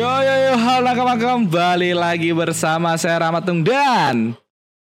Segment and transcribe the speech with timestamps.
[0.00, 4.32] Yo yo yo, halo nakama kembali lagi bersama saya Ramatung dan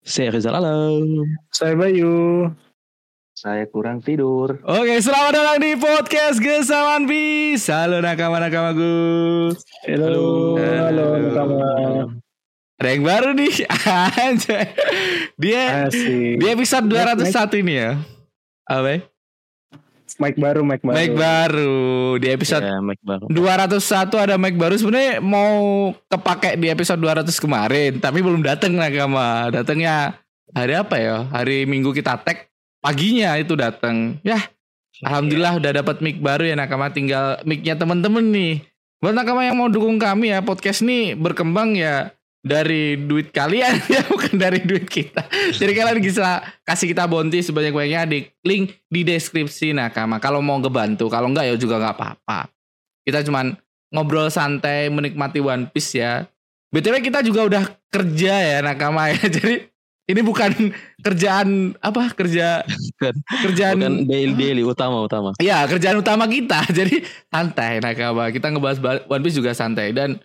[0.05, 1.01] Saya Rizal Halo.
[1.49, 2.53] Saya Bayu.
[3.33, 4.61] Saya kurang tidur.
[4.69, 7.73] Oke selamat datang di podcast Gesawan Bis.
[7.73, 9.57] Halo nakama nakamaku.
[9.89, 11.65] Halo, halo, nakama.
[12.77, 13.65] Ada yang baru nih,
[14.29, 14.77] anjay.
[15.41, 16.37] Dia Asik.
[16.37, 17.97] di episode 201 ini ya.
[18.69, 19.09] Apa?
[20.19, 20.99] Mic baru, mic baru.
[20.99, 21.79] Mic baru.
[22.19, 23.25] Di episode Ya, Mike baru.
[23.31, 24.75] 201 ada mic baru.
[24.75, 30.19] Sebenarnya mau kepake di episode 200 kemarin tapi belum datang nakama datangnya
[30.51, 31.17] hari apa ya?
[31.31, 32.51] Hari minggu kita tag.
[32.79, 34.39] Paginya itu datang ya
[35.03, 36.91] alhamdulillah udah dapat mic baru ya nakama.
[36.91, 38.55] Tinggal micnya temen-temen nih.
[38.99, 44.03] Buat nakama yang mau dukung kami ya podcast nih berkembang ya dari duit kalian ya
[44.07, 49.73] bukan dari duit kita jadi kalian bisa kasih kita bounty sebanyak-banyaknya di link di deskripsi
[49.73, 52.49] nakama kalau mau ngebantu kalau enggak ya juga nggak apa-apa
[53.03, 53.57] kita cuman
[53.89, 56.29] ngobrol santai menikmati One Piece ya.
[56.69, 59.17] BTW kita juga udah kerja ya nakama ya.
[59.41, 59.65] Jadi
[60.05, 60.53] ini bukan
[61.01, 63.15] kerjaan apa kerja Bukan.
[63.49, 65.33] kerjaan Bukan daily daily utama utama.
[65.41, 66.61] ya kerjaan utama kita.
[66.79, 67.01] Jadi
[67.33, 68.29] santai nakama.
[68.29, 70.21] Kita ngebahas ba- One Piece juga santai dan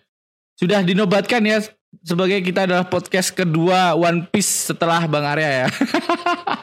[0.60, 1.64] sudah dinobatkan ya
[2.00, 5.68] sebagai kita adalah podcast kedua One Piece setelah Bang Arya ya.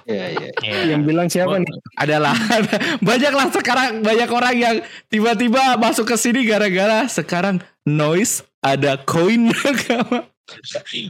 [0.01, 0.49] Iya, iya.
[0.91, 1.71] Yang bilang siapa nih?
[1.95, 2.35] adalah
[3.05, 4.75] banyaklah sekarang banyak orang yang
[5.07, 9.53] tiba-tiba masuk ke sini gara-gara sekarang noise ada koin.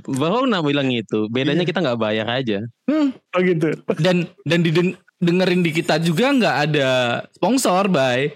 [0.06, 1.26] Baru nak bilang itu.
[1.34, 2.62] Bedanya kita nggak bayar aja.
[2.86, 3.74] Oh gitu.
[3.98, 6.90] dan dan diden- dengerin di kita juga nggak ada
[7.32, 8.34] sponsor bay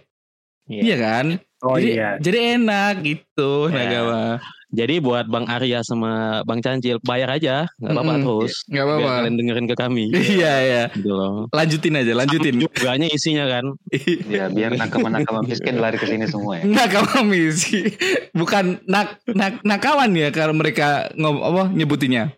[0.66, 1.25] iya kan
[1.66, 2.09] Oh jadi, iya.
[2.22, 3.89] jadi enak gitu Ya.
[3.89, 4.38] Nagama
[4.76, 6.12] Jadi buat Bang Arya sama
[6.44, 8.22] Bang Cancil bayar aja, nggak apa-apa Mm-mm.
[8.22, 8.54] terus.
[8.66, 10.06] nggak Biar apa-apa kalian dengerin ke kami.
[10.36, 11.48] iya iya Gitu loh.
[11.50, 13.66] lanjutin aja lanjutin Juganya isinya kan.
[14.28, 16.64] Ya, biar nakama-nakama miskin lari ke sini semua ya.
[16.68, 17.88] nakama misi
[18.31, 22.35] bukan nak, nak nakawan ya kalau mereka ngom apa nyebutinnya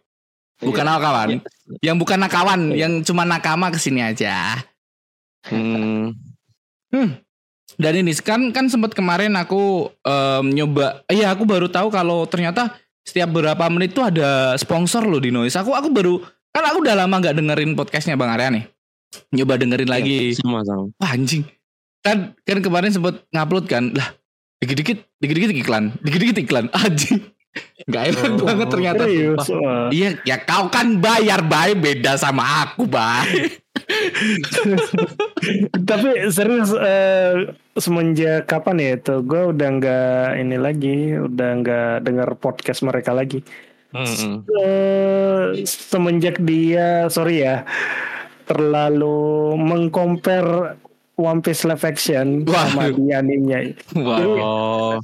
[0.58, 0.92] bukan Iya.
[0.92, 1.30] nakawan
[1.80, 4.62] yang bukan nakawan yang cuma nakama ke sini aja
[5.48, 6.14] Hmm.
[7.78, 12.74] Dan ini kan kan sempat kemarin aku em, nyoba, iya aku baru tahu kalau ternyata
[13.06, 15.62] setiap berapa menit tuh ada sponsor loh di Noise.
[15.62, 16.18] Aku aku baru
[16.50, 18.66] kan aku udah lama nggak dengerin podcastnya Bang Arya nih.
[19.32, 20.34] Nyoba dengerin lagi.
[20.34, 20.90] Sama sama.
[20.98, 21.46] Wah anjing.
[22.02, 23.94] Kan kan kemarin sempat ngupload kan.
[23.94, 24.10] Lah,
[24.58, 26.66] dikit-dikit dikit-dikit iklan, dikit-dikit iklan.
[26.82, 27.22] Anjing.
[27.90, 29.04] Gak enak Oh, banget ternyata.
[29.06, 29.48] Serius.
[29.90, 33.58] Iya, ya kau kan bayar bay beda sama aku bay.
[35.88, 39.16] Tapi serius eh, semenjak kapan ya itu?
[39.24, 43.42] Gue udah nggak ini lagi, udah nggak dengar podcast mereka lagi.
[43.96, 44.44] Hmm.
[44.44, 47.64] Eh, semenjak dia, sorry ya,
[48.44, 50.76] terlalu mengcompare
[51.18, 52.96] One Piece live action sama Waduh.
[53.00, 53.60] di animenya.
[53.98, 54.20] Wah.
[54.22, 54.96] Oh.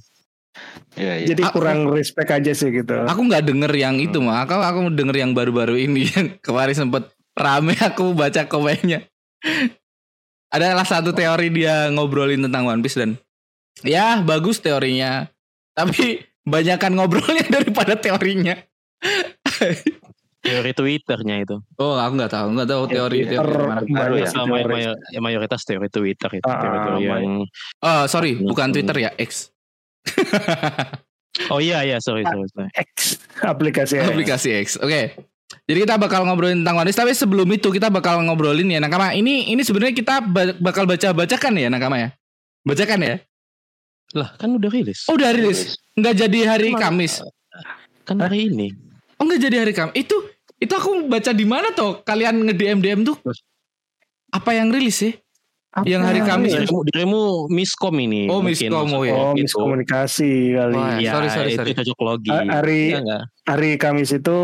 [0.93, 1.27] Iya, iya.
[1.33, 2.93] Jadi Aku- kurang respect aja sih gitu.
[3.09, 4.45] Aku nggak denger yang itu mah.
[4.45, 9.05] Aku aku denger yang baru-baru ini yang kemarin sempet rame aku baca komennya.
[10.53, 13.17] Adalah satu teori dia ngobrolin tentang One Piece dan
[13.81, 15.25] ya bagus teorinya.
[15.73, 18.53] Tapi banyakan ngobrolnya daripada teorinya.
[20.43, 21.55] Teori Twitternya itu.
[21.79, 23.89] Oh, aku nggak tahu, nggak tahu teori Twitter teori.
[23.89, 24.27] Baru ya?
[24.27, 24.73] Sama teori.
[24.75, 26.43] mayor- ya, mayoritas teori Twitter itu.
[26.45, 27.35] Ah, Teori-teori ah, yang
[27.79, 28.45] Oh, sorry, Hmm.
[28.45, 29.49] bukan Twitter ya, X.
[31.49, 32.45] Oh iya iya sorry sorry.
[32.51, 32.69] sorry.
[32.75, 33.97] X aplikasi.
[33.97, 34.77] Aplikasi X.
[34.77, 35.15] Oke.
[35.63, 39.11] Jadi kita bakal ngobrolin tentang One Piece, tapi sebelum itu kita bakal ngobrolin ya Nakama.
[39.11, 42.09] Ini ini sebenarnya kita ba- bakal baca-bacakan ya Nakama ya.
[42.61, 43.15] Bacakan ya.
[44.13, 45.05] Lah kan udah rilis.
[45.07, 45.75] Oh, udah rilis.
[45.93, 47.19] Nggak jadi hari Emang- Kamis.
[48.03, 48.69] Kan hari ini.
[49.17, 49.95] Oh, nggak jadi hari Kamis.
[49.97, 50.15] Itu
[50.57, 51.99] itu aku baca di mana tuh?
[52.01, 53.17] Kalian nge-DM DM tuh?
[54.29, 55.13] Apa yang rilis sih?
[55.83, 56.53] Yang hari Kamis.
[56.53, 58.29] Dirimu, dirimu miskom ini.
[58.29, 59.11] Oh, miskom, oh, ya.
[59.11, 59.49] Oh, Gitu.
[59.49, 60.77] miskomunikasi kali.
[60.77, 61.73] Wah, Iya, sorry, sorry, itu sorry.
[61.73, 62.29] cocok logi.
[62.29, 63.23] Hari- nggak?
[63.49, 64.37] Hari Kamis itu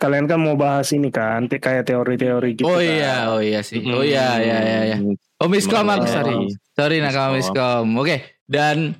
[0.00, 2.64] kalian kan mau bahas ini kan, kayak teori-teori gitu.
[2.64, 2.88] oh kan.
[2.88, 3.84] iya, oh iya sih.
[3.84, 4.96] Oh iya, iya, iya, iya.
[5.40, 6.36] Oh, Miskom aku sorry.
[6.72, 7.86] Sorry Nakama Miskom.
[8.00, 8.40] Oke.
[8.48, 8.96] Dan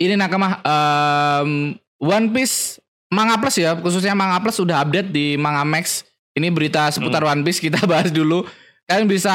[0.00, 2.80] ini Nakama em, One Piece
[3.12, 6.08] Manga Plus ya, khususnya Manga Plus sudah update di Manga Max.
[6.32, 8.48] Ini berita seputar One Piece kita bahas dulu.
[8.88, 9.32] Kalian bisa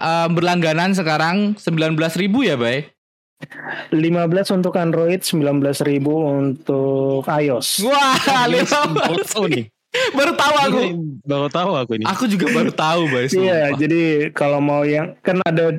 [0.00, 2.88] em, berlangganan sekarang 19.000 ya, Bay?
[3.88, 7.88] 15 untuk Android, 19.000 untuk iOS.
[7.88, 8.20] Wah,
[8.92, 9.32] Baru 15.
[9.32, 9.64] tahu nih.
[10.14, 10.78] Baru tahu aku.
[10.80, 12.04] Ini Baru tahu aku ini.
[12.06, 13.26] Aku juga baru tahu, Bay.
[13.28, 14.02] Iya, jadi
[14.32, 15.74] kalau mau yang kan ada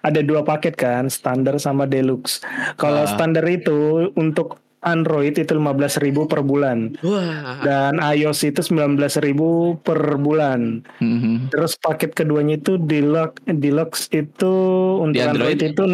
[0.00, 2.42] ada dua paket kan, standar sama deluxe.
[2.76, 3.10] Kalau Ah.
[3.10, 7.62] standar itu untuk Android itu 15.000 per bulan Wah.
[7.62, 10.82] dan iOS itu 19.000 per bulan.
[10.98, 11.54] Mhm.
[11.54, 14.54] Terus paket keduanya itu deluxe deluxe itu
[14.98, 15.54] untuk Di Android?
[15.54, 15.84] Android, itu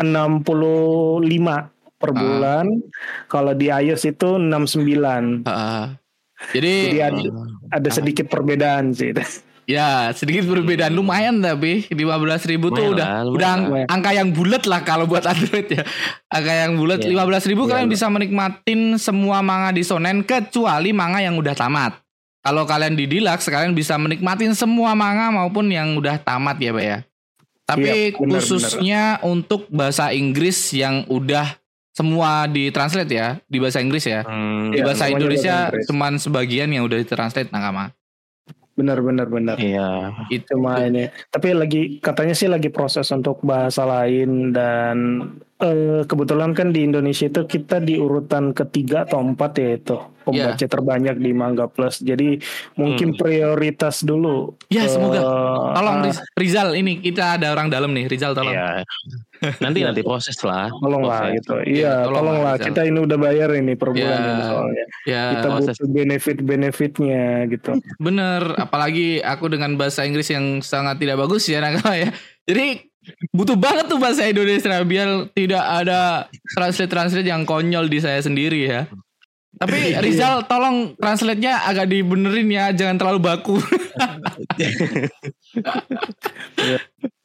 [0.00, 1.68] 65
[2.00, 2.16] per Ah.
[2.16, 2.66] bulan.
[3.28, 5.44] Kalau di iOS itu 69.
[5.44, 5.84] Heeh.
[6.50, 7.20] Jadi Jadi ada,
[7.72, 9.14] ada sedikit perbedaan sih.
[9.62, 13.86] ya sedikit perbedaan lumayan tapi 15.000 ribu tuh udah lah, lumayan udah ang- lah.
[13.86, 15.86] angka yang bulat lah kalau buat Android ya.
[16.26, 17.14] Angka yang bulat Iya.
[17.14, 17.94] 15.000 ribu Iya, kalian lah.
[17.94, 21.94] bisa menikmatin semua manga di Shonen kecuali manga yang udah tamat.
[22.42, 26.82] Kalau kalian di Deluxe kalian bisa menikmatin semua manga maupun yang udah tamat ya, Pak
[26.82, 26.98] ya.
[27.62, 31.61] Tapi Iya, benar, khususnya untuk bahasa Inggris yang udah
[31.92, 34.24] semua ditranslate ya, di bahasa Inggris ya.
[34.24, 37.92] Hmm, Di Iya, bahasa Indonesia bahasa cuman sebagian yang udah ditranslate nakama.
[38.72, 39.56] Benar benar benar.
[39.56, 40.16] Iya.
[40.26, 41.04] Itu Cuma ini.
[41.28, 44.96] Tapi lagi katanya sih lagi proses untuk bahasa lain dan
[45.58, 50.56] eh, kebetulan kan di Indonesia itu kita di urutan ketiga atau empat ya itu pembaca
[50.56, 50.66] Iya.
[50.66, 52.00] terbanyak di Manga Plus.
[52.00, 52.40] Jadi
[52.74, 54.56] mungkin prioritas dulu.
[54.66, 55.20] Ya, semoga.
[55.20, 58.56] Eh, Tolong ah, Riz- Rizal ini kita ada orang dalam nih Rizal tolong.
[58.56, 58.88] Iya.
[59.58, 60.70] Nanti nanti proses lah.
[60.72, 61.36] tolong lah Proses.
[61.38, 61.54] gitu.
[61.60, 62.54] Iya, Iya, tolong tolong lah, lah.
[62.54, 62.66] Rizal.
[62.68, 64.28] Kita ini udah bayar ini per bulan Iya.
[64.28, 64.84] ini soalnya.
[65.02, 65.74] Ya Kita proses.
[65.74, 67.70] butuh benefit-benefitnya gitu.
[67.98, 72.10] bener apalagi aku dengan bahasa Inggris yang sangat tidak bagus ya nakama ya.
[72.42, 72.86] Jadi
[73.30, 78.86] butuh banget tuh bahasa Indonesia biar tidak ada translate-translate yang konyol di saya sendiri ya.
[79.52, 83.56] Tapi Rizal tolong translate-nya agak dibenerin ya, jangan terlalu baku.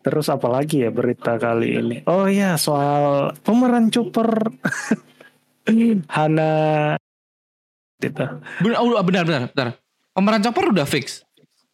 [0.00, 1.96] Terus apa lagi ya berita kali ini?
[2.04, 4.26] Oh ya soal pemeran Chopper
[6.14, 6.94] Hana
[7.98, 8.24] gitu.
[8.60, 9.68] Benar, oh, benar, benar, benar.
[10.12, 11.24] Pemeran Chopper udah fix.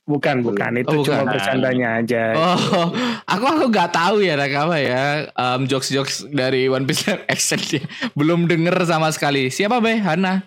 [0.06, 1.22] Bukan bukan itu Oh, bukan.
[1.22, 2.22] cuma bercandanya aja.
[2.34, 2.90] Oh,
[3.32, 5.30] aku aku nggak tahu ya nakama ya.
[5.34, 7.82] Um, jokes jokes dari One Piece Live Action dia
[8.14, 9.50] belum denger sama sekali.
[9.50, 9.98] Siapa be?
[9.98, 10.46] Hana.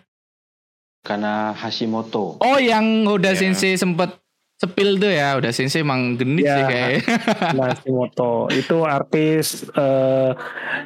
[1.04, 2.40] Karena Hashimoto.
[2.40, 3.40] Oh, yang udah Ya.
[3.40, 4.23] Sensei sempet
[4.64, 5.36] sepil tuh ya.
[5.36, 6.56] Udah Sensei emang genit Ya.
[6.56, 7.00] sih kayaknya.
[7.60, 10.32] Nashimoto itu artis eh,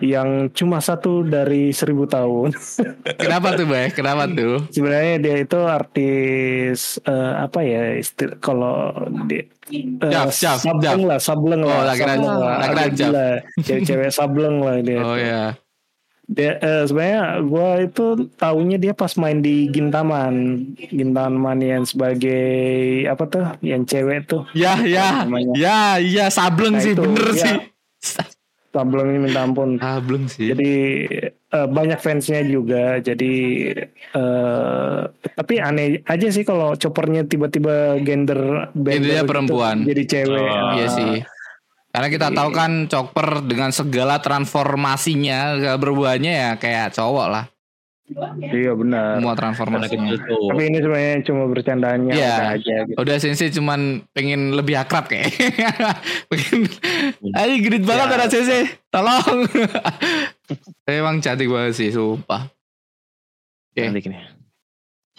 [0.01, 2.57] yang cuma satu dari seribu tahun.
[3.21, 3.93] Kenapa tuh be?
[3.93, 4.65] Kenapa tuh?
[4.69, 8.01] Sebenarnya dia itu artis eh, apa ya
[8.39, 8.89] kalau
[9.25, 11.09] dia eh, Jaf, jaf, sableng jaf.
[11.11, 13.35] lah, sableng Oh, lah, sableng lah.
[13.61, 15.01] Cewek-cewek sableng lah dia.
[15.07, 15.53] Oh ya.
[16.27, 20.35] Dia eh, sebenarnya gue itu taunya dia pas main di Gintaman,
[20.77, 22.43] Gintaman yang sebagai
[23.07, 25.55] apa tuh, yang cewek tuh, Ya ya namanya?
[25.55, 27.43] ya ya sableng Nah, sih itu, bener ya.
[27.47, 27.57] sih.
[28.67, 29.79] sableng ini minta ampun.
[29.79, 30.51] Sableng sih.
[30.51, 30.71] Jadi
[31.31, 32.99] eh, banyak fansnya juga.
[32.99, 33.33] Jadi
[34.13, 34.99] eh
[35.33, 39.81] tapi aneh aja sih kalau choppernya tiba-tiba gender bender gitu, perempuan.
[39.81, 40.43] jadi cewek.
[40.45, 41.13] Oh, Iya Ah, sih.
[41.87, 47.45] Karena kita tahu kan Chopper dengan segala transformasinya segala berubahnya ya kayak cowok lah
[48.39, 49.19] Iya benar.
[49.19, 50.47] semua kecil tuh.
[50.47, 52.31] Tapi ini sebenarnya cuma bercandanya Iya.
[52.31, 52.95] udah aja gitu.
[53.03, 53.79] Udah Sensei cuman
[54.15, 55.27] pengen lebih akrab kayak.
[56.31, 56.71] pengen
[57.35, 58.15] Ayo genit banget Ya.
[58.15, 58.63] ada Sensei.
[58.87, 59.43] Tolong.
[60.87, 62.47] Emang cantik banget sih sumpah.
[63.75, 63.83] Oke.
[63.83, 64.23] Cantik nih.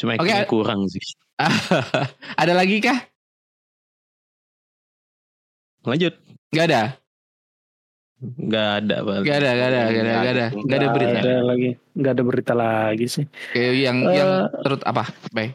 [0.01, 1.05] Cuma actingnya kurang sih.
[2.41, 3.05] ada lagi kah?
[5.85, 6.17] Lanjut.
[6.49, 6.83] Gak ada.
[8.19, 8.97] Gak ada.
[9.07, 9.23] Bal.
[9.23, 10.47] Gak ada, gak ada, gak ada, gak ada.
[10.59, 11.19] Gak ada berita.
[11.23, 13.25] ada lagi, nggak ada berita lagi sih.
[13.55, 14.15] Kayak yang Eh.
[14.17, 15.05] yang terus apa?
[15.31, 15.53] Baik.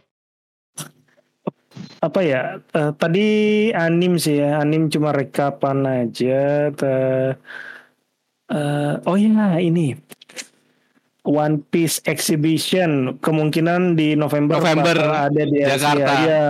[1.99, 2.41] Apa ya?
[2.61, 3.27] eh, tadi
[3.71, 6.69] anim sih ya, anim cuma rekapan aja.
[6.71, 7.35] Te-
[8.47, 9.97] eh, oh ya ini
[11.23, 15.71] One Piece Exhibition kemungkinan di November, November, bakal ada di Asia.
[15.73, 16.11] Jakarta.
[16.19, 16.47] Iya.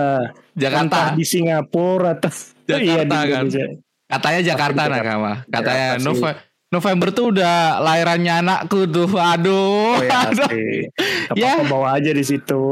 [0.54, 0.82] Jakarta.
[0.86, 2.30] Entah di Singapura atau
[2.66, 3.46] Jakarta iya, di kan.
[3.46, 3.66] Indonesia.
[4.06, 5.00] Katanya Jakarta Jakarta.
[5.00, 5.32] nakama.
[5.46, 6.04] Katanya sih.
[6.04, 9.06] Nove- November tuh udah lahirannya anakku tuh.
[9.08, 9.94] Aduh.
[9.94, 10.50] Oh ya, aduh.
[11.32, 11.62] Ya.
[11.62, 12.64] bawa aja di situ.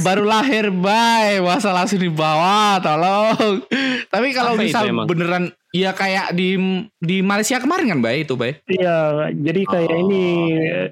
[0.00, 1.36] Baru lahir, bye.
[1.38, 3.60] Masa langsung dibawa, tolong.
[4.08, 6.56] Tapi kalau misal beneran ya kayak di
[6.96, 8.56] di Malaysia kemarin kan, Bay, itu, Bay.
[8.64, 10.00] Iya, jadi kayak Oh.
[10.00, 10.24] ini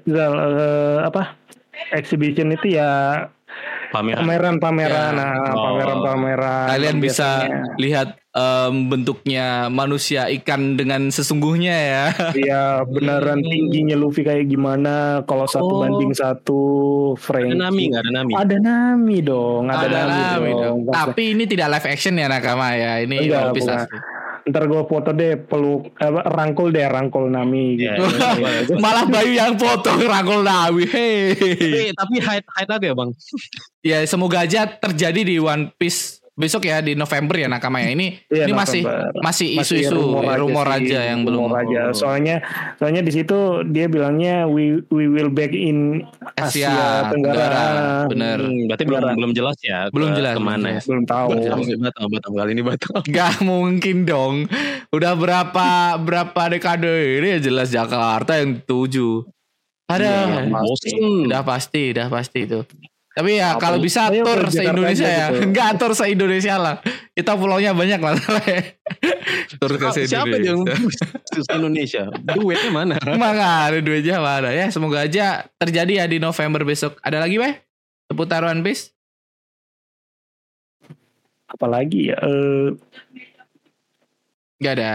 [0.05, 1.33] Zal, eh, apa?
[1.89, 2.89] Exhibition itu ya
[3.87, 4.19] Pameran.
[4.19, 5.15] pameran-pameran, Ya.
[5.15, 5.63] nah, Oh.
[5.71, 6.67] pameran-pameran.
[6.69, 7.63] Kalian yang bisa biasanya.
[7.77, 12.05] lihat em, bentuknya manusia ikan dengan sesungguhnya ya.
[12.35, 13.47] Iya, beneran Hmm.
[13.47, 15.23] tingginya Luffy kayak gimana?
[15.23, 15.81] Kalau satu Oh.
[15.81, 16.61] banding satu,
[17.15, 17.49] Frank.
[17.49, 18.31] Ada Nami nggak ada Nami?
[18.35, 20.77] Ada Nami dong, ada, Ada Nami, Nami dong.
[20.83, 20.93] dong.
[20.93, 22.99] Tapi ini tidak live action ya nakama ya.
[22.99, 23.79] Ini Enggak, One Piece bukan.
[23.79, 23.97] asli.
[24.47, 27.99] Ntar gue foto deh, peluk, apa, rangkul deh, rangkul Nami gitu.
[27.99, 30.87] Iya, Malah Bayu yang foto rangkul Nawi.
[30.87, 31.35] Hei.
[31.35, 33.09] Tapi tapi hide hide apa ya bang?
[33.83, 37.89] Ya semoga aja terjadi di One Piece besok ya di November ya nakama ya.
[37.91, 39.09] Ini Iya, ini masih November.
[39.19, 39.97] masih Masih isu-isu
[40.37, 41.81] rumor, sih, aja yang belum rumor aja.
[41.91, 42.45] Soalnya
[42.77, 46.79] soalnya di situ dia bilangnya we we will back in Asia, Asia,
[47.09, 47.41] Tenggara.
[47.41, 47.65] Tenggara.
[48.07, 48.37] Bener.
[48.39, 49.15] Hmm, berarti belum Beneran.
[49.17, 49.79] belum jelas ya.
[49.89, 50.81] Belum ke- jelas, Ke mana ya?
[50.85, 51.27] Belum tahu.
[51.81, 52.95] Batal, batal, kali ini batal.
[53.17, 54.35] Gak mungkin dong.
[54.89, 55.67] Udah berapa
[55.97, 59.25] berapa dekade ini ya jelas Jakarta yang tuju.
[59.87, 60.05] Ada.
[60.43, 61.25] Iya, Bosen.
[61.25, 62.59] Udah pasti, udah pasti itu.
[63.17, 65.27] Tapi ya Apa kalau bisa Ayo tur ke se Jakarta Indonesia aja ya.
[65.33, 65.39] gitu.
[65.41, 66.75] Enggak tur se Indonesia lah.
[67.17, 68.61] Kita pulaunya banyak masalahnya.
[69.61, 71.05] tur ke se Siapa yang Indonesia.
[71.25, 72.03] ke Indonesia?
[72.13, 72.93] Duitnya mana?
[73.09, 74.69] Emang ada duitnya mana ya.
[74.69, 77.01] Semoga aja terjadi ya di November besok.
[77.01, 77.57] Ada lagi weh?
[78.05, 78.93] Seputar One Piece?
[81.47, 82.17] Apalagi ya?
[82.21, 82.69] Eh,
[84.57, 84.93] Gak ada.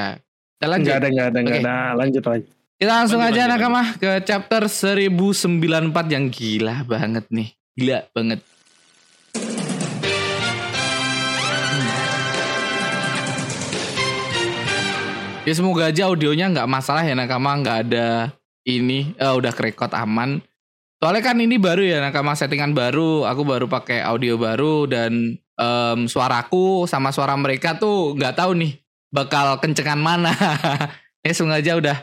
[0.59, 0.87] Kita lanjut.
[0.87, 1.64] Enggak ada, enggak ada, enggak Oke.
[1.67, 1.76] ada.
[1.95, 2.47] Lanjut lagi.
[2.79, 7.50] Kita langsung Lanjut, aja lanjut, nakama ke chapter 1094 yang gila banget nih.
[7.73, 8.45] Gila banget.
[15.43, 18.31] Ya semoga aja audionya nggak masalah ya nakama nggak ada
[18.69, 20.45] ini eh, udah kerekod aman.
[21.00, 25.99] Soalnya kan ini baru ya nakama settingan baru, aku baru pakai audio baru dan em,
[26.07, 28.79] suaraku sama suara mereka tuh nggak tahu nih
[29.11, 30.31] bakal kencengan mana.
[31.26, 31.97] ya semoga aja udah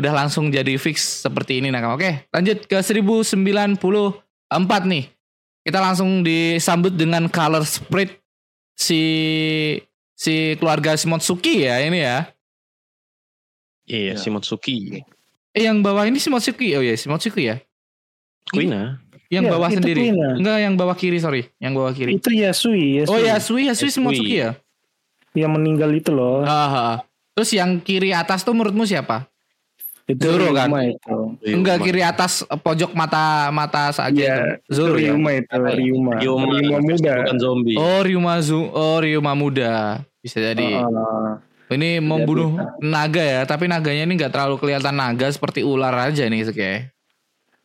[0.00, 1.94] udah langsung jadi fix seperti ini nakama.
[1.94, 2.80] Oke, lanjut ke
[4.50, 5.04] 1094 nih.
[5.60, 8.10] Kita langsung disambut dengan color spread
[8.74, 9.00] si
[10.16, 12.26] si keluarga Shimotsuki ya ini ya.
[13.86, 14.14] Iya, Ya.
[14.18, 15.02] Shimotsuki.
[15.50, 16.74] Eh yang bawah ini Shimotsuki.
[16.78, 17.56] Oh iya, Shimotsuki ya.
[18.50, 18.98] Kuina.
[19.30, 20.10] Yang Ya, bawah sendiri.
[20.10, 20.28] Kuina.
[20.34, 21.42] Enggak, yang bawah kiri, sorry.
[21.62, 22.10] Yang bawah kiri.
[22.18, 23.10] Itu Yasui, Yasui.
[23.14, 23.94] Oh ya, Sui, ya Sui Yasui.
[23.94, 24.50] Shimotsuki ya.
[25.38, 26.42] Yang meninggal itu loh.
[26.42, 27.06] Haha.
[27.38, 29.29] Terus yang kiri atas tuh menurutmu siapa?
[30.10, 30.68] Itu Zoro kan?
[30.82, 31.16] Itu.
[31.46, 34.74] Enggak kiri atas eh, pojok mata mata saja Iya, itu.
[34.74, 35.14] Zoro ya.
[35.14, 36.12] Ryuma itu, Ryuma.
[36.18, 36.44] Ryuma.
[36.50, 37.12] Ryuma muda.
[37.22, 37.76] Bukan zombie.
[37.78, 40.02] Oh, Ryuma Zu, oh Ryuma muda.
[40.20, 40.82] Bisa jadi.
[40.82, 41.40] Ah,
[41.70, 46.50] Ini membunuh naga ya, tapi naganya ini nggak terlalu kelihatan naga seperti ular aja nih
[46.50, 46.90] kayak.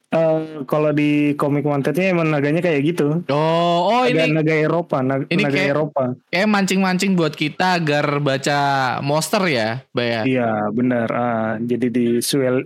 [0.07, 3.25] Eh, kalau di komik wanted-nya emang naganya kayak gitu.
[3.27, 6.03] Oh, oh Ada ini naga Eropa, naga, ini naga kayak- Eropa.
[6.27, 8.59] kayak mancing-mancing buat kita agar baca
[9.01, 10.23] monster ya, Baya.
[10.23, 11.07] Iya, benar.
[11.09, 12.05] Ah, jadi di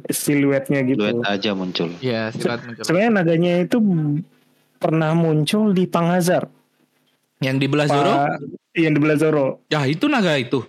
[0.08, 1.00] siluetnya gitu.
[1.01, 1.89] Duet aja muncul.
[2.00, 2.84] Iya, silat muncul.
[2.84, 3.77] Sebenarnya naganya itu
[4.75, 6.48] pernah muncul di Panghazar.
[7.39, 8.13] Yang di belah Zoro?
[8.13, 8.31] Pak,
[8.75, 9.46] yang di belah Zoro.
[9.67, 10.60] Ya itu naga itu.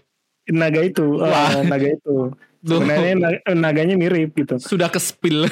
[0.47, 1.63] Naga itu, ah, Wah.
[1.63, 2.31] naga itu.
[2.61, 4.55] Sebenarnya na- naganya mirip gitu.
[4.57, 5.49] sudah ke spill.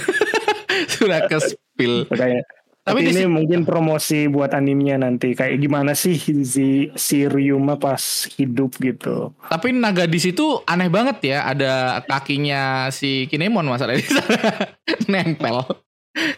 [0.89, 2.09] Sudah ke spill.
[2.09, 2.45] Kayak
[2.83, 7.77] Tapi tapi ini si- mungkin promosi buat animenya nanti kayak gimana sih si si Ryuma
[7.77, 8.01] pas
[8.33, 9.37] hidup gitu.
[9.45, 14.33] Tapi naga di situ aneh banget ya, ada kakinya si Kinemon masalah di sana.
[15.13, 15.69] nempel.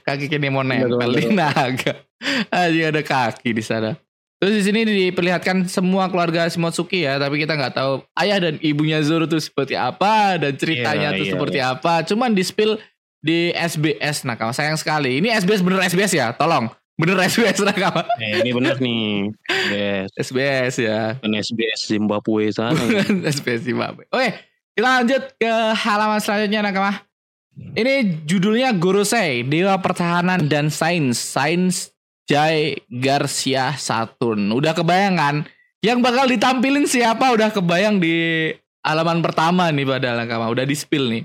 [0.02, 1.92] Kaki Kinemon nempel Betul, di naga.
[2.50, 3.94] Aja ada kaki di sana.
[4.36, 8.98] Terus di sini diperlihatkan semua keluarga Shimotsuki ya, tapi kita nggak tahu ayah dan ibunya
[9.00, 11.92] Zoro tuh seperti apa dan ceritanya Iya, tuh iya, seperti apa.
[12.02, 12.74] Cuman di spill
[13.20, 14.52] di SBS Nakama.
[14.56, 15.20] Sayang sekali.
[15.20, 16.72] Ini SBS bener SBS ya, tolong.
[16.96, 18.04] Bener SBS Nakama.
[18.20, 19.32] Eh, ini bener nih.
[19.72, 20.10] Yes.
[20.16, 21.16] SBS ya.
[21.20, 22.76] Kan SBS Zimbabwe sana.
[23.24, 24.08] SBS Zimbabwe.
[24.10, 24.34] Oke,
[24.74, 26.92] kita lanjut ke halaman selanjutnya Nakama.
[27.76, 31.20] Ini judulnya Gorosei, Dewa Pertahanan dan Sains.
[31.20, 31.92] Sains
[32.24, 34.48] Jai Garcia Saturn.
[34.48, 35.44] Udah kebayangan
[35.84, 38.48] yang bakal ditampilin siapa udah kebayang di
[38.80, 40.48] halaman pertama nih padahal Nakama.
[40.48, 41.24] Udah di spill nih.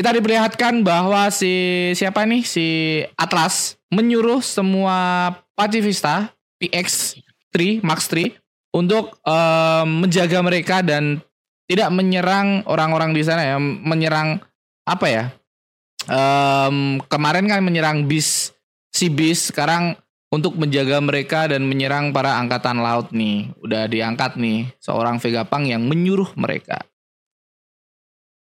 [0.00, 1.52] Kita diperlihatkan bahwa si
[1.92, 2.66] siapa nih si
[3.20, 8.32] Atlas menyuruh semua pacifista PX3 Max 3
[8.72, 11.20] untuk em, menjaga mereka dan
[11.68, 14.40] tidak menyerang orang-orang di sana ya, menyerang
[14.88, 15.24] apa ya?
[16.08, 18.56] Em, kemarin kan menyerang bis
[18.88, 20.00] si bis, sekarang
[20.32, 25.84] untuk menjaga mereka dan menyerang para angkatan laut nih, udah diangkat nih seorang Vegapunk yang
[25.84, 26.88] menyuruh mereka.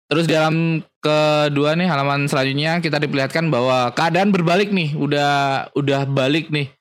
[0.08, 6.48] Terus dalam kedua nih halaman selanjutnya kita diperlihatkan bahwa keadaan berbalik nih, udah udah balik
[6.48, 6.72] nih.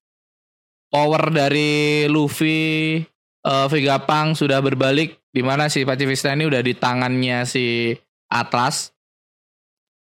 [0.87, 3.03] Power dari Luffy,
[3.43, 7.91] eh, Vegapunk sudah berbalik di mana si Pacifista ini udah di tangannya si
[8.31, 8.95] Atlas.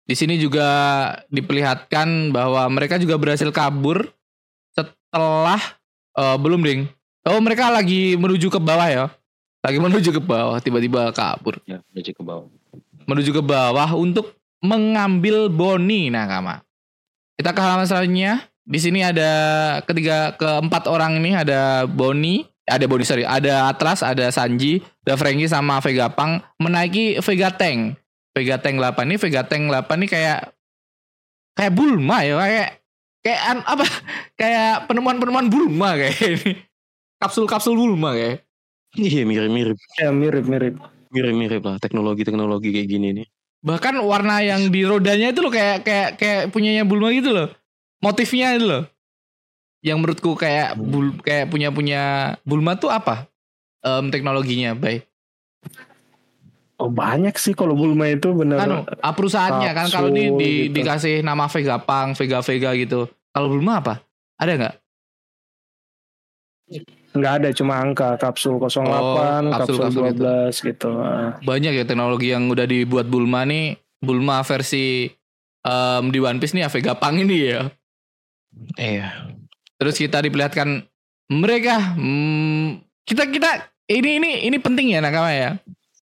[0.05, 0.69] Di sini juga
[1.33, 4.05] diperlihatkan bahwa mereka juga berhasil kabur
[4.77, 5.61] setelah
[6.13, 6.93] eh, belum ding.
[7.25, 9.05] Oh mereka lagi menuju ke bawah ya.
[9.65, 11.57] Lagi menuju ke bawah tiba-tiba kabur.
[11.65, 12.53] Ya, menuju ke bawah.
[13.05, 16.65] Menuju ke bawah untuk mengambil Boni Nakama.
[17.37, 18.45] Kita ke halaman selanjutnya.
[18.65, 19.31] Di sini ada
[19.85, 25.45] ketiga keempat orang ini ada Boni, ada Boni sorry, ada Atlas, ada Sanji, ada Franky
[25.45, 28.01] sama Vegapunk menaiki Vega Tank.
[28.33, 30.49] Vega Tank 8 ini Vega Tank 8 ini kayak
[31.55, 32.69] kayak Bulma ya, kayak
[33.21, 33.85] kayak an- apa?
[34.41, 36.59] Kayak penemuan-penemuan Bulma kayak ini.
[37.23, 38.43] kapsul-kapsul Bulma kayak.
[38.97, 39.79] Iya mirip-mirip.
[39.97, 40.75] Ya mirip-mirip.
[41.15, 43.27] Mirip-mirip lah teknologi-teknologi kayak gini nih.
[43.63, 47.49] Bahkan warna yang di rodanya itu loh kayak kayak kayak punyanya Bulma gitu loh.
[48.03, 48.85] Motifnya itu loh.
[49.81, 52.03] Yang menurutku kayak bul, kayak punya punya
[52.43, 53.31] Bulma tuh apa?
[53.85, 55.07] Em, teknologinya, baik.
[56.83, 58.59] Oh banyak sih kalau Bulma itu bener.
[58.59, 60.75] Kan ah, perusahaannya kan kalau di, kapsul di gitu.
[60.83, 63.07] dikasih nama Vega Pang, Vega Vega gitu.
[63.31, 64.03] Kalau Bulma apa?
[64.37, 64.75] Ada nggak?
[67.15, 69.15] Nggak ada cuma angka kapsul 08, Oh,
[69.55, 70.91] kapsul- kapsul, kapsul 12 gitu.
[70.91, 71.39] Ah.
[71.41, 73.79] Banyak ya teknologi yang udah dibuat Bulma nih.
[74.03, 75.07] Bulma versi
[75.63, 77.71] em, di One Piece nih Vega Pang ini ya.
[78.75, 79.31] Iya.
[79.79, 80.85] Terus kita diperlihatkan
[81.31, 83.51] mereka hmm, kita kita
[83.87, 85.51] ini ini ini penting ya nakama ya.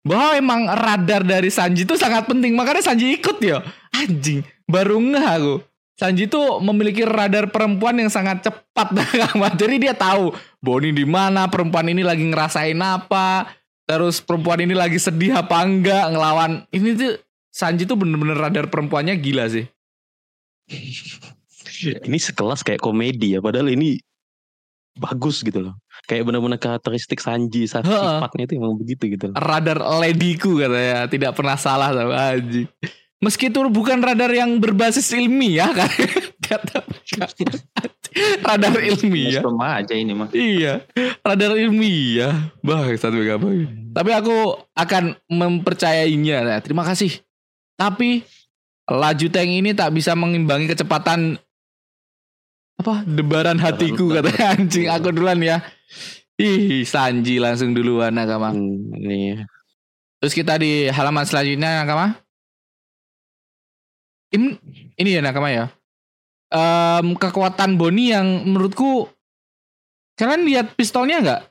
[0.03, 3.59] Bahwa emang radar dari Sanji itu sangat penting makanya Sanji ikut ya.
[3.91, 5.55] Anjing, baru ngeh aku.
[5.97, 8.93] Sanji itu memiliki radar perempuan yang sangat cepat.
[9.61, 10.29] Jadi dia tahu
[10.61, 13.49] Boni di mana, perempuan ini lagi ngerasain apa,
[13.89, 16.69] terus perempuan ini lagi sedih apa enggak ngelawan.
[16.69, 17.17] Ini tuh
[17.49, 19.65] Sanji tuh bener-bener radar perempuannya gila sih.
[22.07, 24.01] Ini sekelas kayak komedi ya, padahal ini
[24.97, 25.77] bagus gitu loh.
[26.09, 29.37] Kayak benar-benar karakteristik Sanji, sifatnya itu emang begitu gitu loh.
[29.37, 32.65] radar ladyku katanya tidak pernah salah sama Haji.
[33.17, 35.89] Meski itu bukan radar yang berbasis ilmiah kan
[36.37, 36.85] kata
[38.45, 39.41] radar ilmiah.
[39.41, 40.29] Sama aja ini mah.
[40.29, 40.85] Iya,
[41.25, 42.53] radar ilmiah.
[42.61, 43.65] Bangsat Mega Boy.
[43.93, 46.45] Tapi aku akan mempercayainya.
[46.45, 47.09] Nah, terima kasih.
[47.77, 48.21] Tapi
[48.87, 51.35] laju tank ini tak bisa mengimbangi kecepatan
[52.77, 55.57] apa debaran hatiku katanya anjing aku duluan ya.
[56.37, 58.53] Ih, Sanji langsung duluan Nakama.
[58.53, 59.41] Hmm, ini
[60.21, 62.26] Terus kita di halaman selanjutnya Nakama.
[64.31, 64.59] Ini,
[64.99, 65.65] ini ya Nakama ya.
[66.47, 69.11] Em, kekuatan Boni yang menurutku
[70.15, 71.41] kalian lihat pistolnya nggak?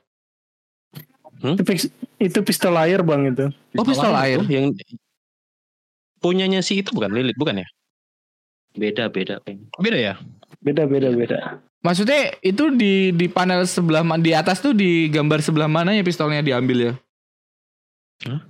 [1.37, 3.45] Itu, pis- itu pistol air bang itu.
[3.77, 4.41] Oh, pistol air.
[4.41, 4.73] tuh yang
[6.17, 7.67] punyanya si itu bukan Lilith bukan ya?
[8.73, 9.41] Beda beda.
[9.77, 10.13] Beda ya?
[10.61, 11.61] Beda beda beda.
[11.85, 16.41] Maksudnya itu di di panel sebelah di atas tuh di gambar sebelah mana ya pistolnya
[16.41, 16.93] diambil ya?
[18.25, 18.41] Hah?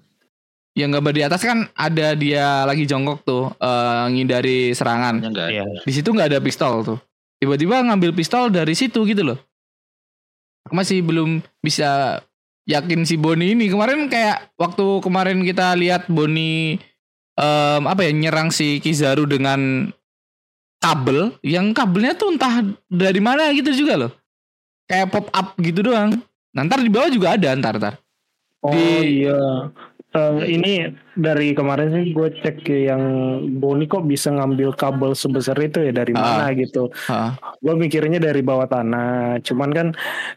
[0.78, 5.26] Yang gambar di atas kan ada dia lagi jongkok tuh eh, ngindari serangan.
[5.26, 5.66] Enggak Iya.
[5.82, 7.00] Di situ nggak ada pistol tuh.
[7.42, 9.40] Tiba-tiba ngambil pistol dari situ gitu loh.
[10.70, 12.22] Aku masih belum bisa
[12.68, 16.76] yakin si Boni ini kemarin kayak waktu kemarin kita lihat Boni
[17.40, 19.88] em, apa ya nyerang si Kizaru dengan
[20.78, 24.12] kabel yang kabelnya tuh entah dari mana gitu juga loh.
[24.86, 26.20] Kayak pop up gitu doang.
[26.54, 27.94] Nah, ntar di bawah juga ada ntar ntar.
[28.62, 29.72] Oh Di- iya.
[30.08, 33.04] Eh, ini dari kemarin sih gue cek yang
[33.60, 36.88] Boni kok bisa ngambil kabel sebesar itu ya dari mana gitu.
[37.12, 37.36] Hah.
[37.60, 39.44] Gue mikirnya dari bawah tanah.
[39.44, 39.88] Cuman kan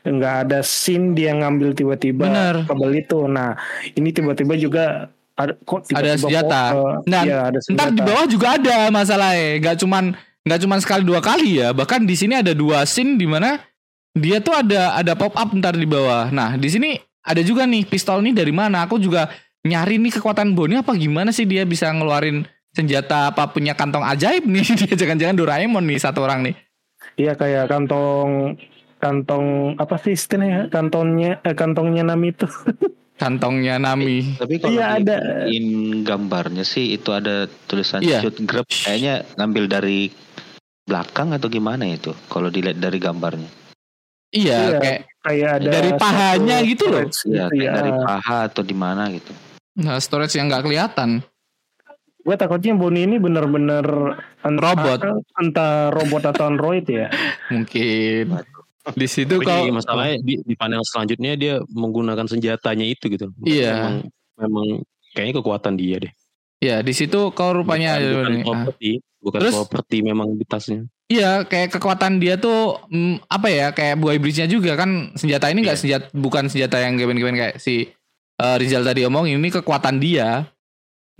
[0.02, 2.26] nggak ada scene dia ngambil tiba-tiba
[2.66, 3.30] kabel itu.
[3.30, 3.54] Nah
[3.94, 4.84] ini tiba-tiba juga
[5.38, 6.62] ada kok tiba-tiba Ada senjata.
[6.74, 8.04] kok, eh, Nah, iya, ada Ntar di senjata.
[8.04, 9.48] bawah juga ada masalahnya.
[9.62, 10.04] Gak cuman
[10.40, 11.70] nggak cuman sekali dua kali ya.
[11.70, 13.54] Bahkan di sini ada dua scene di mana
[14.12, 16.26] dia tuh ada ada pop up ntar di bawah.
[16.34, 18.82] Nah di sini ada juga nih pistol nih dari mana?
[18.84, 19.30] Aku juga
[19.60, 24.46] nyari nih kekuatan Boni apa gimana sih dia bisa ngeluarin senjata apa punya kantong ajaib
[24.46, 26.54] nih dia jangan-jangan Doraemon nih satu orang nih.
[27.16, 28.56] Iya kayak kantong
[29.00, 32.46] kantong apa sih istilahnya kantongnya eh, kantongnya Nami itu.
[33.20, 34.40] Kantongnya Nami.
[34.40, 35.16] Tapi kalau Iya, di ada.
[35.44, 35.66] in
[36.00, 38.24] gambarnya sih itu ada tulisan Iya.
[38.24, 40.08] shoot grab kayaknya ngambil dari
[40.88, 43.44] belakang atau gimana itu kalau dilihat dari gambarnya.
[44.32, 44.78] Iya, Iya.
[44.80, 47.04] kayak kayak ada Dari pahanya gitu loh.
[47.04, 47.72] Iya, gitu kayak ya.
[47.76, 49.32] dari paha atau di mana gitu.
[49.76, 51.22] Nah, storage yang nggak kelihatan.
[52.20, 53.84] Gue takutnya Boni ini bener-bener
[54.44, 55.00] Robot.
[55.40, 57.08] entah robot atau android ya.
[57.54, 58.36] Mungkin
[58.92, 63.32] di situ kalau masalahnya di, di panel selanjutnya dia menggunakan senjatanya itu gitu.
[63.40, 63.72] Iya.
[63.72, 63.96] Memang,
[64.36, 64.66] memang
[65.12, 66.12] kayaknya kekuatan dia deh.
[66.60, 68.44] ya di situ kau rupanya bukan, bukan Ah.
[68.44, 69.54] properti, bukan Terus?
[69.56, 70.84] properti memang di tasnya.
[71.08, 73.72] Iya, kayak kekuatan dia tuh mm, apa ya?
[73.72, 77.88] Kayak buah iblisnya juga kan senjata ini nggak senjata bukan senjata yang gemen-gemen kayak si
[78.40, 80.48] eh, Rizal tadi omong ini kekuatan dia.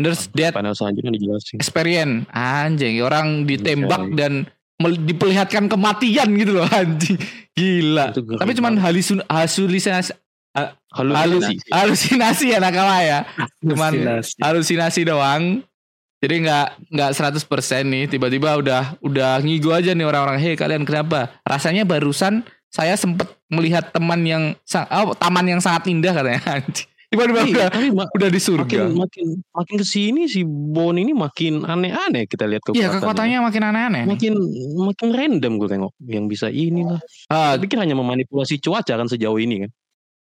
[0.00, 1.61] There's that Panel selanjutnya dijelasin.
[1.61, 2.24] experience.
[2.33, 4.16] Anjing, orang ditembak Oke.
[4.16, 4.33] dan
[4.80, 7.20] diperlihatkan kematian gitu loh anjing.
[7.52, 8.16] Gila.
[8.16, 10.16] Tapi cuman halusin halusinasi
[10.90, 11.68] halusinasi.
[11.68, 13.28] halusinasi ya nakama ya.
[13.61, 14.40] Cuman Halusinasi.
[14.40, 15.61] halusinasi doang.
[16.20, 17.48] Jadi nggak nggak 100%
[17.88, 23.24] nih tiba-tiba udah udah ngigo aja nih orang-orang hei kalian kenapa rasanya barusan saya sempet
[23.48, 24.52] melihat teman yang
[24.92, 26.89] oh, taman yang sangat indah katanya Anjing.
[27.10, 28.86] Tiba-tiba Tapi, udah, tapi ma- udah di surga.
[28.86, 32.94] makin makin makin ke sini si Bon ini makin aneh-aneh kita lihat Iya kekuatannya.
[32.96, 34.02] kekuatannya makin aneh-aneh.
[34.06, 34.32] makin
[34.78, 37.02] makin random gue tengok yang bisa inilah.
[37.26, 39.70] Ah, Saya pikir hanya memanipulasi cuaca kan sejauh ini kan.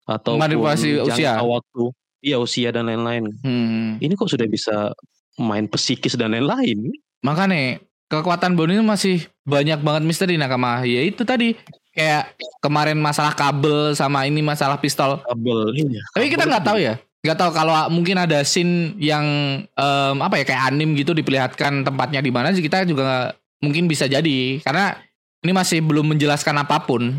[0.05, 1.39] Atau Manipulasi usia.
[1.39, 1.83] waktu.
[2.19, 3.31] Iya usia dan lain-lain.
[3.37, 3.99] hmm.
[3.99, 4.91] Ini kok sudah bisa
[5.35, 6.91] main psikis dan lain-lain.
[7.19, 10.83] Makanya kekuatan Bon ini masih banyak banget misteri nakama.
[10.83, 11.55] Ya itu tadi
[11.93, 15.21] kayak kemarin masalah kabel sama ini masalah pistol.
[15.23, 16.01] Kabel ini.
[16.11, 16.97] Tapi kita nggak tahu ya.
[17.23, 19.23] Nggak tahu kalau mungkin ada scene yang
[19.63, 23.31] em, apa ya kayak anim gitu diperlihatkan tempatnya di mana sih kita juga
[23.63, 24.99] mungkin bisa jadi karena
[25.45, 27.15] ini masih belum menjelaskan apa pun.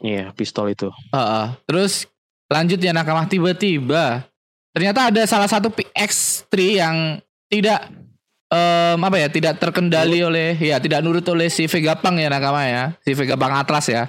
[0.00, 0.88] Iya pistol itu.
[1.12, 1.46] Heeh.
[1.68, 2.08] Terus
[2.48, 4.24] lanjut ya Nakama tiba-tiba
[4.72, 6.96] ternyata ada salah satu X3 yang
[7.50, 7.90] tidak
[8.48, 12.96] em, apa ya tidak terkendali oleh ya tidak nurut oleh si Vegapunk ya Nakama ya
[13.04, 14.08] si Vegapunk Atlas ya.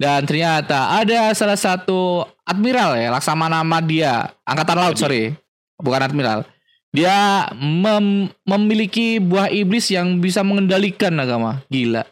[0.00, 5.36] Dan ternyata ada salah satu admiral ya Laksamana Madya angkatan laut sorry.
[5.76, 6.48] Bukan admiral.
[6.90, 11.62] Dia mem- memiliki buah iblis yang bisa mengendalikan Nakama.
[11.68, 12.02] Gila.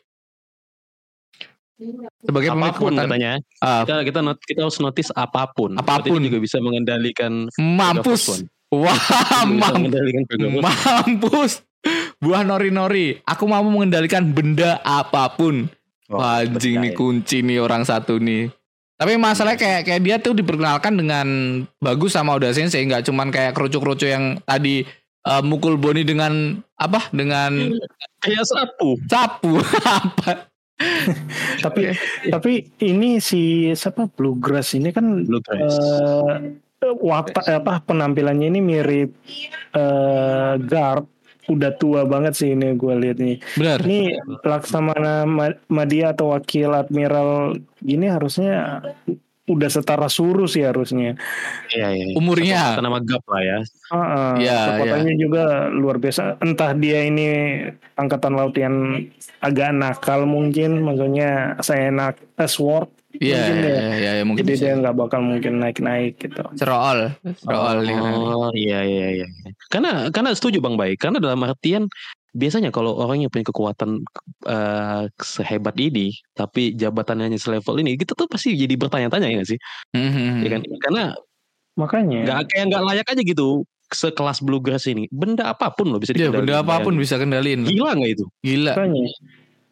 [2.18, 3.38] Sebagai apa pun katanya.
[3.62, 5.78] ah, Kita kita not, kita harus notice apa pun.
[5.78, 6.18] Apa pun.
[6.18, 8.42] Juga bisa mengendalikan mampus.
[8.68, 8.98] wah
[9.46, 10.62] Bisa mampus.
[10.62, 11.52] Mampus.
[12.18, 13.22] Buah nori-nori.
[13.22, 15.70] Aku mau mengendalikan benda apa pun.
[16.08, 18.48] Wah, anjing nih kunci nih orang satu nih.
[18.98, 21.26] Tapi masalahnya kayak kayak dia tuh diperkenalkan dengan
[21.78, 24.82] bagus sama Oda Sensei, nggak cuman kayak kerucu-kerucu yang tadi
[25.22, 27.06] eh, mukul Boni dengan apa?
[27.10, 27.78] Dengan
[28.18, 28.98] Kayak sapu.
[29.06, 29.62] sapu
[30.02, 30.50] apa?
[31.62, 31.90] Tapi
[32.26, 35.74] tapi ini si siapa Bluegrass ini kan Bluegrass.
[36.78, 39.10] eh watak apa penampilannya ini mirip
[39.74, 41.02] eh guard
[41.48, 43.36] udah tua banget sih ini gue lihat nih.
[43.56, 43.78] Bener.
[43.82, 44.00] Ini
[44.44, 48.84] Laksamana Ma- Madya atau wakil admiral gini harusnya
[49.48, 51.16] udah setara Suru sih harusnya.
[51.72, 52.04] Iya iya.
[52.12, 52.76] Umurnya.
[52.76, 53.58] Kata nama Gap lah ya.
[53.64, 56.36] Heeh, Iya, kekuatannya juga luar biasa.
[56.44, 57.28] Entah dia ini
[57.96, 59.08] angkatan laut yang
[59.40, 63.80] agak nakal mungkin, maksudnya saya nak eh, sword, Iya, iya, ya.
[63.96, 64.64] iya, iya, mungkin jadi bisa.
[64.68, 66.44] dia nggak bakal mungkin naik-naik gitu.
[66.60, 67.96] Cerool, cerool nih.
[67.96, 69.26] Oh iya iya iya.
[69.72, 71.00] Karena karena setuju Bang Baik.
[71.00, 71.88] Karena dalam artian
[72.36, 74.04] biasanya kalau orang yang punya kekuatan
[74.44, 79.48] eh, sehebat ini, tapi jabatannya hanya selevel ini, kita tuh pasti jadi bertanya-tanya ya nggak
[79.56, 79.58] sih?
[79.96, 80.44] Mhm.
[80.44, 80.60] Ya kan?
[80.84, 81.04] Karena
[81.78, 85.08] Makanya nggak kayak nggak layak aja gitu sekelas bluegrass ini.
[85.08, 86.44] Benda apa pun loh bisa Iya, dikendalikan.
[86.44, 87.64] benda apa pun bisa kendaliin.
[87.64, 88.26] Gila nggak itu?
[88.44, 88.72] Gila.
[88.76, 89.04] makanya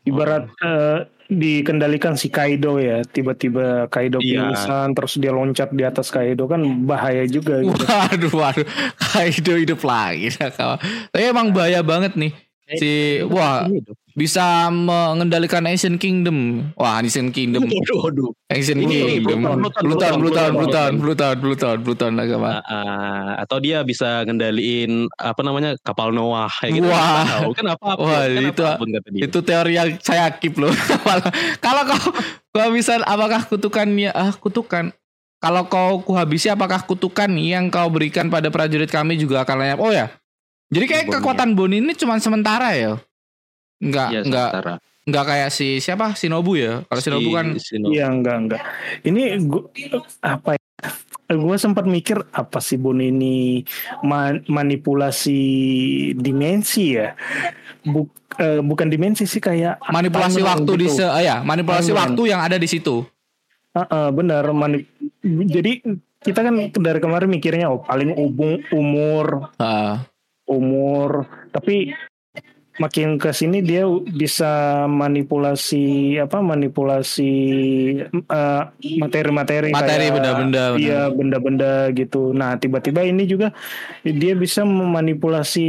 [0.06, 4.50] ibarat eh, dikendalikan si Kaido ya, tiba-tiba Kaido Iya.
[4.50, 7.74] pingsan terus dia loncat di atas Kaido kan bahaya juga gitu.
[7.90, 10.30] Waduh, waduh, Kaido hidup lagi.
[11.12, 12.45] Tapi emang bahaya banget nih.
[12.66, 13.62] Si, wah,
[14.18, 16.66] bisa mengendalikan Asian Kingdom.
[16.74, 17.62] Wah, Asian Kingdom.
[17.70, 18.34] Waduh.
[18.50, 19.46] Asian Ini, Kingdom.
[19.62, 22.58] Pluton, Pluton, Pluton, Pluton, Pluton, Pluton, agama.
[22.58, 26.90] Ah, ah, atau dia bisa ngendaliin apa namanya kapal Noah kayak gitu.
[26.90, 27.46] Wah.
[27.54, 28.74] Kan apa Wah, kan itu-.
[29.22, 30.74] Itu teori yang saya keep loh.
[31.64, 32.10] Kalau kau,
[32.50, 34.90] kau bisa, apakah kutukannya, ah kutukan.
[35.38, 39.78] Kalau kau kuhabisi, apakah kutukan yang kau berikan pada prajurit kami juga akan lenyap?
[39.78, 40.10] Oh ya,
[40.68, 42.98] jadi kayak kekuatan Boni ini cuma sementara ya?
[43.76, 44.74] Enggak, Iya, enggak, sementara.
[45.02, 46.80] enggak kayak si siapa Shinobu ya?
[46.84, 47.92] Kalau Shinobu kan Si- Shinobu.
[47.92, 48.62] Iya enggak enggak.
[49.02, 49.62] Ini gua,
[50.20, 50.62] apa ya?
[51.28, 53.66] Gue sempat mikir apa sih Bun ini
[54.00, 55.40] ma- manipulasi
[56.14, 57.12] dimensi ya?
[57.82, 60.96] Buk, eh, bukan dimensi sih kayak manipulasi waktu di gitu.
[60.96, 62.02] se, ah ya, manipulasi Timeline.
[62.02, 63.06] waktu yang ada di situ.
[63.70, 64.86] Ah, ah, benar mani-
[65.22, 65.82] Jadi
[66.18, 69.26] kita kan dari kemarin mikirnya oh paling umur umur
[69.56, 70.02] Ah,
[70.46, 71.26] umur.
[71.50, 71.92] Tapi
[72.76, 77.32] makin ke sini dia bisa manipulasi apa manipulasi
[78.12, 78.62] eh,
[79.00, 82.36] materi-materi Materi, kayak- benda-benda, iya benda-benda gitu.
[82.36, 83.56] Nah tiba-tiba ini juga
[84.04, 85.68] dia bisa memanipulasi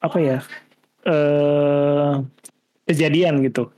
[0.00, 0.38] apa ya
[1.04, 2.12] eh
[2.88, 3.68] kejadian gitu.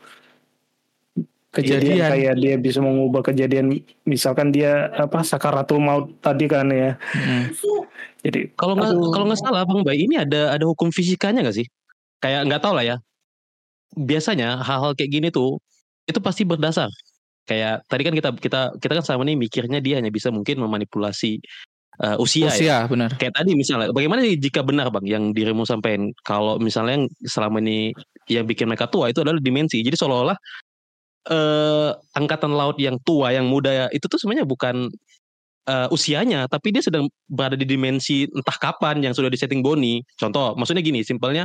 [1.49, 2.11] Kejadian Kejadian.
[2.13, 3.73] kayak dia bisa mengubah kejadian.
[4.05, 6.95] Misalkan dia apa sakaratul maut tadi kan ya.
[7.17, 7.45] Mm.
[8.29, 11.67] Jadi Kalau nggak kalau nggak salah Bang Bay ini ada ada hukum fisikanya nggak sih?
[12.21, 12.97] Kayak nggak tahu lah ya.
[13.97, 15.57] Biasanya hal-hal kayak gini tuh
[16.05, 16.93] itu pasti berdasar.
[17.49, 21.41] Kayak tadi kan kita kita kita kan sama nih mikirnya dia hanya bisa mungkin memanipulasi
[22.05, 22.53] uh, usia, ya.
[22.53, 23.17] Usia benar.
[23.17, 27.97] Kayak tadi misalnya bagaimana jika benar Bang yang dirimu sampaikan kalau misalnya yang selama ini
[28.29, 29.81] yang bikin mereka tua itu adalah dimensi.
[29.81, 30.37] Jadi seolah-olah
[31.29, 34.89] eh angkatan laut yang tua yang muda itu tuh sebenarnya bukan
[35.69, 40.01] eh, usianya tapi dia sedang berada di dimensi entah kapan yang sudah disetting Boni.
[40.17, 41.45] Contoh, maksudnya gini, simpelnya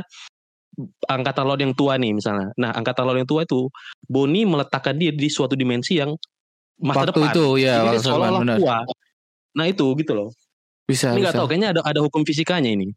[1.06, 2.50] angkatan laut yang tua nih misalnya.
[2.56, 3.68] Nah, angkatan laut yang tua itu
[4.04, 6.16] Boni meletakkan dia di suatu dimensi yang
[6.80, 7.30] masa Waktu depan.
[7.30, 8.56] itu ya, Jadi seolah-olah benar.
[8.58, 8.78] tua.
[9.54, 10.28] Nah, itu gitu loh.
[10.84, 11.14] Bisa.
[11.14, 12.90] Ini nggak tahu kayaknya ada ada hukum fisikanya ini.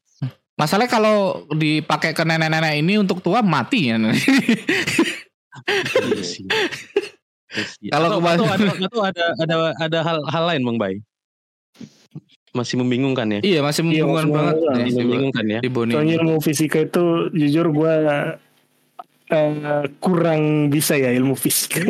[0.58, 3.96] Masalahnya kalau dipakai ke nenek-nenek ini untuk tua mati ya.
[7.94, 10.94] Kalau Atau- atau ada, atau ada ada ada hal hal lain Bang Bay.
[12.52, 13.40] Masih membingungkan ya.
[13.42, 14.72] iya masih Iya, membingungkan masih banget membingungkan.
[14.72, 15.60] nih Masih si- membingungkan ya.
[15.60, 15.92] di Boni.
[15.94, 17.94] Soalnya ilmu fisika itu jujur gue
[19.28, 19.52] eh,
[20.00, 21.84] kurang bisa ya ilmu fisika.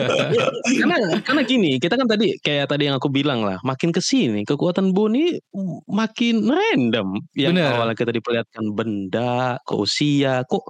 [0.80, 4.42] karena karena gini, kita kan tadi kayak tadi yang aku bilang lah, makin ke sini
[4.42, 5.36] kekuatan Boni
[5.86, 7.20] makin random.
[7.36, 7.70] Yang Bener.
[7.70, 10.64] awalnya kita diperlihatkan benda, ke usia, kok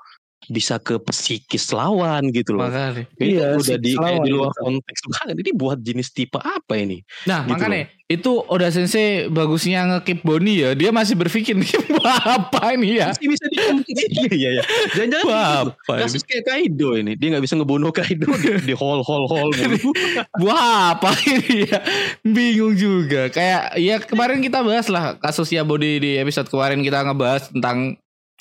[0.50, 2.66] bisa ke psikis lawan gitu loh.
[2.66, 3.06] Makanya.
[3.14, 4.60] Itu Iya, udah di kayak lawan di luar gitu.
[4.60, 5.34] konteks banget.
[5.40, 7.00] Ini buat jenis tipe apa ini?
[7.24, 10.74] Nah, Gitu makanya itu Oda Sensei bagusnya ngekip Boni ya.
[10.74, 11.54] Dia masih berpikir
[12.02, 13.14] apa ini ya?
[13.14, 14.64] Masih bisa iya iya iya.
[14.92, 15.38] Jangan-jangan gitu.
[15.78, 16.02] apa ini?
[16.02, 19.48] kasus kayak Kaido ini, dia nggak bisa ngebunuh Kaido di, di hall hall hall.
[19.54, 19.94] mulu.
[20.42, 21.78] Wah apa ini ya
[22.22, 27.52] Bingung juga Kayak ya kemarin kita bahas lah Kasusnya Boni di episode kemarin Kita ngebahas
[27.52, 27.94] tentang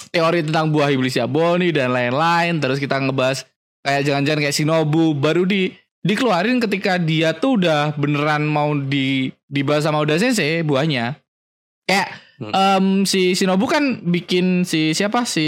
[0.07, 3.43] Teori tentang buah iblisnya Boni dan lain-lain Terus kita ngebahas
[3.79, 9.83] Kayak jangan-jangan kayak Shinobu Baru di dikeluarin ketika dia tuh udah beneran mau di dibahas
[9.83, 11.19] sama Oda Sensei buahnya.
[11.83, 12.07] Kayak
[12.39, 12.55] Hmm.
[12.55, 15.27] em, si Shinobu kan bikin si siapa?
[15.27, 15.43] Si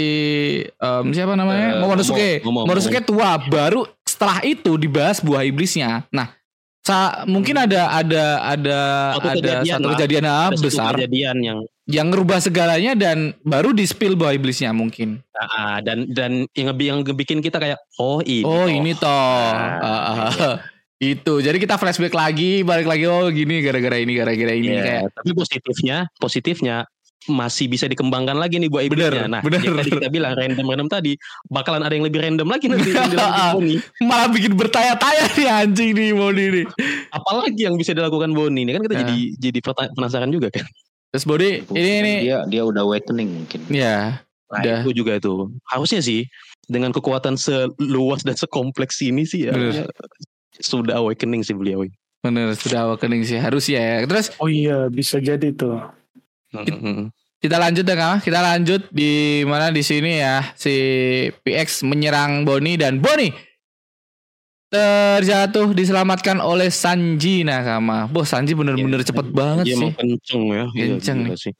[0.60, 1.72] em, siapa namanya?
[1.72, 2.44] Eh, Momonosuke.
[2.44, 6.04] Momo- Momo- Momonosuke tua baru setelah itu dibahas buah iblisnya.
[6.12, 6.36] Nah
[6.82, 8.78] sa mungkin ada ada ada
[9.14, 9.92] Suatu ada kejadian satu lah.
[9.94, 10.92] kejadian ah, Ada satu besar.
[10.92, 15.22] kejadian yang yang ngerubah segalanya dan baru di spill buah iblisnya mungkin.
[15.32, 18.42] Ah, dan dan yang yang bikin kita kayak oh ini.
[18.42, 18.68] oh toh.
[18.68, 19.46] ini toh.
[19.48, 20.54] Nah, Ah, ah,
[20.98, 21.34] itu.
[21.38, 25.02] Jadi kita flashback lagi balik lagi oh gini gara-gara ini gara-gara ini Iya, kayak.
[25.12, 26.76] tapi positifnya positifnya
[27.24, 29.26] masih bisa dikembangkan lagi nih buat Bener, iblisnya.
[29.28, 29.60] Nah, bener.
[29.60, 31.12] yang tadi kita bilang random random tadi
[31.46, 33.10] bakalan ada yang lebih random lagi nanti yang
[33.54, 33.76] Boni.
[34.00, 36.64] malah bikin bertanya-tanya nih anjing nih Boni nih
[37.08, 39.00] Apalagi yang bisa dilakukan Boni ini kan kita Nah.
[39.02, 40.66] jadi jadi perta- penasaran juga kan.
[41.08, 43.60] terus Boni ini ini dia dia udah awakening mungkin.
[43.68, 44.78] ya Nah, Udah.
[44.82, 45.32] itu juga itu.
[45.64, 46.28] Harusnya sih
[46.62, 49.88] dengan kekuatan seluas dan sekompleks ini sih ya Bener.
[50.54, 51.88] sudah awakening sih beliau.
[52.20, 55.80] bener sudah awakening sih harus ya terus Oh iya bisa jadi tuh.
[56.52, 57.08] Mm-mm.
[57.40, 58.16] kita lanjut ya Kang.
[58.20, 60.74] kita lanjut di mana di sini ya si
[61.42, 63.32] PX menyerang Boni dan Boni
[64.72, 68.08] terjatuh diselamatkan oleh Sanji Nakama.
[68.08, 69.92] Boh Sanji bener-bener cepet banget Dia sih.
[69.92, 70.64] kenceng ya.
[70.72, 71.52] Iya, Kenceng sih.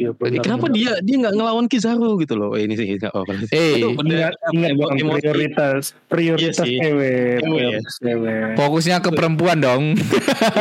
[0.00, 2.56] Iya Eh, Kenapa dia dia nggak ngelawan Kizaru gitu loh?
[2.56, 3.32] Eh, ini sih nggak apa-apa.
[3.52, 3.84] Eh.
[3.84, 7.36] Ingat, ingat bang, prioritas prioritas Iya cewek, Cewek ya.
[7.44, 8.40] prioritas cewek.
[8.56, 9.82] fokusnya ke perempuan dong.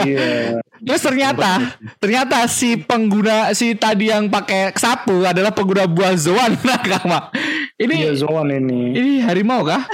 [0.01, 0.59] Iya.
[0.85, 1.51] Terus ternyata
[1.97, 7.31] ternyata si pengguna si tadi yang pakai sapu adalah pengguna buah Zoan Nakama.
[7.75, 8.91] Iya Ini Zoan ini.
[8.91, 9.87] ini harimau kah?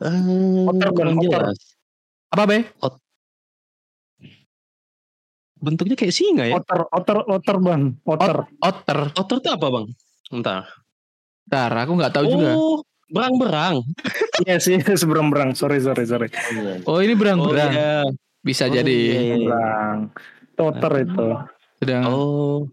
[0.00, 1.50] Otter, Bang, otter.
[2.30, 2.58] Apa be?
[5.60, 6.56] Bentuknya kayak singa ya.
[6.56, 8.48] Otter, otter, otter bang, otter.
[8.58, 8.98] Otter.
[9.12, 9.86] Otter itu apa bang?
[10.32, 10.62] Entar.
[11.44, 12.50] Bentar, aku nggak tahu juga.
[12.54, 13.82] Oh, berang-berang.
[14.40, 15.52] Iya sih seberang-berang.
[15.52, 16.32] Sorry, sorry, sorry.
[16.88, 17.70] Oh ini Oh berang-berang.
[17.70, 18.08] iya.
[18.40, 19.52] Bisa Oh, jadi iya, iya.
[19.52, 19.98] Berang.
[20.48, 21.26] Itu Otter itu.
[21.76, 22.02] sedang.
[22.08, 22.64] Oh.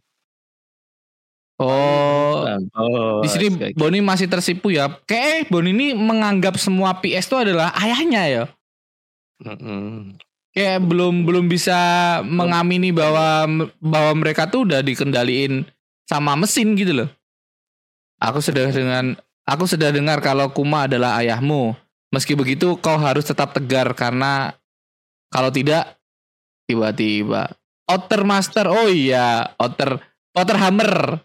[1.59, 2.63] Oh, berang.
[2.71, 3.19] Oh.
[3.19, 3.47] di sini.
[3.75, 4.87] Boni masih tersipu ya.
[5.03, 8.43] Kayak Boni ini menganggap semua PS itu adalah ayahnya ya.
[9.43, 10.15] Mm-mm.
[10.57, 11.77] Kayak belum belum bisa
[12.25, 13.45] mengamini bahwa
[13.77, 15.69] bahwa mereka tuh udah dikendaliin
[16.09, 17.09] sama mesin gitu loh.
[18.17, 19.13] Aku sudah dengan
[19.45, 21.77] aku sudah dengar kalau Kuma adalah ayahmu.
[22.09, 24.57] Meski begitu kau harus tetap tegar karena
[25.29, 25.93] kalau tidak
[26.65, 27.53] tiba-tiba
[27.85, 28.65] Otter Master.
[28.65, 30.01] Oh iya, Otter
[30.33, 31.21] Otter Hammer.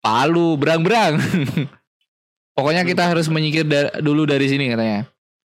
[0.00, 1.20] Palu berang-berang.
[2.56, 5.04] Pokoknya kita harus menyingkir da- dulu dari sini katanya.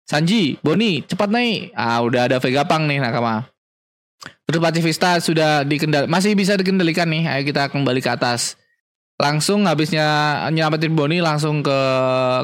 [0.07, 1.75] Sanji, Boni, cepat naik.
[1.75, 3.43] Ah, udah ada Vegapunk nih nakama.
[4.47, 7.27] Terus Pacifista sudah dikendal masih bisa dikendalikan nih.
[7.27, 8.55] Ayo kita kembali ke atas.
[9.17, 10.05] Langsung habisnya
[10.47, 11.79] nyelamatin Boni langsung ke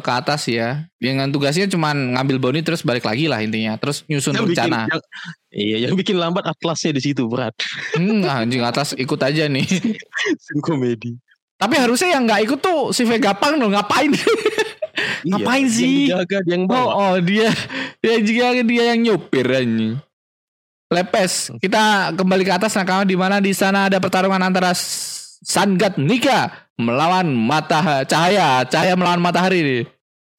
[0.03, 0.83] ke atas ya.
[0.99, 3.79] Dengan tugasnya cuman ngambil Boni terus balik lagi lah intinya.
[3.79, 4.79] Terus nyusun Yang bikin- rencana.
[4.91, 5.05] yang-
[5.55, 7.55] iya, yang bikin lambat atlasnya di situ berat.
[7.95, 9.63] Hmm, anjing atas ikut aja nih.
[10.43, 11.15] Scene komedi.
[11.55, 14.11] Tapi harusnya yang nggak ikut tuh si Vegapunk loh ngapain?
[15.23, 15.95] Ngapain Iya, sih?
[16.11, 16.91] Yang dia yang Oh, bawa.
[16.93, 17.49] oh dia
[18.03, 19.95] dia juga dia yang nyupir anjing.
[20.93, 21.49] Lepes.
[21.57, 24.75] Kita kembali ke atas nakama di mana di sana ada pertarungan antara
[25.43, 29.83] Sangat Nika melawan mata cahaya, cahaya melawan matahari nih.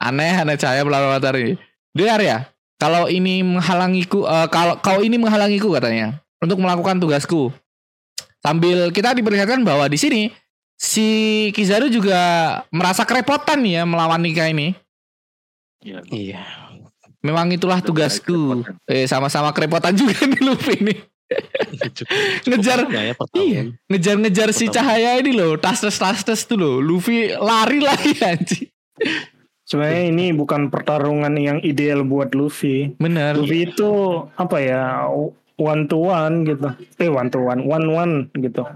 [0.00, 1.60] Aneh, aneh cahaya melawan matahari.
[1.92, 2.48] Dengar ya,
[2.80, 7.52] kalau ini menghalangiku, eh, kalau kau ini menghalangiku katanya untuk melakukan tugasku.
[8.40, 10.22] Sambil kita diperlihatkan bahwa di sini
[10.74, 11.06] si
[11.50, 12.18] Kizaru juga
[12.68, 14.74] merasa kerepotan ya melawan Nika ini.
[15.84, 16.42] Iya.
[17.20, 18.64] Memang itulah tugasku.
[18.84, 20.94] Eh sama-sama kerepotan juga nih Luffy ini.
[22.44, 23.16] Ngejar- ya.
[23.32, 24.92] Iya, ngejar-ngejar si Pertama.
[24.92, 26.76] cahaya ini loh, tas-tas tas-tas tuh loh.
[26.78, 28.68] Luffy lari lagi anjing.
[29.64, 32.92] Sebenarnya ini bukan pertarungan yang ideal buat Luffy.
[33.00, 33.40] Bener.
[33.40, 33.88] Luffy itu
[34.36, 35.08] apa ya
[35.56, 36.68] one to one gitu.
[37.00, 38.68] Eh one to one, one one gitu.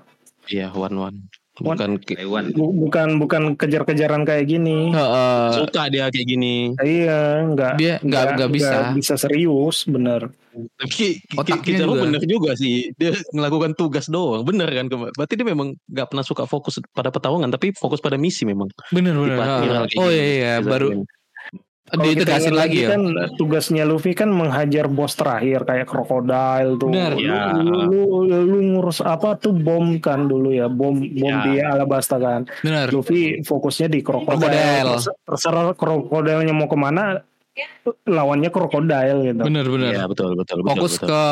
[0.49, 1.17] Iya, one one.
[1.61, 2.45] Bukan Taiwan.
[2.51, 4.91] Bu- Bukan bukan kejar-kejaran kayak gini.
[4.91, 5.45] Heeh.
[5.55, 6.73] suka dia kayak gini.
[6.77, 8.77] Iya, nggak Dia nggak nggak bisa.
[8.93, 10.31] bisa serius, bener.
[10.75, 12.03] Tapi Ki- Ki- Otaknya Kizaru juga.
[12.03, 12.91] bener juga sih.
[12.93, 14.43] Dia melakukan tugas doang.
[14.43, 14.91] Bener kan?
[14.91, 17.47] Berarti dia memang gak pernah suka fokus pada pertarungan.
[17.47, 18.67] Tapi fokus pada misi memang.
[18.91, 19.39] Bener bener.
[19.39, 21.18] Kayak Oh iya iya Kizaru baru kita
[21.91, 22.93] ditegasin lagi ya.
[22.93, 23.03] kan
[23.35, 26.89] tugasnya Luffy kan menghajar bos terakhir kayak krokodil tuh.
[26.89, 27.13] Bener.
[27.13, 27.53] Lu, Ya.
[27.53, 28.03] lu, lu,
[28.45, 31.45] lu ngurus apa tuh bom kan dulu ya, bom bom Ya.
[31.45, 32.45] dia Alabasta kan.
[32.61, 32.89] Bener.
[32.89, 35.01] Luffy fokusnya di krokodil.
[35.25, 37.25] Terserah krokodilnya mau ke mana,
[38.05, 39.43] lawannya krokodil gitu.
[39.43, 39.91] Bener bener.
[39.93, 40.61] Iya betul betul.
[40.61, 41.09] betul, Fokus betul.
[41.09, 41.23] ke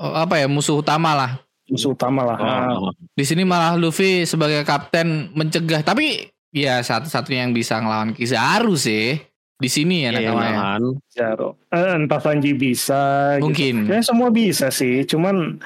[0.00, 1.30] apa ya musuh utama lah.
[1.64, 2.36] Musuh utama lah.
[2.36, 5.80] Ah, Oh, Di sini malah Luffy sebagai kapten mencegah.
[5.80, 9.16] Tapi ya satu-satunya yang bisa ngelawan Kizaru sih.
[9.54, 10.50] Di sini ya iya, nakamanya.
[10.52, 10.82] malahan.
[11.08, 11.48] Zaro.
[11.70, 13.02] Eh, entah Sanji bisa.
[13.38, 13.46] gitu.
[13.48, 13.74] Mungkin.
[13.86, 15.62] Kayaknya semua bisa sih, cuman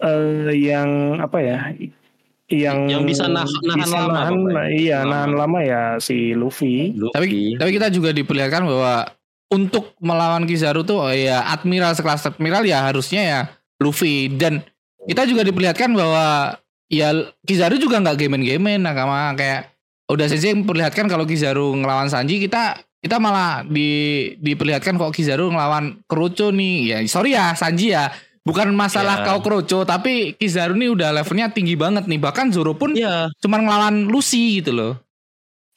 [0.00, 0.88] eh yang
[1.20, 1.58] apa ya?
[2.50, 4.34] Yang Yang bisa nah- nahan bisa lama, nahan,
[4.74, 5.10] iya Lama.
[5.12, 6.96] nahan lama ya si Luffy.
[6.96, 7.14] Luffy.
[7.14, 9.06] Tapi tapi kita juga diperlihatkan bahwa
[9.50, 13.40] untuk melawan Kizaru tuh oh ya admiral sekelas admiral ya harusnya ya
[13.78, 14.62] Luffy dan
[15.06, 16.58] kita juga diperlihatkan bahwa
[16.90, 17.14] ya
[17.46, 19.70] Kizaru juga nggak game-game nakama kayak
[20.10, 23.88] udah saja memperlihatkan kalau Kizaru ngelawan Sanji kita kita malah di
[24.36, 28.12] diperlihatkan kok Kizaru ngelawan Kurocho nih ya sorry ya Sanji ya
[28.44, 29.26] bukan masalah Ya.
[29.32, 33.64] kau Kurocho tapi Kizaru nih udah levelnya tinggi banget nih bahkan Zoro pun Iya, cuman
[33.64, 34.92] ngelawan Lucy gitu loh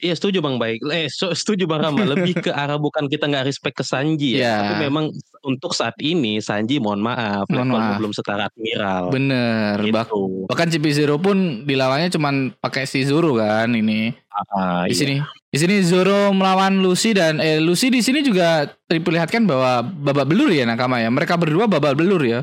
[0.04, 0.84] iya setuju Bang Baik.
[0.92, 2.04] Eh, setuju Bang Rama.
[2.04, 4.44] Lebih ke arah bukan kita nggak respect ke Sanji ya.
[4.44, 4.56] Iya.
[4.60, 5.06] Tapi memang
[5.44, 8.00] untuk saat ini Sanji mohon maaf, Mohon levelnya maaf.
[8.00, 9.04] belum setara admiral.
[9.12, 10.48] bener bah- Gitu.
[10.48, 14.16] Bahkan CP Zero pun dilawannya cuman pakai si Zoro kan ini.
[14.50, 14.98] Ah, Di iya.
[14.98, 15.16] sini.
[15.46, 20.48] Di sini Zoro melawan Lucy dan eh Lucy di sini juga diperlihatkan bahwa babak belur
[20.48, 21.08] ya nakama ya.
[21.08, 22.42] Mereka berdua babak belur ya.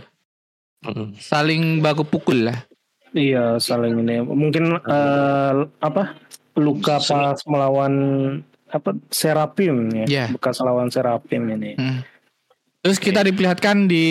[0.81, 1.13] Mm-mm.
[1.15, 2.65] Saling baku pukul lah.
[3.11, 4.23] Iya saling ini.
[4.23, 6.15] Mungkin eh, apa
[6.55, 7.93] luka pas melawan
[8.71, 10.07] apa Serapim ya.
[10.07, 10.25] Iya.
[10.31, 11.75] Bekas lawan Serapim ini.
[11.75, 12.07] Hmm.
[12.81, 14.07] Terus kita diperlihatkan di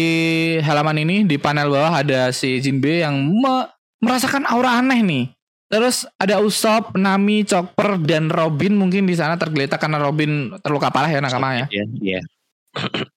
[0.62, 3.66] halaman ini di panel bawah ada si Jinbe yang me-
[3.98, 5.26] merasakan aura aneh nih.
[5.70, 11.10] Terus ada Usopp, Nami, Chopper dan Robin mungkin di sana tergeletak karena Robin terluka parah
[11.10, 11.66] ya nakama ya.
[11.70, 12.22] Iya, iya.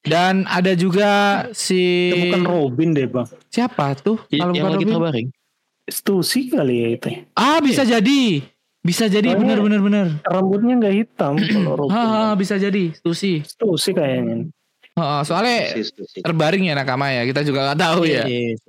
[0.02, 1.08] Dan ada juga
[1.52, 3.28] si Itu bukan Robin deh bang.
[3.48, 4.20] siapa tuh?
[4.28, 4.88] I- Kalau yang bukan Robin?
[4.88, 5.28] terbaring.
[5.84, 7.08] Stussy kali ya itu.
[7.34, 8.40] Ah bisa jadi,
[8.80, 10.06] bisa jadi bener bener bener.
[10.24, 11.92] Rambutnya nggak hitam kalau Robin.
[11.92, 13.44] Ah bisa jadi, Stussy.
[13.44, 14.48] Stussy kayaknya.
[14.92, 16.20] Ah, soalnya Sis, sis, sis.
[16.20, 17.24] terbaring ya nakama ya.
[17.24, 18.28] Kita juga nggak tahu ya.
[18.28, 18.60] Iya,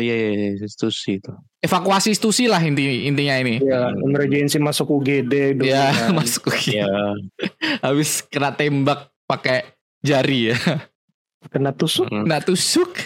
[0.00, 1.32] iya, iya, iya, itu sih itu.
[1.60, 3.60] Evakuasi Stussy lah inti intinya ini.
[3.60, 5.68] Ya, emergency masuk UGD dulu.
[5.68, 6.16] Ya kan.
[6.18, 6.88] masuk ke Iya.
[7.84, 9.68] habis kena tembak pakai
[10.00, 10.56] jari ya.
[11.52, 12.08] Kena tusuk.
[12.08, 12.96] Kena tusuk.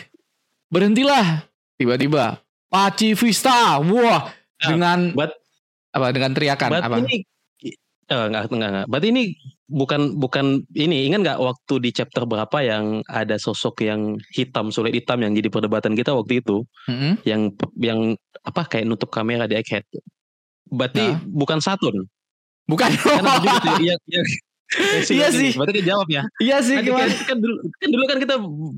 [0.68, 1.44] Berhentilah.
[1.74, 3.76] Tiba-tiba Paci Vista.
[3.78, 4.30] Wah,
[4.60, 5.34] Ah, dengan but-
[5.90, 6.96] apa dengan teriakan Berarti apa?
[7.02, 7.16] ini
[8.06, 8.86] eh, enggak, enggak, enggak.
[8.86, 9.22] Berarti ini
[9.70, 14.90] bukan bukan ini ingat nggak waktu di chapter berapa yang ada sosok yang hitam sulit
[14.92, 17.22] hitam yang jadi perdebatan kita waktu itu Mm-mm.
[17.22, 18.00] yang yang
[18.42, 19.86] apa kayak nutup kamera di Egghead.
[20.66, 21.22] Berarti Nah.
[21.24, 22.02] bukan Saturn.
[22.66, 22.90] Bukan.
[22.90, 24.26] Kan juga yang, yang, yang
[25.10, 25.50] Iya sih.
[25.58, 26.22] Berarti dijawab ya.
[26.38, 27.10] Iya sih Kan, gimana?
[27.10, 28.34] kan, kan dulu, kan dulu kan kita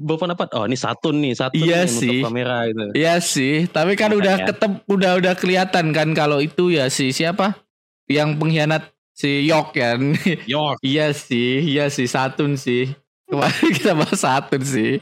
[0.09, 2.19] berpendapat oh ini Saturn nih Saturn Iya nih sih.
[2.25, 2.83] kamera gitu.
[2.97, 4.49] Iya sih, tapi kan udah Makanya.
[4.57, 7.61] ketep udah udah kelihatan kan kalau itu ya si siapa?
[8.09, 8.92] Yang pengkhianat
[9.23, 10.19] si Yok kan.
[10.51, 10.83] York.
[10.91, 12.91] iya sih, iya sih Satun sih.
[13.31, 14.99] Kemarin kita bahas Satun sih.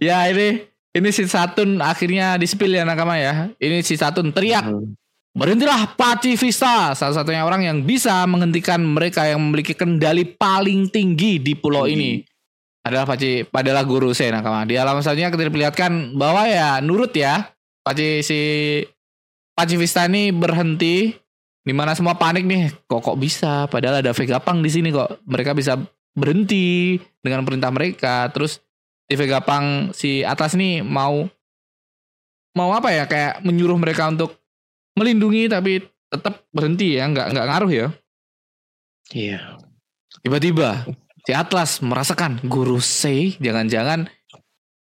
[0.00, 0.64] Ya ini
[0.96, 3.52] ini si Satun akhirnya di-spill ya nakama ya.
[3.60, 4.96] Ini si Satun teriak, Hmm.
[5.36, 11.36] "Berhentilah Paci Vista!" Salah satunya orang yang bisa menghentikan mereka yang memiliki kendali paling tinggi
[11.36, 12.24] di pulau ini.
[12.82, 14.64] Adalah Paci adalah guru saya nakama.
[14.64, 17.52] Di halaman selanjutnya kita diperlihatkan bahwa ya nurut ya
[17.84, 18.40] Paci si
[19.54, 21.21] Paci Vista ini berhenti
[21.62, 22.70] di mana semua panik nih.
[22.90, 23.66] Kok kok bisa?
[23.70, 25.22] Padahal ada Vegapunk di sini kok.
[25.26, 25.78] Mereka bisa
[26.12, 28.26] berhenti dengan perintah mereka.
[28.34, 28.58] Terus
[29.06, 31.26] si Vegapunk si Atlas nih mau
[32.52, 34.36] mau apa ya kayak menyuruh mereka untuk
[34.96, 35.80] melindungi tapi
[36.12, 37.88] tetap berhenti ya nggak nggak ngaruh ya
[39.12, 39.60] Iya.
[40.24, 40.84] tiba-tiba
[41.24, 44.08] si Atlas merasakan guru C jangan-jangan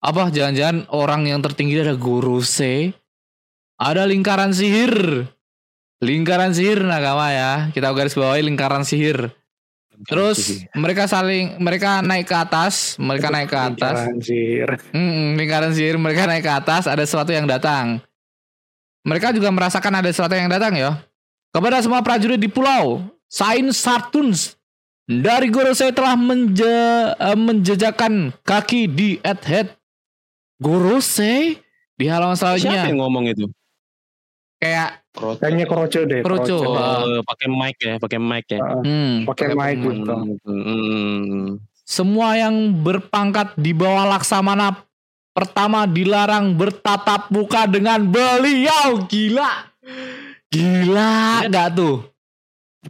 [0.04, 2.92] apa jangan-jangan orang yang tertinggi ada guru C
[3.80, 5.24] ada lingkaran sihir
[6.04, 9.32] lingkaran sihir nakama ya kita garis bawahi lingkaran sihir
[10.02, 13.96] Terus mereka saling mereka naik ke atas, mereka naik ke atas.
[14.02, 14.68] Lingkaran sihir.
[14.90, 18.02] Hmm, lingkaran sihir mereka naik ke atas, ada sesuatu yang datang.
[19.06, 20.98] Mereka juga merasakan ada sesuatu yang datang ya.
[21.54, 24.58] Kepada semua prajurit di pulau, Sain Sartuns
[25.06, 26.66] dari Gorosei telah menje,
[27.14, 29.78] eh, menjejakkan kaki di Edhead.
[30.58, 31.60] Gorosei
[31.94, 33.46] di halaman Siapa selanjutnya yang ngomong itu?
[34.58, 36.20] Kayak Kayaknya kroco deh.
[36.26, 36.56] Kroco.
[36.58, 36.74] kroco.
[36.74, 38.58] Oh, pakai mic ya, pakai mic ya.
[38.58, 40.14] hmm, Pakai mic gitu.
[40.42, 41.62] Hmm.
[41.86, 44.74] Semua yang berpangkat di bawah Laksamana
[45.30, 49.06] pertama dilarang bertatap muka dengan beliau.
[49.06, 49.70] Gila.
[50.50, 52.02] Gila nggak tuh?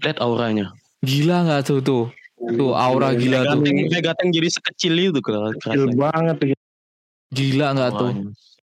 [0.01, 0.73] Lihat auranya.
[1.05, 2.05] Gila nggak tuh tuh?
[2.41, 3.61] Tuh aura gila tuh.
[3.61, 5.57] Megateng, Megateng jadi sekecil itu keren.
[5.61, 6.57] Kecil banget.
[7.33, 8.13] Gila nggak tuh?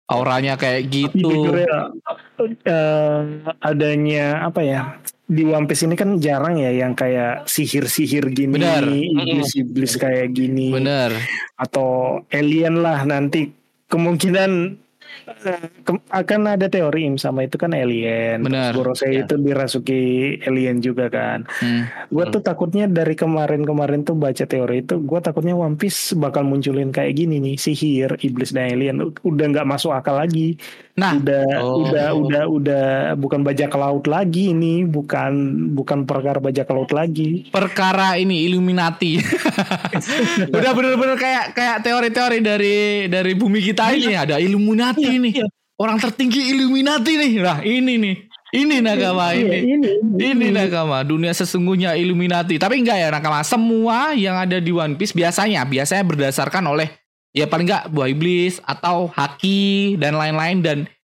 [0.08, 1.28] Auranya kayak Tapi gitu.
[1.30, 1.92] jujur ya,
[2.40, 3.20] eh,
[3.60, 4.80] adanya apa ya
[5.22, 8.88] di One Piece ini kan jarang ya yang kayak sihir-sihir gini, Benar.
[8.88, 11.12] iblis-iblis kayak gini, Bener.
[11.54, 13.52] atau alien lah nanti
[13.86, 14.80] kemungkinan
[15.28, 18.40] eh, ke- akan ada teori Im sama itu kan alien.
[18.40, 18.72] Benar.
[18.72, 19.24] Gorosei Ya.
[19.24, 20.00] itu dirasuki
[20.40, 21.44] alien juga kan.
[21.60, 21.84] Hmm.
[22.08, 26.88] Gue tuh takutnya dari kemarin-kemarin tuh baca teori itu, gue takutnya One Piece bakal munculin
[26.88, 30.56] kayak gini nih, sihir, iblis dan alien, udah nggak masuk akal lagi.
[30.98, 31.86] Nah, udah, Oh.
[31.86, 35.30] udah, udah, udah bukan bajak laut lagi ini, bukan,
[35.72, 37.46] bukan perkara bajak laut lagi.
[37.48, 39.22] perkara ini Illuminati.
[40.50, 42.76] Udah bener-bener kayak kayak teori-teori dari
[43.06, 45.32] dari bumi kita ini ada Illuminati Iya, nih.
[45.78, 47.32] Orang tertinggi Illuminati nih.
[47.38, 48.16] Nah, ini nih.
[48.48, 49.76] Ini nakama Iya, ini.
[49.76, 52.56] ini, Ini nakama, dunia sesungguhnya Illuminati.
[52.56, 56.97] Tapi enggak ya nakama, semua yang ada di One Piece biasanya biasanya berdasarkan oleh
[57.30, 60.78] ya paling enggak buah iblis atau haki dan lain-lain dan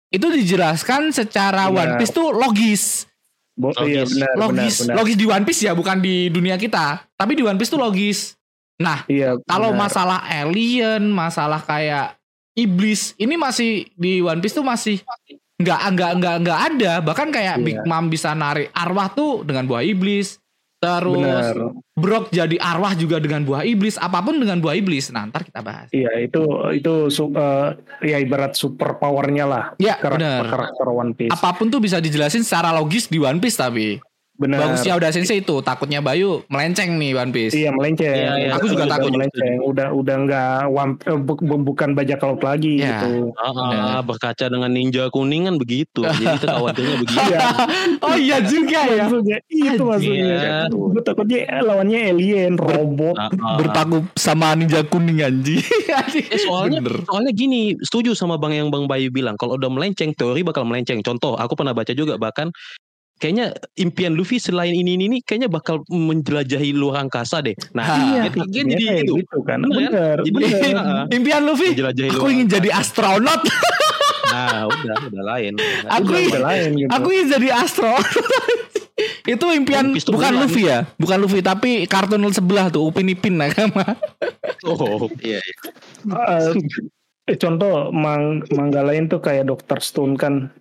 [0.09, 1.77] itu dijelaskan secara Benar.
[1.79, 2.83] One Piece tuh logis.
[3.53, 4.15] Bo- iya, Logis.
[4.15, 4.95] benar, logis, benar, benar.
[4.97, 7.03] logis di One Piece ya, bukan di dunia kita.
[7.13, 8.33] Tapi di One Piece tuh logis.
[8.79, 12.15] Nah, Iya, kalau masalah alien, masalah kayak
[12.55, 15.03] iblis, ini masih di One Piece tuh masih
[15.59, 16.91] nggak nggak nggak nggak ada.
[17.03, 17.65] Bahkan kayak Iya.
[17.67, 20.39] Big Mom bisa narik arwah tuh dengan buah iblis.
[20.79, 21.55] Terus benar.
[21.99, 25.11] Brock jadi arwah juga dengan buah iblis, apa pun dengan buah iblis.
[25.11, 25.91] Nah, ntar kita bahas.
[25.91, 26.39] Iya, itu
[26.71, 27.75] itu su- eh,
[28.07, 31.35] ya ibarat super powernya lah Ya, karakter, karakter One Piece.
[31.35, 33.99] Apa pun tuh bisa dijelasin secara logis di One Piece tapi
[34.39, 34.57] Benar.
[34.63, 37.51] bagusnya udah sensei itu, takutnya Bayu melenceng nih One Piece.
[37.51, 38.07] Iya melenceng.
[38.07, 38.49] Iya, iya.
[38.55, 39.11] Aku juga Udah takut.
[39.11, 39.55] melenceng.
[39.61, 43.03] Udah udah nggak one- eh, bu- bu- bukan bajak laut lagi Iya.
[43.03, 43.35] gitu.
[43.35, 46.01] Ah, berkaca dengan ninja kuning kan begitu.
[46.07, 47.19] Jadi itu khawatirnya begitu.
[47.19, 47.39] Iya.
[48.07, 49.03] Oh iya juga ya.
[49.05, 50.23] maksudnya itu maksudnya.
[50.39, 50.57] Iya.
[50.71, 53.19] Gue takutnya lawannya alien, robot.
[53.19, 53.57] Ah, ah.
[53.59, 55.59] bertaku sama ninja kuning anji.
[55.59, 57.03] Eh, soalnya Bener.
[57.03, 61.03] soalnya gini, setuju sama Bang yang Bang Bayu bilang, kalau udah melenceng teori bakal melenceng.
[61.03, 62.47] Contoh, aku pernah baca juga bahkan
[63.19, 67.53] kayaknya impian Luffy selain ini ini, ini kayaknya bakal menjelajahi luar angkasa deh.
[67.71, 69.13] Nah, Iya, Iya, jadi kayak itu.
[69.19, 69.59] gitu kan.
[69.61, 70.17] Bener kan?
[70.17, 71.05] Jadi bener.
[71.19, 72.55] Impian Luffy, menjelajahi aku luar ingin angkasa.
[72.57, 73.41] jadi astronot.
[74.29, 75.53] Nah, udah, udah lain.
[75.89, 76.89] Aku Udah, ingin- udah lain gitu.
[76.91, 78.07] aku ingin jadi astronot.
[79.33, 80.33] itu impian bukan bulan.
[80.37, 83.97] Luffy ya, bukan Luffy tapi kartun sebelah tuh Upin Ipin nakama.
[84.61, 85.41] Oh, Iya.
[85.41, 86.51] Eh,
[87.25, 89.81] eh, contoh mang mangga lain tuh kayak Dr.
[89.81, 90.53] Stone kan.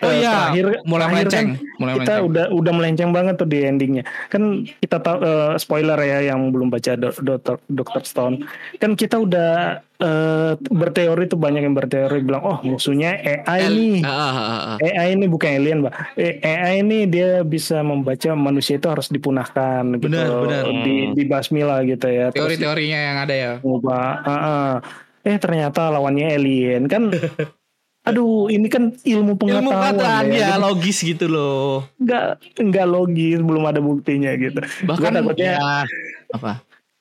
[0.00, 2.24] Oh Eh, iya, terakhir- mulai terakhir melenceng, kan mulai kita melenceng.
[2.26, 4.02] udah udah melenceng banget tuh di endingnya.
[4.26, 4.42] Kan
[4.74, 7.60] kita tahu eh, spoiler ya yang belum baca Do- Dr.
[7.66, 8.02] Dr.
[8.02, 8.48] Stone.
[8.76, 9.50] Kan kita udah
[9.94, 13.96] eh, berteori tuh banyak yang berteori bilang oh musuhnya AI nih.
[14.00, 14.76] Ah, ah, ah, ah.
[14.78, 15.94] AI ini bukan alien, Mbak.
[16.16, 20.08] Eh, AI ini dia bisa membaca manusia itu harus dipunahkan gitu.
[20.08, 20.64] Benar, benar.
[20.80, 22.32] Di dibasmi lah gitu ya.
[22.32, 23.52] Teori-teorinya yang ada ya.
[23.60, 24.72] ngubah ah, ah.
[25.20, 27.12] eh ternyata lawannya alien kan
[28.00, 31.84] aduh ini kan ilmu Ilmu pengetahuan pengetahuan ya, ya logis gitu loh.
[31.96, 32.24] nggak
[32.58, 34.56] nggak logis belum ada buktinya gitu.
[34.84, 35.84] Bahkan Gua takutnya- ya,
[36.32, 36.52] apa?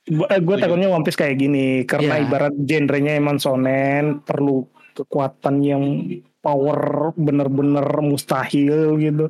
[0.09, 2.23] gue takutnya One Piece kayak gini karena Ya.
[2.25, 5.83] ibarat genrenya emang sonen perlu kekuatan yang
[6.39, 9.29] power bener-bener mustahil gitu.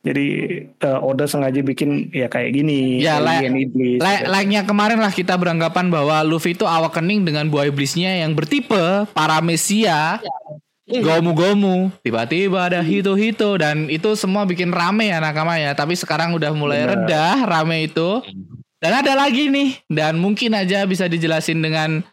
[0.00, 0.26] Jadi
[0.68, 5.32] eh, Oda sengaja bikin ya kayak gini Ya, alien iblis Like, like-nya kemarin lah kita
[5.34, 10.20] beranggapan bahwa Luffy itu awakening dengan buah iblisnya yang bertipe Paramecia,
[10.84, 15.72] Gomu-Gomu, tiba-tiba ada Hito-Hito dan itu semua bikin rame ya nakama ya.
[15.72, 17.08] Tapi sekarang udah mulai Benar.
[17.08, 18.20] reda rame itu.
[18.84, 22.04] Dan ada lagi nih dan mungkin aja bisa dijelasin dengan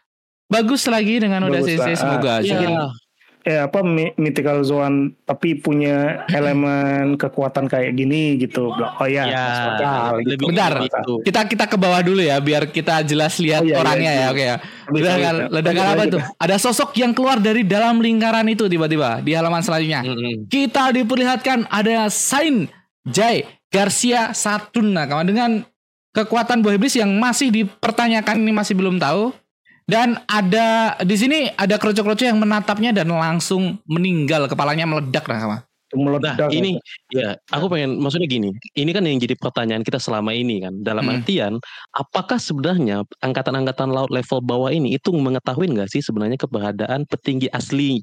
[0.47, 1.99] bagus lagi dengan Oda Sensei lah.
[1.99, 2.47] semoga aja.
[2.47, 2.83] Iya.
[3.41, 3.81] Eh apa
[4.17, 10.29] mythical zone tapi punya elemen kekuatan kayak gini gitu oh ya, Ya, masuk akal, gitu.
[10.29, 10.73] lebih Bentar.
[10.85, 11.13] gitu.
[11.25, 14.21] Kita kita ke bawah dulu ya biar kita jelas lihat Oh, iya, iya, orangnya iya.
[14.21, 14.55] ya oke ya.
[14.91, 16.19] Bisa, Ledakan, ledakan apa itu?
[16.37, 20.01] Ada sosok yang keluar dari dalam lingkaran itu tiba-tiba di halaman selanjutnya.
[20.05, 20.45] Mm-mm.
[20.45, 22.69] Kita diperlihatkan ada Sain
[23.03, 25.51] Jai Garcia Satun nah kawan dengan
[26.11, 29.31] kekuatan buah iblis yang masih dipertanyakan ini masih belum tahu.
[29.91, 35.57] Dan ada di sini ada kroco-kroco yang menatapnya dan langsung meninggal, kepalanya meledak nah sama.
[35.91, 36.55] Nah, Meledak.
[36.55, 36.79] ini
[37.11, 38.55] ya, aku pengen maksudnya gini.
[38.71, 40.79] Ini kan yang jadi pertanyaan kita selama ini kan.
[40.79, 41.19] Dalam Hmm.
[41.19, 41.59] artian,
[41.91, 47.99] apakah sebenarnya angkatan-angkatan laut level bawah ini itu mengetahui nggak sih sebenarnya keberadaan petinggi asli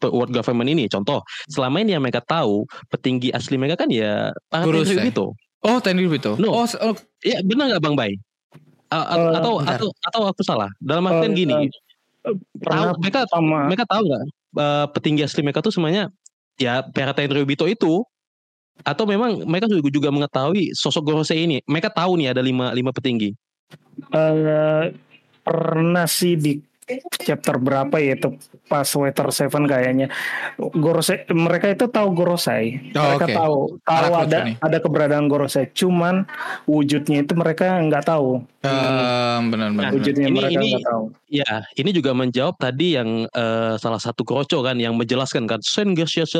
[0.00, 0.88] pe- world government ini?
[0.88, 1.20] Contoh,
[1.52, 4.32] selama ini yang mereka tahu petinggi asli mereka kan ya
[4.64, 5.36] Guru gitu.
[5.60, 6.32] Oh, Tenry itu.
[6.40, 6.64] No.
[6.64, 8.16] Oh, oh, Iya, benar nggak Bang Bay?
[8.86, 9.04] Eh,
[9.38, 9.78] atau bentar.
[9.82, 10.70] atau atau aku salah?
[10.78, 11.54] Dalam artian Eh, gini,
[12.58, 14.22] pernah tahu mereka sama mereka tahu nggak
[14.58, 16.10] eh, petinggi asli mereka tuh semuanya
[16.58, 18.02] ya Para Tendrio Bito itu
[18.84, 22.90] atau memang mereka juga, juga mengetahui sosok Gorosei ini mereka tahu nih ada lima lima
[22.92, 23.32] petinggi
[24.12, 24.84] eh,
[25.46, 26.58] pernah sih di
[27.18, 28.38] chapter berapa ya itu?
[28.66, 30.06] Pas Water Seven kayaknya.
[30.58, 32.92] Gorosei mereka itu tahu Gorosei.
[32.94, 33.34] Oh, mereka oke.
[33.34, 34.54] tahu tahu Anak lucu ada nih.
[34.62, 35.66] ada keberadaan Gorosei.
[35.74, 36.26] Cuman
[36.64, 38.42] wujudnya itu mereka nggak tahu.
[38.66, 39.90] Eh, benar-benar.
[39.94, 41.04] wujudnya ini- mereka ini- nggak tahu.
[41.26, 45.94] ya ini juga menjawab tadi yang eh, salah satu kroco kan yang menjelaskan kan Sen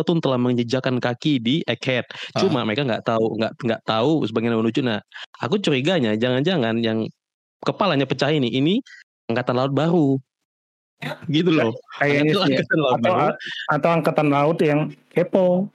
[0.06, 2.06] Tun telah menjejakkan kaki di Egghead.
[2.38, 4.82] Cuma mereka nggak tahu nggak nggak tahu sebagian menuju.
[4.86, 5.02] Nah
[5.42, 7.02] aku curiganya jangan-jangan yang
[7.62, 8.78] kepalanya pecah ini ini
[9.26, 10.22] angkatan laut baru
[11.34, 12.60] gitu loh sih ya.
[12.64, 13.14] angkatan laut atau
[13.68, 14.80] atau angkatan laut yang
[15.12, 15.68] kepo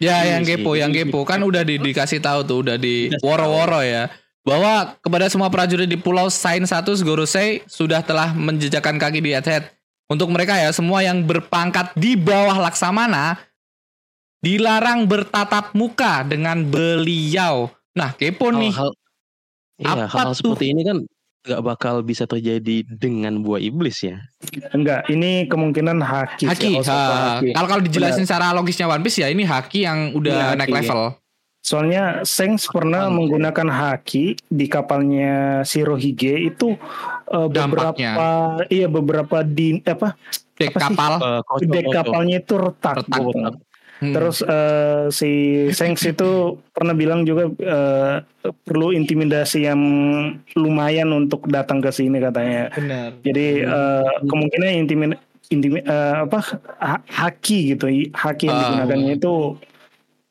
[0.00, 1.12] Ya, Iya yang kepo, yang iya sih.
[1.12, 4.08] kepo kan udah di, dikasih tahu tuh, udah di woro-woro ya.
[4.40, 6.72] Bahwa kepada semua prajurit di Pulau Sain 1
[7.04, 9.68] Gorosei sudah telah menjejakkan kaki di Egghead.
[10.08, 13.36] Untuk mereka ya, semua yang berpangkat di bawah Laksamana
[14.40, 17.68] dilarang bertatap muka dengan beliau.
[17.92, 18.72] Nah, kepo nih.
[18.72, 18.90] hal-hal
[19.76, 20.56] iya, Apa hal-hal tuh?
[20.56, 20.98] seperti ini kan
[21.40, 24.20] nggak bakal bisa terjadi dengan buah iblis ya.
[24.70, 26.76] enggak ini kemungkinan haki Haki.
[26.82, 27.00] ha.
[27.40, 27.52] haki.
[27.52, 30.78] Kalau kalau dijelasin secara logisnya One Piece ya ini Haki yang udah Iya, naik Haki.
[30.84, 31.00] level.
[31.60, 33.14] Soalnya Sengs pernah Haki.
[33.14, 35.32] menggunakan haki di kapalnya
[35.62, 36.76] Shirohige itu
[37.26, 38.12] eh, beberapa Dampaknya.
[38.68, 40.16] iya beberapa di apa
[40.54, 40.84] Dek Apa sih?
[40.92, 41.12] kapal.
[41.56, 42.96] Eh, dek kapalnya itu retak.
[43.00, 43.16] Retak.
[43.16, 43.38] gitu.
[44.00, 44.16] Hmm.
[44.16, 45.30] Terus eh, si
[45.70, 46.30] Sengs itu
[46.70, 48.16] pernah bilang juga eh,
[48.58, 49.80] perlu intimidasi yang
[50.54, 52.72] lumayan untuk datang ke sini katanya.
[52.72, 53.12] benar.
[53.20, 55.04] Jadi eh, kemungkinan intimi,
[55.46, 56.40] intimi eh, apa
[56.76, 58.62] ha- haki gitu, haki yang Ah.
[58.64, 59.34] digunakannya itu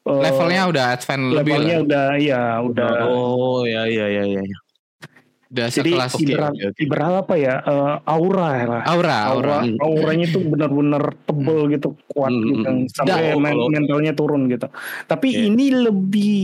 [0.01, 1.83] eh, Levelnya udah advance lebih levelnya lah.
[1.85, 4.41] udah iya udah Oh ya ya ya ya.
[5.49, 5.55] Ya.
[5.65, 6.79] Udah jadi sekelas oke, ibarat, oke, oke.
[6.79, 9.57] ibarat apa ya eh, aura lah aura, aura.
[9.57, 14.69] aura auranya tuh benar-benar tebel gitu kuat Hmm, gitu hmm, sampai men- mentalnya turun gitu
[15.05, 15.49] tapi Iya.
[15.49, 16.37] ini lebih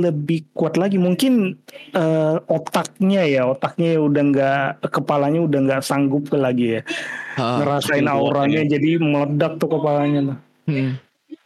[0.00, 1.60] lebih kuat lagi mungkin
[1.92, 6.82] eh, otaknya ya otaknya udah nggak kepalanya udah nggak sanggup lagi ya
[7.32, 7.60] Ha.
[7.60, 8.72] ngerasain auranya kuatnya.
[8.72, 10.38] jadi meledak tuh kepalanya tuh.
[10.68, 10.90] Hmm.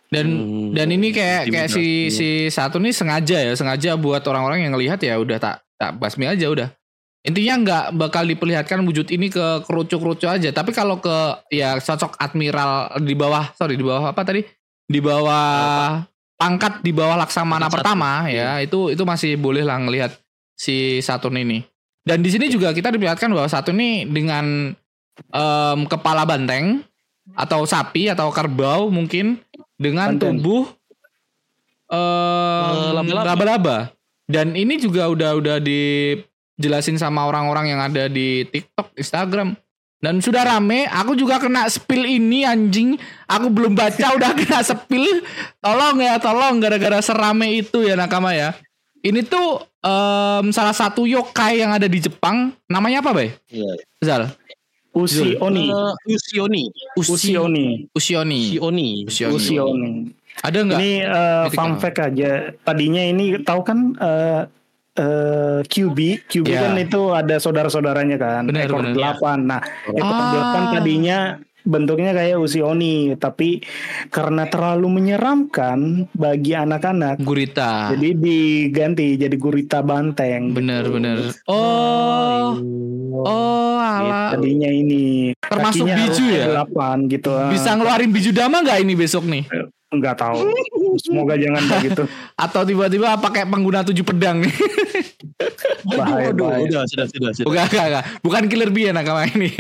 [0.06, 4.62] Dan Hmm, dan ini kayak kayak si si satu nih sengaja ya, sengaja buat orang-orang
[4.62, 6.68] yang ngelihat ya udah tak tak basmi aja udah.
[7.26, 10.50] Intinya nggak bakal diperlihatkan wujud ini ke kerucu-kerucu aja.
[10.54, 14.46] Tapi kalau ke ya sosok admiral di bawah, sorry di bawah apa tadi?
[14.86, 16.06] Di bawah
[16.38, 17.74] pangkat di bawah laksamana satu.
[17.80, 20.14] pertama ya itu itu masih boleh lah ngelihat
[20.54, 21.66] si Saturn ini.
[22.06, 24.70] Dan di sini juga kita diperlihatkan bahwa Saturn ini dengan
[25.34, 26.86] em, kepala banteng
[27.34, 29.42] atau sapi atau kerbau mungkin
[29.74, 30.38] dengan Banteng.
[30.38, 30.70] tubuh
[31.86, 33.94] Eh, laba-laba.
[34.26, 39.54] Dan ini juga udah udah dijelasin sama orang-orang yang ada di TikTok, Instagram.
[39.96, 43.00] Dan sudah rame, aku juga kena spill ini anjing.
[43.26, 45.24] Aku belum baca udah kena spill.
[45.62, 48.52] Tolong ya, tolong gara-gara serame itu ya nakama ya.
[49.00, 52.50] Ini tuh em, salah satu yokai yang ada di Jepang.
[52.66, 53.30] Namanya apa, Bay?
[53.48, 53.72] Iya.
[54.02, 54.22] Zal.
[54.96, 56.72] Usi Oni Eh, Usioni.
[56.96, 58.56] Usi Oni Usioni.
[58.56, 59.04] Usioni.
[59.36, 60.15] Usioni.
[60.42, 60.78] Ada nggak?
[60.78, 61.80] Ini uh, fun apa?
[61.80, 62.30] fact aja.
[62.58, 64.42] Tadinya ini tahu kan uh,
[64.94, 66.60] uh, QB, QB Ya.
[66.66, 68.94] kan itu ada saudara-saudaranya kan, Benar, ekor benar.
[68.94, 69.38] delapan.
[69.46, 70.30] Nah, ekor Ah.
[70.30, 71.18] delapan tadinya
[71.62, 73.58] bentuknya kayak Usioni, tapi
[74.08, 77.90] karena terlalu menyeramkan bagi anak-anak, Gurita.
[77.90, 80.54] jadi diganti jadi gurita banteng.
[80.54, 80.94] Bener gitu.
[80.94, 81.16] bener.
[81.50, 82.54] Oh,
[83.18, 84.38] oh ala.
[84.38, 86.44] Tadinya ini Termasuk kakinya biju ya?
[86.54, 87.30] Delapan gitu.
[87.50, 89.42] Bisa ngeluarin biju dama nggak ini besok nih?
[89.86, 90.50] Nggak tahu.
[90.98, 92.02] Semoga jangan begitu.
[92.44, 94.50] Atau tiba-tiba pakai pengguna tujuh pedang nih?
[95.86, 96.66] Bahaya, Aduh, bahaya.
[96.66, 97.46] udah sudah sudah sudah.
[97.46, 98.04] Bukan, enggak, enggak.
[98.18, 99.50] Bukan killer bee ya nakama ini.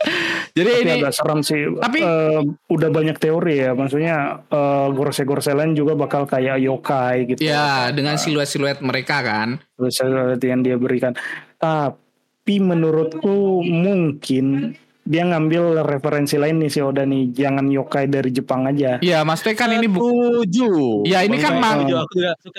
[0.56, 1.62] Jadi Tapi ini agak serem sih.
[1.78, 3.70] Tapi- Eh, udah banyak teori ya.
[3.72, 7.40] Maksudnya eh, gorse-gorse lain juga bakal kayak yokai gitu.
[7.46, 9.62] ya dengan siluet-siluet mereka kan.
[9.78, 9.94] Terus
[10.40, 11.14] yang dia berikan.
[11.56, 14.74] Tapi menurutku mungkin
[15.08, 19.56] dia ngambil referensi lain nih si Oda nih jangan yokai dari Jepang aja Iya, maksudnya
[19.56, 20.68] kan ini bu Setuju.
[21.08, 21.64] Ya, ini kan kayak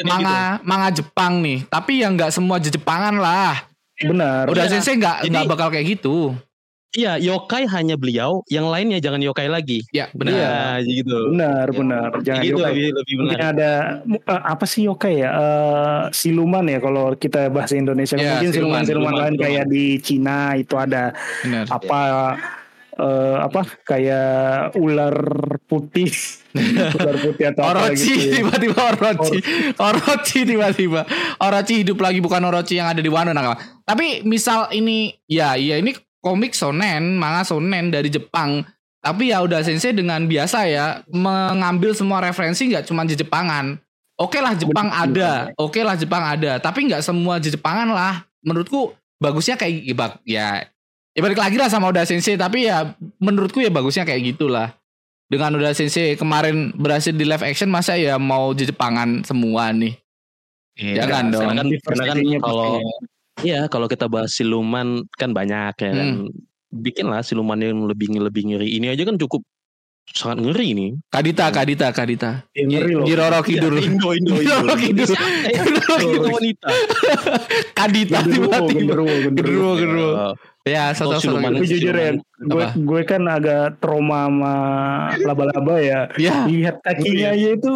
[0.01, 0.65] manga gitu.
[0.65, 3.53] manga Jepang nih, tapi yang nggak semua Jepangan lah.
[3.99, 4.79] benar Udah Iya.
[4.79, 6.33] sensei nggak nggak bakal kayak gitu.
[6.89, 9.85] Iya, yokai hanya beliau, yang lainnya jangan yokai lagi.
[9.93, 10.33] Ya benar.
[10.33, 10.49] Iya.
[10.49, 11.17] Nah, gitu.
[11.29, 13.53] benar Ya, benar jangan gitu yokai lebih, lebih mungkin benar.
[13.53, 13.71] ada
[14.09, 18.81] eh, apa sih yokai ya Eh, siluman ya kalau kita bahasa Indonesia Ya, mungkin siluman,
[18.81, 19.45] siluman siluman siluman, lain siluman.
[19.45, 21.03] kayak di Cina itu ada
[21.45, 21.65] Benar.
[21.69, 22.01] apa
[22.97, 24.29] eh, apa kayak
[24.75, 25.15] ular
[25.63, 26.09] putih
[26.97, 28.33] ular putih atau apa Orochi gitu ya.
[28.35, 29.37] tiba-tiba Orochi
[29.77, 31.01] Orochi tiba-tiba
[31.37, 35.77] Orochi hidup lagi bukan Orochi yang ada di Wano Nakama tapi misal ini ya iya
[35.77, 38.63] ini komik shonen manga shonen dari Jepang.
[38.99, 43.79] Tapi ya udah sensei dengan biasa ya mengambil semua referensi nggak cuma Jepangan.
[44.19, 45.55] Oke lah Jepang ada.
[45.55, 46.59] Oke lah Jepang ada.
[46.59, 48.27] Tapi nggak semua Jepangan lah.
[48.43, 50.47] Menurutku bagusnya kayak ya, ya
[51.15, 52.35] ya balik lagi lah sama Uda Sensei.
[52.35, 52.91] Tapi ya
[53.23, 54.75] menurutku ya bagusnya kayak gitulah.
[55.29, 59.93] Dengan udah sensei kemarin berhasil di live action masa ya mau Jepangan semua nih?
[60.73, 61.45] Iya, Jangan dong.
[61.45, 62.81] Karena kan, karena kan Diversity-nya kalau.
[63.43, 66.07] Iya, kalau kita bahas siluman kan banyak ya kan.
[66.25, 66.29] Hmm.
[66.69, 68.77] Bikinlah siluman yang lebih lebih ngeri.
[68.77, 69.41] Ini aja kan cukup
[70.09, 70.89] sangat ngeri nih.
[71.13, 74.41] Kadita Kadita Kadita Ya, ngeri loh Jiroro Kidur Iya, Indo, Indo, Indo.
[74.41, 76.69] Jiroro Kidur Indo, Indo wanita.
[77.79, 80.33] Kadita tiba-tiba genderuwo genderuwo Eh,
[80.69, 81.57] ya satu siluman.
[81.57, 84.53] Tapi jujur ya, gue, gue kan agak trauma sama
[85.25, 86.05] laba-laba ya.
[86.15, 87.69] ya Lihat kakinya aja itu,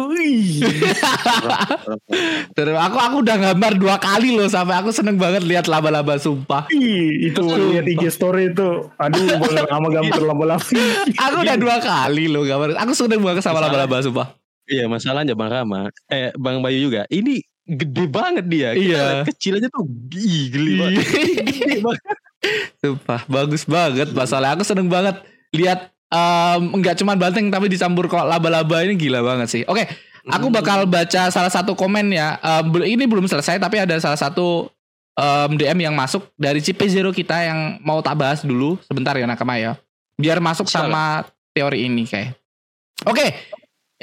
[2.56, 6.70] terus aku aku udah gambar dua kali loh sampai aku seneng banget lihat laba-laba sumpah
[6.70, 9.24] Ih, itu lihat IG story itu, aduh,
[9.68, 10.64] sama gambar laba-laba.
[11.18, 14.28] aku udah dua kali loh gambar aku seneng banget sama laba-laba sumpah
[14.64, 17.04] Iya, masalahnya Bang Rama, eh Bang Bayu juga.
[17.12, 17.36] Ini
[17.68, 18.72] gede banget dia.
[18.72, 19.04] Kita Iya.
[19.28, 19.84] Kecil aja tuh
[20.16, 21.04] ih, geli banget.
[21.52, 22.16] Gede banget.
[22.80, 25.20] Sumpah bagus banget masalah aku seneng banget
[25.54, 29.62] lihat em, nggak cuma banteng tapi dicampur kok laba-laba ini gila banget sih.
[29.64, 29.86] Oke,
[30.26, 32.38] aku bakal baca salah satu komen ya.
[32.66, 34.68] Bel- ini belum selesai tapi ada salah satu
[35.16, 39.24] em, DM yang masuk dari CP Zero kita yang mau tak bahas dulu sebentar ya
[39.26, 39.78] Nakama ya.
[40.14, 42.34] Biar masuk sama teori ini kayak.
[43.06, 43.34] Oke.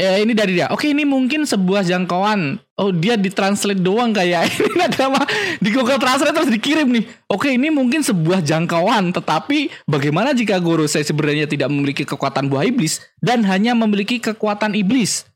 [0.01, 0.65] Eh, ini dari dia.
[0.73, 2.57] Oke, ini mungkin sebuah jangkauan.
[2.73, 5.21] Oh, dia ditranslate doang kayak ini Nakama
[5.61, 7.05] di Google Translate terus dikirim nih.
[7.29, 12.97] Oke, ini mungkin sebuah jangkauan, tetapi bagaimana jika Gorosei sebenarnya tidak memiliki kekuatan buah iblis
[13.21, 15.29] dan hanya memiliki kekuatan iblis?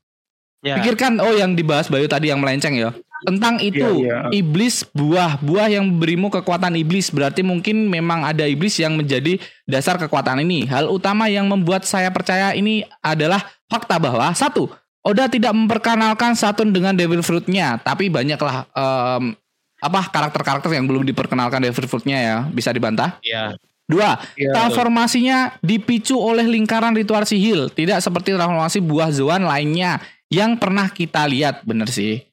[0.66, 0.82] Ya.
[0.82, 2.90] Pikirkan oh yang dibahas Bayu tadi yang melenceng ya.
[3.24, 4.34] Tentang itu, Iya, iya.
[4.34, 9.96] iblis buah, buah yang memberimu kekuatan iblis berarti mungkin memang ada iblis yang menjadi dasar
[9.96, 10.68] kekuatan ini.
[10.68, 13.40] Hal utama yang membuat saya percaya ini adalah
[13.72, 14.68] fakta bahwa satu,
[15.00, 19.38] Oda tidak memperkenalkan Saturn dengan Devil Fruit-nya, tapi banyaklah em,
[19.78, 23.16] apa karakter-karakter yang belum diperkenalkan Devil Fruit-nya ya, bisa dibantah.
[23.22, 23.54] Iya.
[23.86, 24.50] Dua, Iya.
[24.50, 31.22] transformasinya dipicu oleh lingkaran ritual sihil, tidak seperti transformasi buah zoan lainnya yang pernah kita
[31.30, 32.26] lihat, bener sih.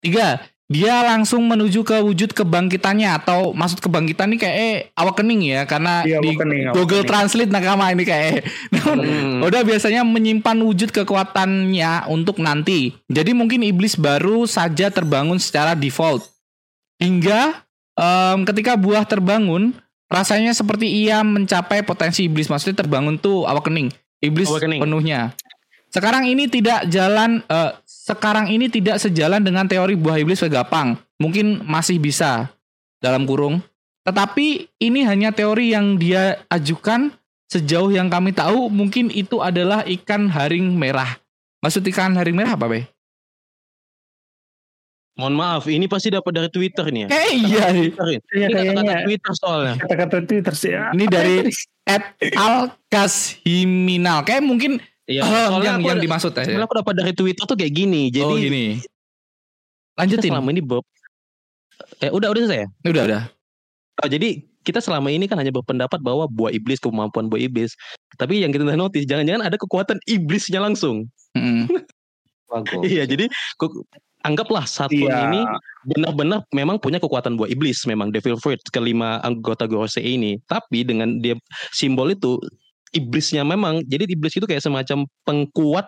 [0.00, 5.66] Tiga, dia langsung menuju ke wujud kebangkitannya atau maksud kebangkitan ini kayak eh, awakening ya
[5.66, 7.10] karena Iya, di awakening, Google awakening.
[7.10, 9.38] Translate nakama ini kayak namun Hmm.
[9.42, 12.94] udah biasanya menyimpan wujud kekuatannya untuk nanti.
[13.06, 16.22] Jadi mungkin iblis baru saja terbangun secara default.
[16.96, 17.60] Hingga
[17.96, 19.74] em, ketika buah terbangun,
[20.06, 22.46] rasanya seperti ia mencapai potensi iblis.
[22.46, 23.90] Maksudnya terbangun tuh awakening,
[24.20, 24.80] iblis Awakening.
[24.80, 25.34] penuhnya.
[25.90, 30.98] Sekarang ini tidak jalan eh, sekarang ini tidak sejalan dengan teori buah iblis Vegapunk.
[31.18, 32.48] Mungkin masih bisa
[33.02, 33.60] dalam kurung.
[34.06, 37.12] Tetapi ini hanya teori yang dia ajukan
[37.50, 41.18] sejauh yang kami tahu mungkin itu adalah ikan haring merah.
[41.60, 42.88] Maksud ikan haring merah apa, Be?
[45.20, 47.08] Mohon maaf, ini pasti dapat dari Twitter nih ya.
[47.12, 47.92] Eh iya ini.
[47.92, 49.04] Iya, Ini kata-kata kayaknya.
[49.04, 49.74] Twitter soalnya.
[49.76, 50.72] Kata-kata Twitter sih.
[50.72, 50.88] ya.
[50.96, 51.36] Ini dari
[51.84, 54.24] at Alkashiminal.
[54.24, 54.80] Kayak mungkin
[55.10, 56.42] Iya, soalnya yang, aku yang ada- dimaksud ya.
[56.46, 58.02] Sebenarnya aku dapat dari Twitter tuh kayak gini.
[58.08, 58.64] Jadi oh gini.
[59.98, 60.30] Lanjutin.
[60.30, 60.86] selama ini ber-
[61.98, 62.68] eh udah udah selesai ya?
[62.86, 63.22] Udah udah.
[64.00, 64.28] Oh, jadi
[64.60, 67.74] kita selama ini kan hanya berpendapat bahwa buah iblis kemampuan buah iblis.
[68.14, 71.08] Tapi yang kita notice jangan-jangan ada kekuatan iblisnya langsung.
[72.50, 72.82] Bagus.
[72.82, 73.86] Iya, jadi ku-
[74.20, 75.26] anggaplah Saturn Iya.
[75.26, 75.40] ini
[75.86, 80.36] benar-benar memang punya kekuatan buah iblis memang Devil Fruit kelima anggota Gorosei ini.
[80.44, 81.34] Tapi dengan dia
[81.70, 82.36] simbol itu
[82.90, 85.86] iblisnya memang jadi iblis itu kayak semacam pengkuat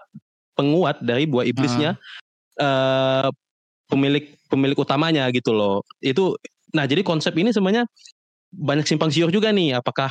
[0.55, 1.97] penguat dari buah iblisnya
[2.61, 3.29] eh
[3.89, 5.85] pemilik pemilik utamanya gitu loh.
[6.01, 6.37] Itu
[6.73, 7.85] nah jadi konsep ini sebenarnya
[8.53, 10.09] banyak simpang siur juga nih apakah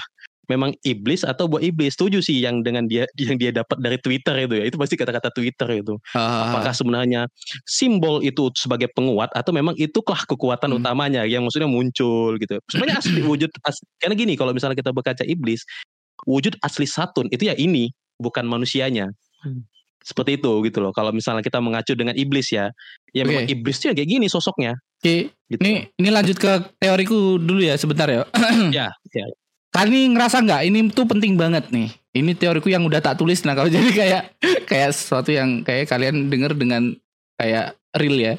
[0.50, 1.96] memang iblis atau buah iblis.
[1.96, 4.64] Setuju sih yang dengan dia yang dia dapat dari Twitter itu ya.
[4.68, 5.96] Itu pasti kata-kata Twitter itu.
[6.14, 7.26] Ah, apakah sebenarnya
[7.66, 10.82] simbol itu sebagai penguat atau memang itukah kekuatan Hmm.
[10.84, 12.60] utamanya yang maksudnya muncul gitu.
[12.68, 15.64] Sebenarnya asli wujud as- karena gini kalau misalnya kita berkaca iblis
[16.28, 19.10] wujud asli Satun itu ya ini, bukan manusianya.
[19.42, 19.66] Hmm.
[20.02, 20.90] Seperti itu gitu loh.
[20.94, 22.74] Kalau misalnya kita mengacu dengan iblis ya,
[23.14, 24.74] ya memang iblis tuh ya kayak gini sosoknya.
[25.02, 25.60] Oke, Gitu.
[25.68, 28.24] ini ini lanjut ke teoriku dulu ya sebentar ya.
[28.78, 29.26] ya, ya.
[29.72, 31.92] Kali ngerasa nggak ini tuh penting banget nih.
[32.16, 34.24] Ini teoriku yang udah tak tulis nah kalau jadi kayak
[34.64, 36.96] kayak sesuatu yang kayak kalian denger dengan
[37.36, 38.34] kayak real ya.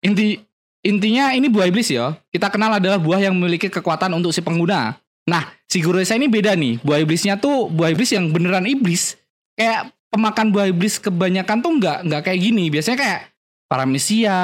[0.00, 0.40] Inti
[0.80, 2.16] intinya ini buah iblis ya.
[2.32, 4.96] Kita kenal adalah buah yang memiliki kekuatan untuk si pengguna.
[5.24, 6.80] Nah, si Guresa ini beda nih.
[6.84, 9.16] Buah iblisnya tuh buah iblis yang beneran iblis.
[9.56, 12.68] Kayak pemakan buah iblis kebanyakan tuh nggak nggak kayak gini.
[12.68, 13.20] Biasanya kayak
[13.64, 14.40] Paramecia,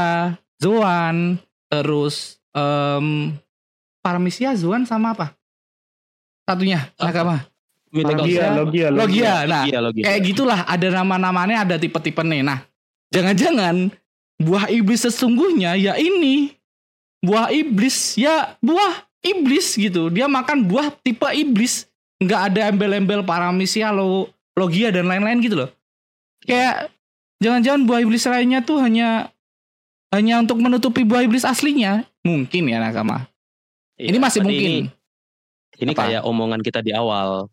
[0.57, 3.37] Zoan, terus em
[4.01, 5.37] Paramecia, Zoan sama apa?
[6.49, 7.45] Satunya nakama.
[7.91, 9.35] Mythical Logia, logia, Logia.
[9.51, 10.05] Nah, Logia, logia.
[10.07, 12.47] kayak gitulah ada nama-namanya ada tipe-tipe nih.
[12.47, 12.63] Nah,
[13.11, 13.91] jangan-jangan
[14.39, 16.55] buah iblis sesungguhnya ya ini.
[17.21, 20.09] Buah iblis ya buah iblis gitu.
[20.09, 21.89] Dia makan buah tipe iblis.
[22.21, 25.71] Nggak ada embel-embel paramisia, lo, logia dan lain-lain gitu loh.
[26.45, 26.93] Kayak
[27.41, 29.33] jangan-jangan buah iblis lainnya tuh hanya
[30.13, 32.05] hanya untuk menutupi buah iblis aslinya.
[32.27, 33.25] Mungkin ya nakama.
[33.97, 34.71] Iya, ini masih mungkin.
[34.85, 36.01] Ini, ini Apa?
[36.05, 37.49] kayak omongan kita di awal.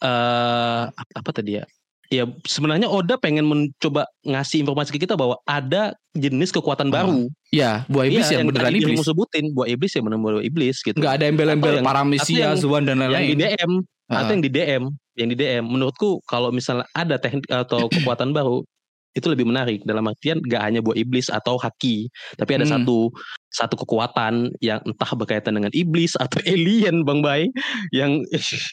[0.00, 1.64] eh apa, apa tadi ya?
[2.10, 7.30] Ya sebenarnya Oda pengen mencoba ngasih informasi ke kita bahwa ada jenis kekuatan Ah, baru.
[7.54, 8.86] Ya, buah iblis Iya, yang, beneran tadi iblis.
[8.90, 10.98] dirimu sebutin buah iblis yang benar-benar iblis gitu.
[10.98, 13.38] Nggak ada embel-embel Atau yang- atau paramisia, yang- zuan dan yang di lain-lain.
[13.54, 13.72] DM
[14.10, 14.34] atau Ah.
[14.34, 14.82] yang di DM,
[15.14, 15.64] yang di DM.
[15.64, 17.86] Menurutku kalau misalnya ada teknik atau
[18.18, 18.66] kekuatan baru
[19.10, 22.82] itu lebih menarik dalam artian gak hanya buah iblis atau haki, tapi ada Hmm.
[22.82, 23.10] satu
[23.50, 27.50] satu kekuatan yang entah berkaitan dengan iblis atau alien, Bang Bay,
[27.90, 28.22] yang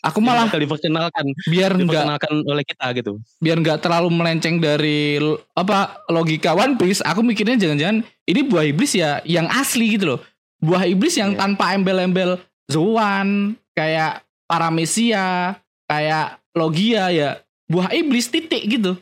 [0.06, 3.18] Aku malah bakal diperkenalkan biar nggak oleh kita gitu.
[3.42, 5.18] biar nggak terlalu melenceng dari
[5.58, 10.22] apa logika One Piece, aku mikirnya jangan-jangan ini buah iblis ya yang asli gitu loh.
[10.58, 11.40] Buah iblis yang Iya.
[11.46, 17.30] tanpa embel-embel Zoan, kayak Paramecia, kayak Logia ya.
[17.70, 18.98] Buah iblis titik gitu.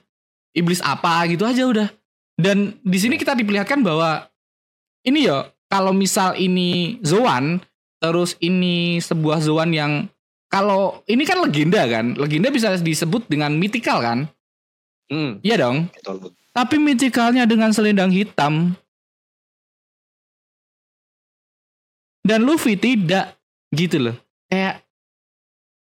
[0.52, 1.88] Iblis apa gitu aja udah.
[2.36, 4.28] Dan di sini kita diperlihatkan bahwa
[5.08, 7.62] ini ya kalau misal ini Zoan,
[7.98, 10.08] terus ini sebuah Zoan yang
[10.50, 14.20] kalau ini kan legenda kan, legenda bisa disebut dengan mythical kan?
[15.12, 15.42] Hmm.
[15.46, 15.90] Iya dong.
[15.92, 16.34] Betul.
[16.56, 18.74] Tapi mythicalnya dengan selendang hitam.
[22.26, 23.38] Dan Luffy tidak
[23.70, 24.16] gitu loh.
[24.50, 24.82] Kayak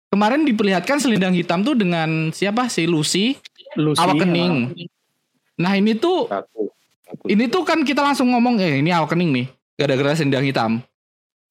[0.09, 3.37] kemarin diperlihatkan selendang hitam tuh dengan siapa sih Lucy,
[3.77, 4.73] Lucy, Awakening.
[5.61, 6.71] Nah ini tuh Aku.
[7.05, 7.25] aku.
[7.29, 9.47] ini tuh kan kita langsung ngomong eh ini Awakening nih.
[9.81, 10.71] Gara-gara selendang hitam.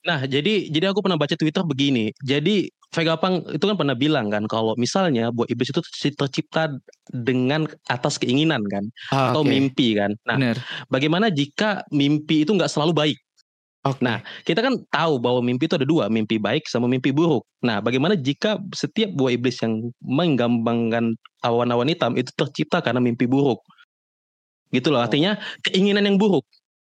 [0.06, 2.14] Nah, jadi jadi aku pernah baca Twitter begini.
[2.22, 5.78] Jadi Vegapunk itu kan pernah bilang kan kalau misalnya buah iblis itu
[6.10, 6.74] tercipta
[7.14, 8.82] dengan atas keinginan kan
[9.14, 9.50] Ah, atau oke.
[9.50, 10.10] mimpi kan.
[10.26, 10.56] Nah, Bener.
[10.90, 13.18] bagaimana jika mimpi itu nggak selalu baik?
[13.86, 14.02] Oke.
[14.02, 17.46] Nah, kita kan tahu bahwa mimpi itu ada dua, mimpi baik sama mimpi buruk.
[17.62, 21.14] Nah, bagaimana jika setiap buah iblis yang menggambarkan
[21.46, 23.62] awan-awan hitam itu tercipta karena mimpi buruk?
[24.74, 26.42] Gitu loh, artinya keinginan yang buruk.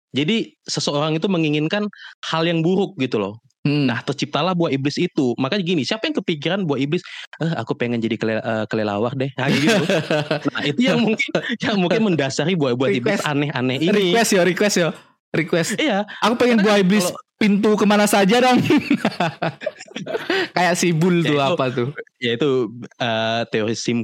[0.09, 1.85] Jadi seseorang itu menginginkan
[2.25, 3.37] hal yang buruk gitu loh.
[3.61, 3.91] Hmm.
[3.91, 5.35] Nah, terciptalah buah iblis itu.
[5.35, 7.03] Makanya gini, siapa yang kepikiran buah iblis?
[7.37, 9.29] Eh, aku pengen jadi kele- eh, kelelawar deh.
[9.35, 9.67] Nah, gitu.
[10.55, 11.29] nah, itu yang mungkin
[11.59, 13.91] yang mungkin mendasari buah-buah iblis aneh-aneh ini.
[13.91, 14.89] request ya, request ya.
[15.29, 15.77] Request.
[15.77, 18.57] Iya, Aku pengen Karena buah kan iblis kalau- pintu ke mana saja dong.
[20.55, 21.87] Kayak si Bull Ya, tuh itu- apa tuh.
[22.17, 22.49] ya itu
[22.97, 24.03] eh, teori sim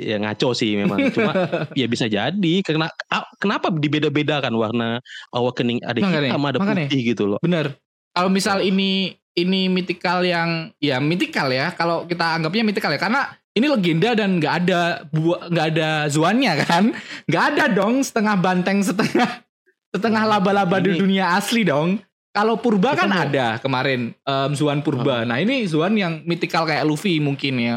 [0.00, 0.98] ya ngaco sih memang.
[1.14, 1.32] Cuma
[1.76, 2.88] ya bisa jadi karena
[3.36, 4.98] kenapa dibeda-bedakan warna
[5.36, 6.86] awakening ada Makanya, hitam ada makanya.
[6.88, 7.38] putih gitu loh.
[7.44, 7.76] Bener.
[8.10, 11.70] Kalau misal ini ini mythical yang ya mythical ya.
[11.76, 14.80] Kalau kita anggapnya mythical ya karena ini legenda dan nggak ada
[15.10, 16.84] buah nggak ada zuannya kan.
[17.30, 19.42] Nggak ada dong setengah banteng setengah
[19.90, 21.98] setengah laba-laba di dunia asli dong.
[22.30, 25.26] Kalau purba kan ada kemarin em, zuan purba.
[25.26, 27.76] Nah ini zuan yang mythical kayak Luffy mungkin ya.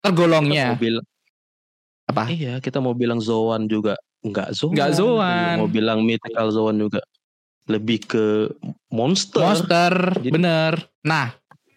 [0.00, 0.72] Tergolongnya
[2.10, 2.24] apa?
[2.28, 4.72] iya kita mau bilang Zoan juga nggak Zoan.
[4.76, 5.54] Nggak Zoan.
[5.58, 7.00] Mau bilang mythical Zoan juga
[7.66, 8.24] lebih ke
[8.90, 9.40] monster.
[9.40, 10.72] Monster, Jadi- bener.
[11.00, 11.32] Nah,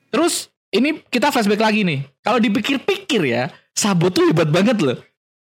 [0.10, 2.02] terus ini kita flashback lagi nih.
[2.20, 4.98] Kalau dipikir-pikir ya, Sabo tuh hebat banget loh.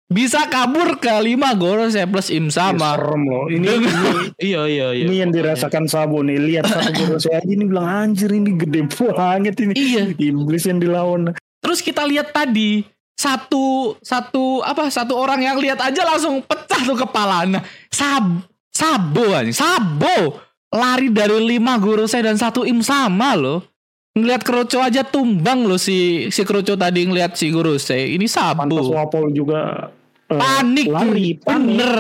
[0.09, 2.97] Bisa kabur ke lima Gorosei plus Im sama.
[2.97, 3.45] serem loh.
[3.47, 3.89] Ini ini,
[4.49, 5.05] Iya iya iya.
[5.05, 6.41] ini yang dirasakan Sabo nih.
[6.41, 8.89] Lihat satu Gorosei aja ini bilang anjir ini gede
[9.21, 9.77] banget ini.
[9.77, 10.17] Iya.
[10.17, 11.37] Iblis yang dilawan.
[11.61, 16.95] Terus kita lihat tadi satu satu apa satu orang yang lihat aja langsung pecah tuh
[16.95, 17.43] kepala.
[17.51, 19.51] Nah, Sab Sabo aja.
[19.51, 20.39] Sabo
[20.71, 23.67] lari dari lima Gorosei dan satu Im sama loh.
[24.15, 28.15] Ngelihat Kroco aja tumbang loh si si Kroco tadi ngelihat si Gorosei.
[28.15, 28.95] Ini Pantas Sabo.
[28.95, 29.91] Wapol juga
[30.31, 31.75] eh, Panik, lari, panik.
[31.75, 31.95] bener.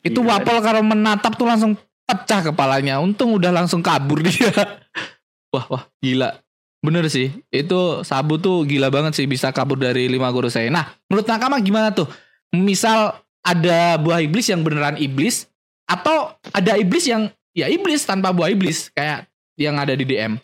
[0.00, 0.28] Eh, Itu Iya.
[0.40, 1.76] Wapol kalau menatap tuh langsung
[2.08, 2.96] pecah kepalanya.
[3.04, 4.48] Untung udah langsung kabur dia.
[5.52, 6.40] Wah, wah, gila.
[6.80, 10.72] Bener sih, itu Sabu tuh gila banget sih bisa kabur dari lima guru saya.
[10.72, 12.08] Nah, menurut Nakama gimana tuh?
[12.56, 15.44] Misal ada buah iblis yang beneran iblis,
[15.84, 19.28] atau ada iblis yang ya iblis tanpa buah iblis kayak
[19.60, 20.40] yang ada di DM.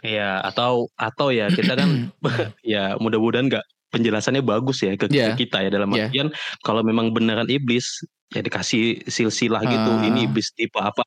[0.00, 2.08] Ya atau atau ya kita kan
[2.64, 5.36] ya mudah-mudahan nggak penjelasannya bagus ya ke, ke Iya.
[5.36, 6.08] kita ya dalam Iya.
[6.08, 6.28] artian
[6.64, 8.00] kalau memang beneran iblis
[8.32, 10.08] ya dikasih silsilah gitu Ah.
[10.08, 11.04] ini iblis tipe apa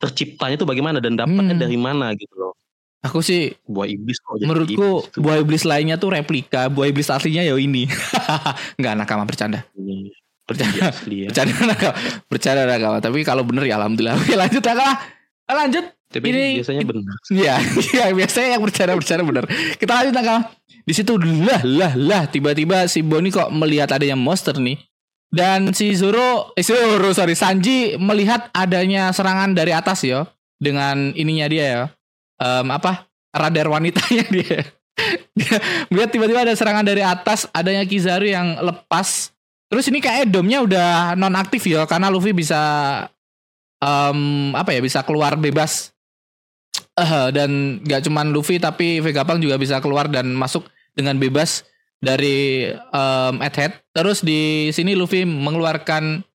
[0.00, 1.62] terciptanya tuh bagaimana dan dapatnya Hmm.
[1.62, 2.56] dari mana gitu loh
[2.98, 7.46] Aku sih buah iblis kok menurutku iblis buah iblis lainnya tuh replika, buah iblis aslinya
[7.46, 7.86] ya ini.
[8.78, 9.62] Nggak Nakama bercanda.
[9.78, 10.10] Ini
[10.48, 10.90] Bercanda.
[10.90, 11.28] asli ya.
[11.30, 11.94] Bercanda Nakama.
[12.26, 12.98] Bercanda Nakama.
[12.98, 14.18] Tapi kalau bener ya alhamdulillah.
[14.18, 14.94] Oke lanjut Nakama.
[15.46, 15.84] Lanjut.
[16.08, 17.16] Tapi Ini- biasanya benar.
[17.28, 17.54] Iya,
[17.92, 19.44] iya biasanya yang bercanda-bercanda bener.
[19.78, 20.40] Kita lanjut Nakama.
[20.88, 24.80] Di situ lah lah lah tiba-tiba si Boni kok melihat adanya monster nih.
[25.28, 30.24] Dan si Zoro, eh Zoro sorry Sanji melihat adanya serangan dari atas ya
[30.56, 31.82] dengan ininya dia ya.
[32.38, 33.06] Em, apa?
[33.34, 34.64] Radar wanitanya dia.
[35.36, 35.56] dia
[35.92, 39.30] melihat tiba-tiba ada serangan dari atas, adanya Kizaru yang lepas.
[39.68, 42.58] Terus ini kayak domnya udah non aktif ya karena Luffy bisa
[43.84, 45.92] em, apa ya bisa keluar bebas
[46.98, 50.66] Eh, dan gak cuman Luffy tapi Vegapunk juga bisa keluar dan masuk
[50.98, 51.62] dengan bebas
[52.02, 53.78] dari um, Head.
[53.94, 56.26] Terus di sini Luffy mengeluarkan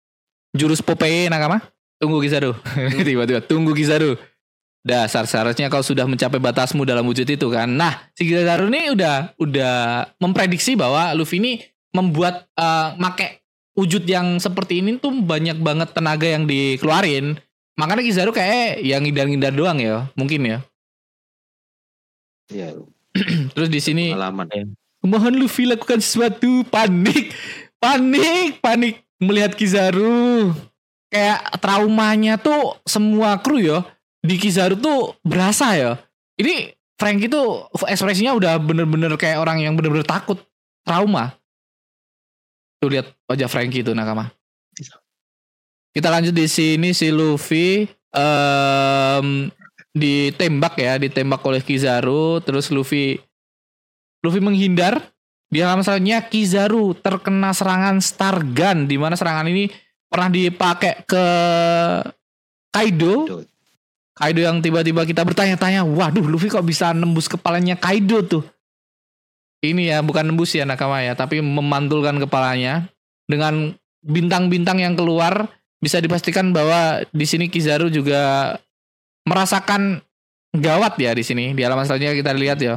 [0.55, 1.59] jurus Popeye Nakama.
[1.99, 2.55] Tunggu Kizaru.
[3.07, 4.15] Tiba-tiba tunggu Kizaru.
[4.83, 7.71] Dasar seharusnya kau sudah mencapai batasmu dalam wujud itu kan.
[7.71, 9.75] Nah, si Kizaru ini udah udah
[10.19, 11.63] memprediksi bahwa Luffy ini
[11.95, 13.47] membuat eh, make
[13.79, 17.39] wujud yang seperti ini tuh banyak banget tenaga yang dikeluarin.
[17.79, 20.59] Makanya Kizaru kayak yang ngindar-ngindar doang ya, mungkin ya.
[22.51, 22.75] Iya,
[23.55, 24.75] Terus di sini pengalaman.
[24.99, 27.31] mohon Luffy lakukan sesuatu, panik,
[27.79, 30.51] panik, panik melihat Kizaru.
[31.07, 33.85] Kayak traumanya tuh semua kru ya
[34.23, 35.99] di Kizaru tuh berasa ya.
[36.39, 40.39] Ini Frank itu ekspresinya udah bener-bener kayak orang yang bener-bener takut,
[40.87, 41.35] trauma.
[42.79, 44.31] Tuh lihat wajah Frankie itu nakama.
[45.93, 49.51] Kita lanjut di sini si Luffy em
[49.93, 53.19] ditembak ya, ditembak oleh Kizaru, terus Luffy
[54.23, 55.11] Luffy menghindar.
[55.53, 59.69] Di halaman selanjutnya Kizaru terkena serangan Star Gun di mana serangan ini
[60.09, 61.25] pernah dipakai ke
[62.73, 63.45] Kaido.
[64.13, 64.41] Kaido.
[64.45, 68.43] Yang tiba-tiba kita bertanya-tanya, waduh Luffy kok bisa nembus kepalanya Kaido tuh.
[69.63, 72.91] Ini ya bukan nembus ya nakama ya, tapi memantulkan kepalanya
[73.31, 73.71] dengan
[74.03, 75.47] bintang-bintang yang keluar
[75.79, 78.55] bisa dipastikan bahwa di sini Kizaru juga
[79.23, 80.03] merasakan
[80.51, 81.55] gawat ya di sini.
[81.55, 82.75] Di halaman selanjutnya kita lihat ya.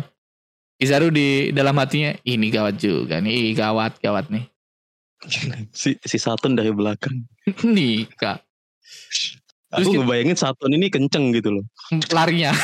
[0.78, 4.46] Kizaru di dalam hatinya ini gawat juga nih, Ih, gawat gawat nih.
[5.72, 7.24] si si Saturn dari belakang.
[7.74, 8.46] nih kak
[9.66, 11.64] Terus Aku ngebayangin Saturn ini kenceng gitu loh.
[12.14, 12.54] larinya.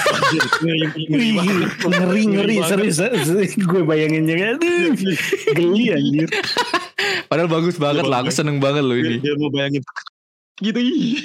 [1.83, 3.53] Ngeri ngeri serius, serius.
[3.59, 4.95] gue bayanginnya aduh,
[5.55, 6.29] geli anjir.
[7.27, 9.17] Padahal bagus banget lah, aku seneng banget loh Dia, ini.
[9.19, 9.83] dia mau bayangin
[10.63, 11.19] gitu ih.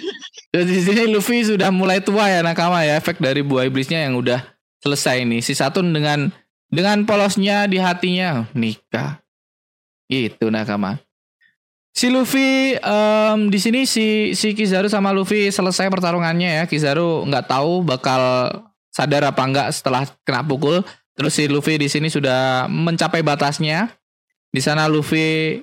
[0.49, 4.17] Dan di sini Luffy sudah mulai tua ya nakama ya, efek dari buah iblisnya yang
[4.17, 4.41] udah
[4.82, 5.45] selesai nih.
[5.45, 6.34] Si Saturn dengan
[6.73, 9.21] dengan polosnya di hatinya nikah.
[10.09, 10.97] Gitu nakama.
[11.97, 16.63] Si Luffy em, di sini si si Kizaru sama Luffy selesai pertarungannya ya.
[16.69, 18.53] Kizaru nggak tahu bakal
[18.93, 20.85] sadar apa enggak setelah kena pukul.
[21.17, 23.89] Terus si Luffy di sini sudah mencapai batasnya.
[24.53, 25.57] Di sana Luffy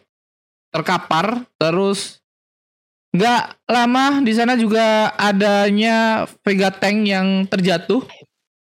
[0.74, 2.18] terkapar terus
[3.14, 8.02] nggak lama di sana juga adanya Vega Tank yang terjatuh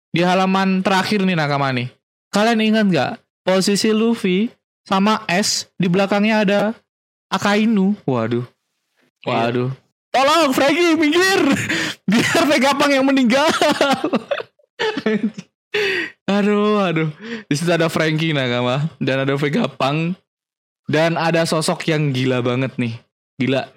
[0.09, 1.93] di halaman terakhir nih nakama nih.
[2.33, 3.11] Kalian ingat nggak
[3.45, 4.49] posisi Luffy
[4.81, 6.61] sama S di belakangnya ada
[7.29, 7.93] Akainu.
[8.09, 8.45] Waduh.
[9.23, 9.69] Waduh.
[10.09, 11.41] Tolong Frankie minggir.
[12.09, 13.45] Biar Vegapunk yang meninggal.
[16.25, 17.09] aduh, aduh.
[17.45, 20.17] Di situ ada Frankie nakama dan ada Vegapunk
[20.89, 22.97] dan ada sosok yang gila banget nih.
[23.37, 23.69] Gila.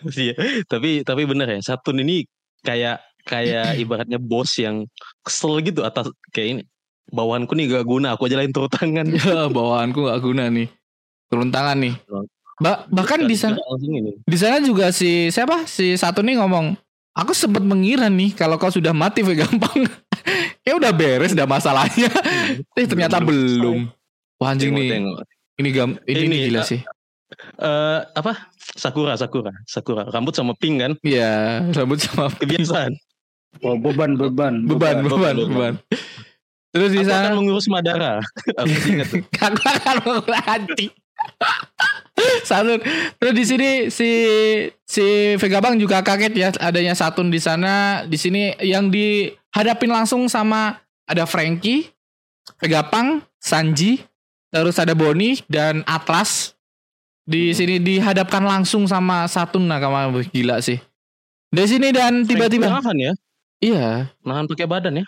[0.00, 0.32] Iya.
[0.64, 2.24] tapi tapi bener ya Saturn ini
[2.64, 4.88] kayak kayak ibaratnya bos yang
[5.20, 6.62] kesel gitu atas kayak ini
[7.10, 10.70] bawahanku nih gak guna aku aja lain turun tangan Ya, bawaanku gak guna nih.
[11.30, 11.94] Turun tangan nih.
[12.60, 13.56] Ba- bahkan di sana
[14.28, 16.76] di sana juga si siapa si satu nih ngomong,
[17.16, 19.88] aku sempat mengira nih kalau kau sudah mati gampang.
[20.68, 22.12] ya udah beres udah masalahnya.
[22.76, 23.88] Eh ternyata belum.
[24.36, 24.88] Wah anjing nih.
[24.92, 25.18] tengok.
[25.60, 26.80] Ini gam ini, ini gila eh, sih.
[27.60, 32.90] Eh, apa sakura sakura sakura rambut sama pink kan Iya, rambut sama kebiasaan
[33.62, 35.36] Oh, beban beban beban, beban, beban.
[35.50, 35.74] beban.
[36.70, 38.22] Terus di aku akan sana mengurus Madara
[38.60, 39.22] aku ingat tuh.
[39.26, 40.86] Aku akan mengganti.
[42.48, 42.80] Satun.
[43.16, 44.10] Terus di sini si
[44.84, 48.04] si Vegapunk juga kaget ya adanya Satun di sana.
[48.04, 51.90] Di sini yang dihadapin langsung sama ada Frankie,
[52.60, 54.02] Vegapunk, Sanji,
[54.52, 56.54] terus ada Bonnie dan Atlas.
[57.24, 60.82] Di sini dihadapkan langsung sama satu nakama gila sih.
[61.50, 63.12] Dari sini dan tiba-tiba nahan ya,
[63.58, 63.88] iya,
[64.22, 65.06] nahan pakai badan ya.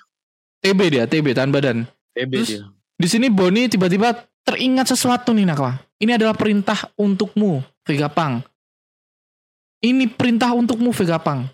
[0.62, 1.86] TB dia, TB tahan badan.
[2.14, 2.50] PB Terus?
[2.50, 2.62] dia.
[2.98, 4.14] Di sini Bonnie tiba-tiba
[4.46, 5.82] teringat sesuatu nih nakama.
[6.02, 8.42] Ini adalah perintah untukmu, Vegapunk.
[9.78, 11.46] Ini perintah untukmu, Vegapunk.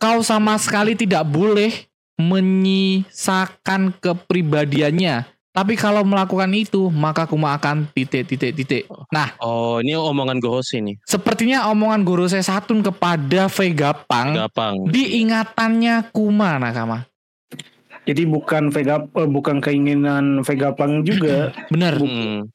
[0.00, 1.68] Kau sama sekali tidak boleh
[2.16, 5.28] menyisakan kepribadiannya.
[5.50, 8.86] Tapi kalau melakukan itu, maka kuma akan titik-titik-titik.
[9.10, 10.96] Nah, Oh, ini omongan Gorose nih.
[11.02, 14.88] sepertinya omongan Gorose Satun kepada Vegapunk Gapang.
[14.88, 17.04] di ingatannya Kuma, nakama.
[18.06, 21.52] Jadi bukan Vega eh, bukan keinginan Vegapunk juga.
[21.68, 22.48] Benar, Hmm.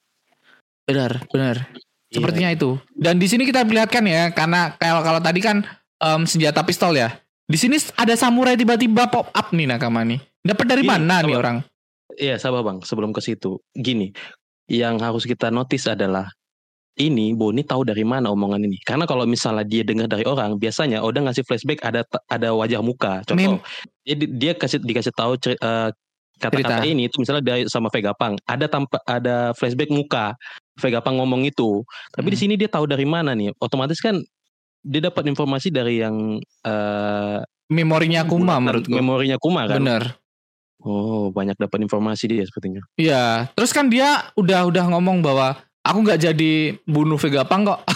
[0.85, 1.55] Benar, benar.
[2.09, 2.21] Iya.
[2.21, 2.77] Sepertinya itu.
[2.93, 5.65] Dan di sini kita perlihatkan ya, karena kalau kalau tadi kan
[5.99, 7.11] em, senjata pistol ya.
[7.45, 10.17] Di sini ada samurai tiba-tiba pop up nih nakama nih.
[10.41, 11.41] Dapat dari Gini, mana nih coba.
[11.41, 11.57] orang?
[12.15, 12.77] Iya, sabar bang.
[12.81, 14.13] Sebelum ke situ, gini,
[14.69, 16.29] yang harus kita notice adalah
[16.95, 18.79] ini Boni tahu dari mana omongan ini.
[18.81, 23.21] Karena kalau misalnya dia dengar dari orang, biasanya Oda ngasih flashback ada ada wajah muka.
[23.27, 23.63] Contoh, Mem-
[24.07, 25.89] dia, dia kasih dikasih tahu eh,
[26.39, 30.35] kata-kata ini itu misalnya dari sama Vegapunk, ada tanpa ada flashback muka
[30.75, 31.83] Vegapunk ngomong itu.
[32.11, 32.43] Tapi di Hmm.
[32.43, 33.55] sini dia tahu dari mana nih?
[33.57, 34.19] Otomatis kan
[34.81, 38.93] dia dapat informasi dari yang eh Memorinya Kuma bulatan menurutku.
[38.93, 39.81] memorinya Kuma kan.
[39.81, 40.03] Bener.
[40.79, 42.85] Oh, banyak dapat informasi dia sepertinya.
[42.93, 43.49] Iya.
[43.51, 44.05] Terus kan dia
[44.35, 46.53] udah udah ngomong bahwa aku nggak jadi
[46.83, 47.79] bunuh Vegapunk kok.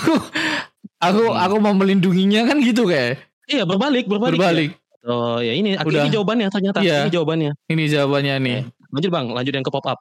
[0.99, 1.39] Aku aku Hmm.
[1.39, 3.23] aku mau melindunginya kan gitu kayak.
[3.45, 4.35] Iya, berbalik, berbalik.
[4.35, 4.71] Berbalik.
[5.01, 6.03] Oh ya ini Udah.
[6.03, 7.05] ini jawabannya ternyata Iya.
[7.05, 7.51] ini jawabannya.
[7.67, 8.57] Ini jawabannya nih.
[8.89, 9.99] Lanjut bang, lanjut yang ke pop up.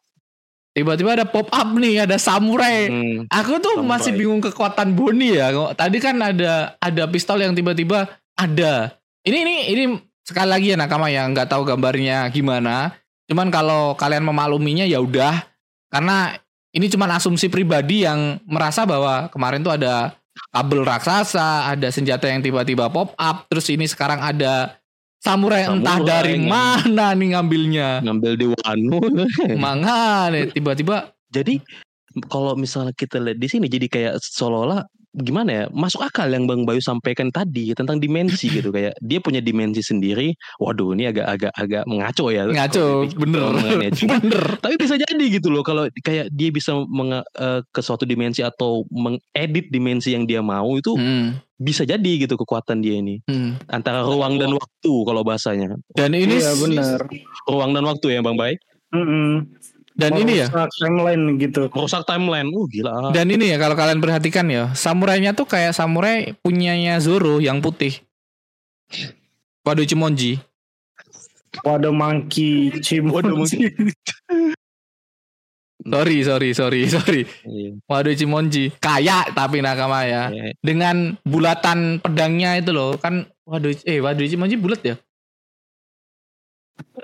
[0.77, 2.87] Tiba-tiba ada pop up nih, ada samurai.
[2.87, 3.91] Hmm, Aku tuh Samurai.
[3.99, 5.51] masih bingung kekuatan Bonnie ya.
[5.75, 8.07] Tadi kan ada ada pistol yang tiba-tiba
[8.39, 8.95] ada.
[9.27, 9.85] Ini ini ini
[10.23, 12.95] sekali lagi ya nakama ya nggak tahu gambarnya gimana.
[13.27, 15.35] Cuman kalau kalian memakluminya ya udah.
[15.91, 16.37] Karena
[16.71, 20.14] ini cuman asumsi pribadi yang merasa bahwa kemarin tuh ada
[20.55, 24.78] kabel raksasa, ada senjata yang tiba-tiba pop up, terus ini sekarang ada
[25.19, 27.89] samurai, entah Samurai dari yang- mana nih ngambilnya.
[28.01, 28.99] ngambil di Wano.
[29.64, 30.97] Makanya tiba-tiba
[31.29, 31.61] jadi
[32.25, 36.62] kalau misalnya kita lihat di sini jadi kayak seolah-olah gimana ya masuk akal yang Bang
[36.62, 40.31] Bayu sampaikan tadi tentang dimensi gitu kayak dia punya dimensi sendiri.
[40.57, 42.47] Waduh ini agak-agak agak mengaco ya.
[42.47, 43.43] ngaco, bener.
[43.95, 44.45] Cuma bener.
[44.59, 48.87] tapi bisa jadi gitu loh kalau kayak dia bisa menge- eh, ke suatu dimensi atau
[48.89, 53.67] mengedit dimensi yang dia mau itu Hmm, bisa jadi gitu kekuatan dia ini hmm.
[53.67, 57.03] antara ruang dan waktu kalau bahasanya Dan ini Iya benar.
[57.51, 58.55] ruang dan waktu ya bang Bay
[58.95, 59.43] Mm-mm.
[59.99, 61.63] dan ini ya Merusak timeline gitu.
[61.75, 66.39] merusak timeline uh gila Dan ini ya kalau kalian perhatikan ya, samurainya tuh kayak samurai
[66.39, 67.99] punyanya Zoro yang putih.
[69.67, 70.39] Waduh Cimonji.
[71.67, 73.69] Waduh monkey, Waduh, Chimonji.
[75.89, 77.22] Sorry, sorry, sorry, sorry.
[77.45, 78.70] Iya, Waduh Cimonji.
[78.78, 80.28] Kayak tapi nakama ya.
[80.28, 80.53] iya.
[80.61, 82.97] Dengan bulatan pedangnya itu loh.
[82.97, 84.97] Kan waduh eh waduh Cimonji bulat ya.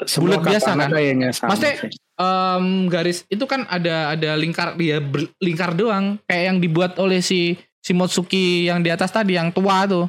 [0.05, 0.91] Semua Bulat biasa kan?
[0.91, 1.79] Kayaknya sama Maksudnya-.
[2.15, 7.19] Em, garis itu kan ada ada lingkar dia ber- lingkar doang kayak yang dibuat oleh
[7.19, 10.07] si si Motsuki yang di atas tadi yang tua tuh.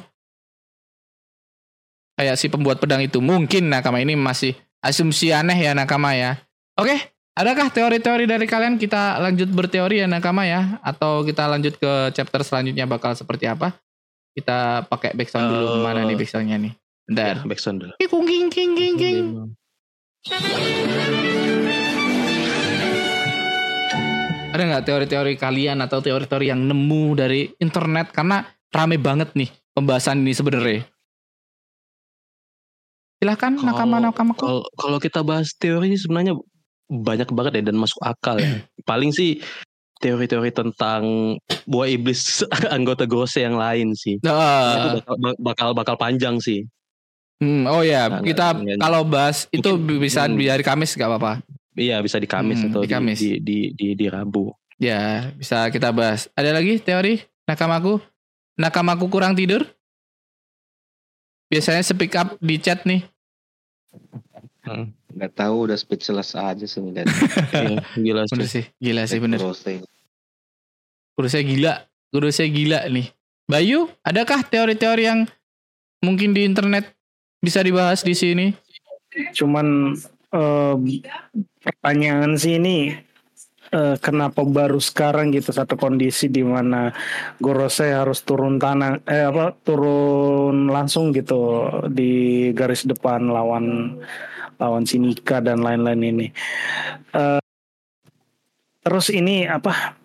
[2.14, 6.38] Kayak si pembuat pedang itu mungkin nakama ini masih asumsi aneh ya nakama ya.
[6.78, 6.94] Oke,
[7.36, 12.40] adakah teori-teori dari kalian kita lanjut berteori ya nakama ya atau kita lanjut ke chapter
[12.40, 13.76] selanjutnya bakal seperti apa?
[14.32, 16.72] Kita pakai backsound dulu Eh, mana nih backsoundnya nih?
[17.08, 17.36] Bentar.
[17.40, 17.92] Ya, backsound dulu.
[18.00, 19.24] King king king king king.
[24.56, 30.24] Ada nggak teori-teori kalian atau teori-teori yang nemu dari internet karena rame banget nih pembahasan
[30.24, 30.88] ini sebenarnya.
[33.20, 36.36] Silahkan nakama nakama Kalau kalau kita bahas teori sebenarnya
[36.86, 38.62] banyak banget ya dan masuk akal ya.
[38.88, 39.42] Paling sih
[39.96, 41.34] teori-teori tentang
[41.64, 44.16] buah iblis anggota Gose yang lain sih.
[44.16, 46.62] Itu Nah, bakal, bakal bakal panjang sih.
[47.36, 50.34] hmm, oh ya Nah, kita nggak- kalau bahas itu Mungkin- bisa hmm.
[50.34, 51.44] di hari Kamis gak apa-apa.
[51.72, 53.18] Iya bisa di Kamis Hmm, atau di di, Kamis.
[53.18, 54.48] di, di, di, di Rabu.
[54.76, 56.28] Ya bisa kita bahas.
[56.32, 58.00] Ada lagi teori nakamaku?
[58.54, 59.64] Nakamaku kurang tidur?
[61.46, 63.04] Biasanya speak up di chat nih.
[64.66, 66.82] Nggak tahu udah speechless aja sih.
[66.82, 68.62] Iya, gila Bener sih.
[68.62, 69.40] sih, gila sih bener.
[71.26, 71.74] Saya gila,
[72.12, 73.08] guru saya gila nih.
[73.46, 75.20] Bayu, adakah teori-teori yang
[76.02, 76.92] mungkin di internet
[77.38, 78.50] bisa dibahas di sini?
[79.32, 79.96] Cuman
[80.34, 80.74] eh,
[81.62, 82.92] pertanyaan sih ini
[83.70, 86.90] eh, kenapa baru sekarang gitu satu kondisi di mana
[87.40, 93.96] Gorosei harus turun tanah eh apa turun langsung gitu di garis depan lawan
[94.56, 96.26] lawan si Nika dan lain-lain ini.
[97.12, 97.40] Eh,
[98.82, 99.96] terus ini apa?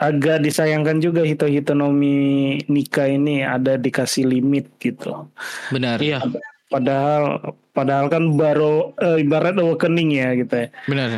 [0.00, 5.28] Agak disayangkan juga Hito Hitonomi Nika ini ada dikasih limit gitu.
[5.68, 6.00] Benar.
[6.00, 6.24] Iya.
[6.72, 10.68] Padahal padahal kan baru eh, ibarat awakening ya gitu ya.
[10.88, 11.08] Benar.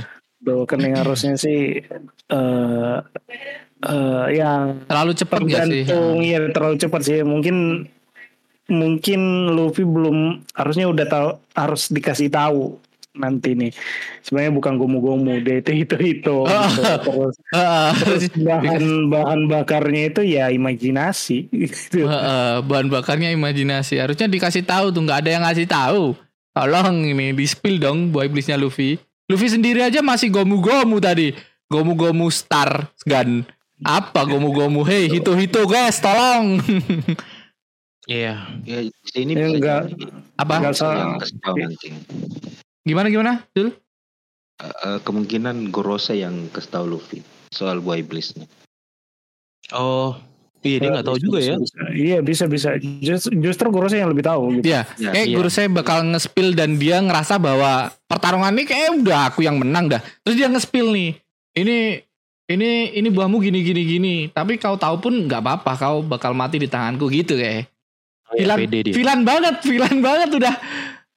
[0.43, 1.79] Awakening harusnya sih
[2.33, 2.97] eh
[3.83, 5.87] eh yang Terlalu cepat sih?
[6.27, 7.87] ya terlalu cepat sih mungkin
[8.73, 9.21] mungkin
[9.53, 12.81] Luffy belum harusnya udah tahu harus dikasih tahu
[13.13, 13.69] nanti nih
[14.25, 16.69] sebenarnya bukan gomu-gomu dia itu itu itu Oh.
[17.05, 17.91] terus Heeh.
[18.01, 22.09] terus bahan bahan bakarnya itu ya imajinasi gitu.
[22.65, 24.01] Bahan bakarnya imajinasi.
[24.01, 26.17] Harusnya dikasih tahu tuh, nggak ada yang ngasih tahu.
[26.57, 28.97] Tolong ini di spill dong buah iblisnya Luffy.
[29.29, 31.37] Luffy sendiri aja masih gomu-gomu tadi.
[31.69, 33.45] Gomu-gomu star gun.
[33.83, 34.85] Apa gomu-gomu?
[34.85, 36.61] Hey, hito-hito guys, tolong.
[38.05, 38.35] Iya.
[38.67, 38.79] Ya,
[39.15, 39.81] ini Ya, bisa enggak.
[39.89, 40.05] jadi
[40.37, 40.53] Apa?
[40.59, 41.07] Enggak yang salah.
[42.83, 43.33] Gimana gimana?
[43.55, 43.71] Dul?
[44.59, 48.47] Eh, eh, kemungkinan Gorose yang kasih tahu Luffy soal buah iblisnya.
[49.71, 50.19] Oh,
[50.61, 51.55] iya dia nggak tahu juga ya.
[51.55, 51.83] Bisa, bisa.
[51.95, 52.69] Iya bisa bisa.
[53.01, 54.75] Just- justru Gorose yang lebih tahu gitu.
[54.75, 55.37] Iya, Ya, kayak iya.
[55.39, 59.87] guru saya bakal nge-spill dan dia ngerasa bahwa pertarungan ini kayak udah aku yang menang
[59.89, 60.03] dah.
[60.23, 61.11] Terus dia nge-spill nih.
[61.55, 61.79] Ini
[62.51, 64.15] ini ini buahmu gini gini gini.
[64.29, 67.72] Tapi kau tahu pun nggak apa-apa, kau bakal mati di tanganku gitu kayak.
[68.33, 68.93] Villain, Pede dia.
[68.93, 70.55] villain banget, villain banget udah.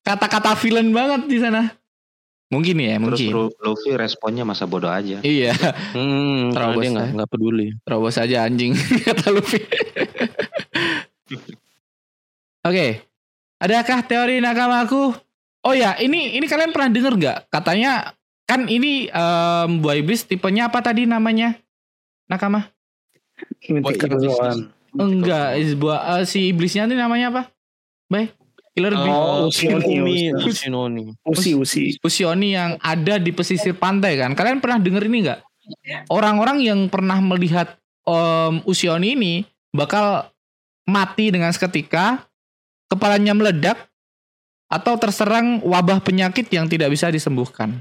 [0.01, 1.71] Kata-kata villain banget di sana.
[2.45, 3.29] Mungkin ya, Terus mungkin.
[3.31, 5.17] Lu- Luffy responnya masa bodoh aja.
[5.19, 5.55] Iya,
[5.91, 7.13] Hmm, Terobos dia nggak ya.
[7.15, 7.67] nggak peduli.
[7.81, 8.71] terobos aja anjing
[9.07, 9.59] kata Luffy.
[12.61, 12.87] Oke.
[13.55, 15.15] Adakah teori nakamaku?
[15.63, 17.37] Oh ya, ini ini kalian pernah denger nggak?
[17.49, 18.13] Katanya
[18.45, 21.57] kan ini em, buah iblis tipenya apa tadi namanya?
[22.27, 22.69] Nakama?
[23.63, 24.69] Mythical Zoan.
[24.95, 27.43] Enggak, buah eh, si iblisnya ini namanya apa?
[28.07, 28.31] Baik.
[28.75, 29.07] Killer Bee.
[29.07, 30.35] Oh, Usinoni.
[30.35, 31.05] Usinoni.
[31.23, 31.95] Usi usi.
[32.03, 34.35] Usioni yang ada di pesisir pantai kan.
[34.35, 35.39] Kalian pernah denger ini nggak?
[36.11, 39.33] Orang-orang yang pernah melihat em, Usioni ini
[39.71, 40.27] bakal
[40.83, 42.27] mati dengan seketika,
[42.91, 43.79] kepalanya meledak,
[44.67, 47.79] atau terserang wabah penyakit yang tidak bisa disembuhkan.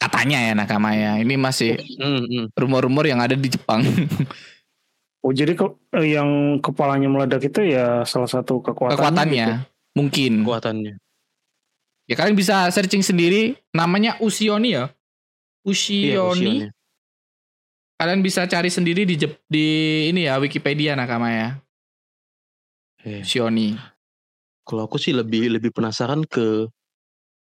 [0.00, 1.20] Katanya ya nakama ya.
[1.20, 2.44] Ini masih Hmm, hmm.
[2.56, 3.84] rumor-rumor yang ada di Jepang.
[5.18, 5.66] Oh jadi ke,
[6.06, 8.98] yang kepalanya meledak itu ya salah satu kekuatannya.
[8.98, 9.54] Kekuatannya gitu.
[9.98, 10.32] mungkin.
[10.46, 10.94] Kekuatannya.
[12.08, 13.58] Ya kalian bisa searching sendiri.
[13.74, 14.88] Namanya Usioni ya.
[15.66, 16.22] Iya, Usioni.
[16.32, 16.68] usianya.
[17.98, 19.66] Kalian bisa cari sendiri di Jep- di
[20.14, 21.48] ini ya Wikipedia nakama ya.
[23.02, 23.26] Iya.
[23.26, 23.74] Usioni.
[24.62, 26.70] Kalau aku sih lebih lebih penasaran ke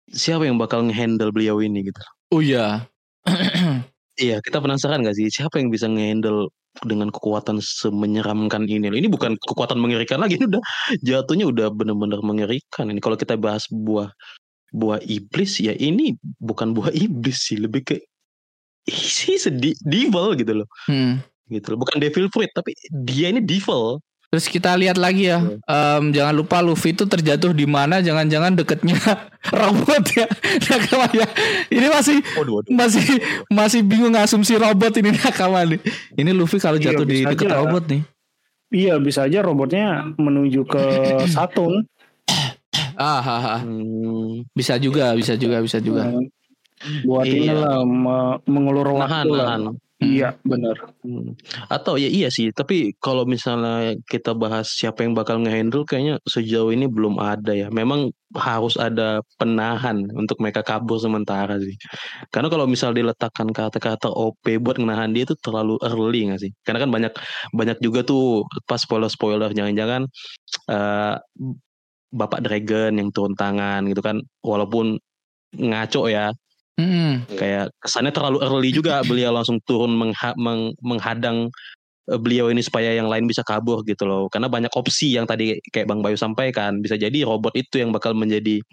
[0.10, 2.00] siapa yang bakal ngehandle beliau ini gitu.
[2.32, 2.88] Oh iya.
[4.20, 6.52] Iya, kita penasaran gak sih siapa yang bisa ngehandle
[6.84, 8.92] dengan kekuatan semenyeramkan ini?
[8.92, 10.64] Ini bukan kekuatan mengerikan lagi, ini udah
[11.00, 12.92] jatuhnya udah bener-bener mengerikan.
[12.92, 14.12] Ini kalau kita bahas buah
[14.70, 17.96] buah iblis ya ini bukan buah iblis sih, lebih ke
[18.86, 20.68] isi sedih devil gitu loh.
[20.92, 21.24] Hmm.
[21.48, 21.80] Gitu loh.
[21.82, 24.04] Bukan devil fruit tapi dia ini devil.
[24.30, 25.42] Terus kita lihat lagi ya.
[25.42, 27.98] Em, jangan lupa Luffy itu terjatuh di mana?
[27.98, 28.94] Jangan-jangan deketnya
[29.60, 30.30] robot ya.
[30.70, 31.26] Nakama ya.
[31.68, 32.70] Ini masih Waduh, waduh.
[32.70, 33.06] masih
[33.50, 35.82] masih bingung asumsi robot ini nakama nih.
[36.14, 37.58] Ini Luffy kalau Iya, jatuh di bisa deket aja.
[37.58, 38.02] robot nih.
[38.70, 40.84] Iya bisa aja robotnya menuju ke
[41.26, 41.90] Saturn.
[42.94, 43.62] Ah, ah, ah.
[43.64, 46.06] Hmm, bisa juga, bisa juga, bisa juga.
[47.02, 47.50] Buat Iya.
[47.50, 49.48] inilah me- mengulur nahan, waktu lah.
[49.50, 49.62] nahan.
[50.00, 50.96] Iya benar.
[51.04, 51.36] Hmm.
[51.68, 56.72] Atau ya iya sih, tapi kalau misalnya kita bahas siapa yang bakal ngehandle kayaknya sejauh
[56.72, 57.68] ini belum ada ya.
[57.68, 61.76] Memang harus ada penahan untuk mereka kabur sementara sih.
[62.32, 66.52] Karena kalau misal diletakkan kata-kata OP buat menahan dia itu terlalu early gak sih?
[66.64, 67.14] Karena kan banyak
[67.52, 70.08] banyak juga tuh pas spoiler-spoiler jangan-jangan
[70.72, 71.16] eh,
[72.10, 74.98] Bapak Dragon yang turun tangan gitu kan walaupun
[75.54, 76.34] ngaco ya
[76.80, 77.28] Hmm.
[77.36, 81.52] kayak kesannya terlalu early juga beliau langsung turun mengha- meng- menghadang
[82.08, 84.32] eh, beliau ini supaya yang lain bisa kabur gitu loh.
[84.32, 86.80] Karena banyak opsi yang tadi kayak Bang Bayu sampaikan.
[86.80, 88.64] Bisa jadi robot itu yang bakal menjadi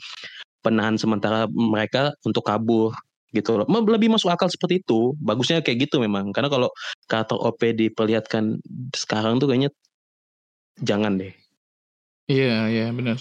[0.63, 2.95] penahan sementara mereka untuk kabur
[3.35, 3.67] gitu loh.
[3.67, 5.13] Lebih masuk akal seperti itu.
[5.19, 6.31] Bagusnya kayak gitu memang.
[6.31, 6.71] Karena kalau
[7.11, 8.63] karakter OP diperlihatkan
[8.95, 9.75] sekarang tuh kayaknya
[10.85, 11.33] jangan deh
[12.27, 13.17] Iya, iya benar.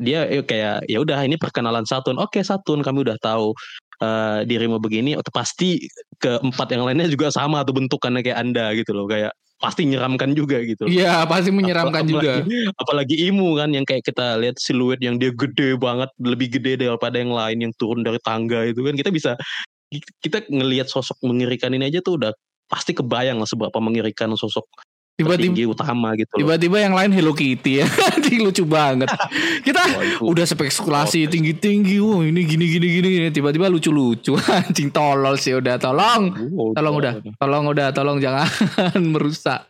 [0.00, 3.50] Dia eh, kayak ya udah ini perkenalan Satun oke Satun kami udah tahu
[4.00, 5.82] eh, dirimu begini pasti
[6.22, 10.56] keempat yang lainnya juga sama tuh bentukannya kayak anda gitu loh kayak pasti nyeramkan juga
[10.64, 10.88] gitu.
[10.88, 12.72] Iya, pasti menyeramkan Apalagi- juga.
[12.80, 17.20] apalagi Imu kan yang kayak kita lihat siluet yang dia gede banget lebih gede daripada
[17.20, 19.36] yang lain yang turun dari tangga itu kan kita bisa
[20.24, 22.32] kita ngelihat sosok mengerikan ini aja tuh udah
[22.72, 24.64] pasti kebayang lah seberapa mengerikan sosok
[25.20, 26.38] Tiba-tiba tertinggi utama gitu loh.
[26.40, 27.86] tiba-tiba yang lain Hello Kitty ya.
[28.40, 29.10] Lucu banget.
[29.60, 32.00] Kita itu- udah spekulasi tinggi-tinggi.
[32.00, 33.08] Wah, ini gini gini gini.
[33.10, 33.28] gini.
[33.28, 34.32] Tiba-tiba lucu-lucu.
[34.64, 36.32] Anjing tolol sih udah tolong.
[36.54, 37.12] Oh, Tolong udah.
[37.36, 38.48] Tolong udah, tolong jangan
[39.12, 39.68] merusak.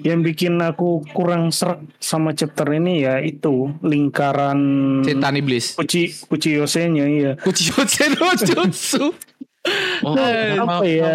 [0.00, 4.56] Yang bikin aku kurang serak sama chapter ini ya itu lingkaran
[5.04, 5.76] Setan iblis.
[5.76, 7.32] kuci kuci yosenya iya.
[7.36, 9.12] Kuchiyotsu no jutsu.
[10.00, 11.12] Oh, Eh, apa ya?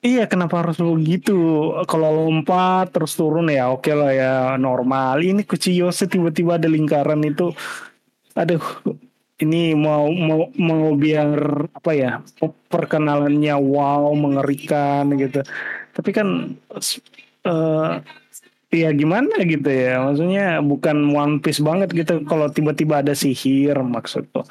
[0.00, 0.08] Ya?
[0.08, 1.32] Iya kenapa harus begitu?
[1.84, 5.20] Kalau lompat terus turun ya oke lah ya normal.
[5.20, 7.52] Ini kuci yose tiba-tiba ada lingkaran itu.
[8.36, 8.62] Aduh
[9.40, 12.10] ini mau mau mau biar apa ya
[12.68, 15.44] perkenalannya wow mengerikan gitu.
[15.92, 16.28] Tapi kan
[17.44, 17.92] eh
[18.70, 24.46] ya gimana gitu ya maksudnya bukan One Piece banget gitu kalau tiba-tiba ada sihir maksudku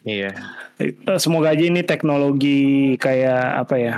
[0.00, 0.32] Iya.
[0.80, 3.94] Eh, semoga aja ini teknologi kayak apa ya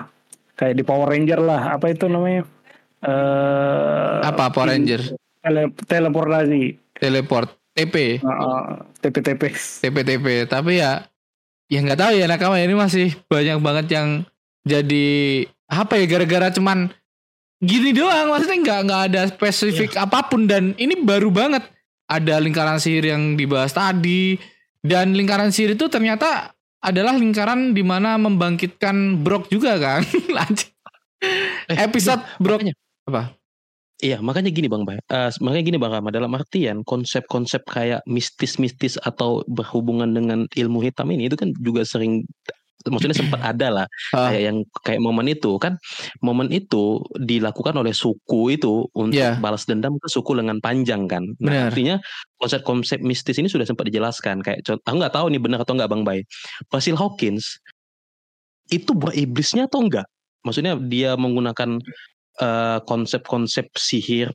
[0.57, 2.45] kayak di Power Ranger lah apa itu namanya
[3.03, 5.01] eh Apa Power Ranger?
[5.43, 7.51] tele, teleportasi Teleport.
[7.73, 8.21] TP.
[8.21, 9.43] uh, TP-TP
[9.81, 10.27] TP-TP.
[10.45, 11.09] Tapi ya
[11.73, 14.09] ya nggak tahu ya nakama ini masih banyak banget yang
[14.69, 15.09] jadi
[15.73, 16.93] apa ya gara-gara cuman
[17.65, 21.65] gini doang maksudnya nggak nggak ada spesifik apa pun dan ini baru banget
[22.05, 24.37] ada lingkaran sihir yang dibahas tadi
[24.85, 26.53] dan lingkaran sihir itu ternyata
[26.83, 30.03] adalah lingkaran di mana membangkitkan Brock juga kan
[30.37, 30.69] Lanjut.
[31.71, 32.75] Eh, episode Brock makanya.
[33.07, 33.23] apa
[34.03, 34.99] Iya, makanya gini Bang Bay.
[34.99, 41.07] Eh, makanya gini Bang Rama, dalam artian konsep-konsep kayak mistis-mistis atau berhubungan dengan ilmu hitam
[41.15, 42.27] ini itu kan juga sering
[42.89, 44.33] maksudnya sempat ada lah Ah.
[44.33, 45.77] kayak yang kayak momen itu kan
[46.25, 49.39] momen itu dilakukan oleh suku itu untuk Iya.
[49.39, 51.23] balas dendam ke suku lengan panjang kan.
[51.39, 52.01] Nah, artinya
[52.41, 55.91] konsep-konsep mistis ini sudah sempat dijelaskan kayak contoh aku nggak tahu nih benar atau nggak
[55.93, 56.25] Bang Bay.
[56.73, 57.61] Basil Hawkins
[58.73, 60.09] itu buah iblisnya atau enggak?
[60.43, 61.79] Maksudnya dia menggunakan
[62.41, 64.33] eh, konsep-konsep sihir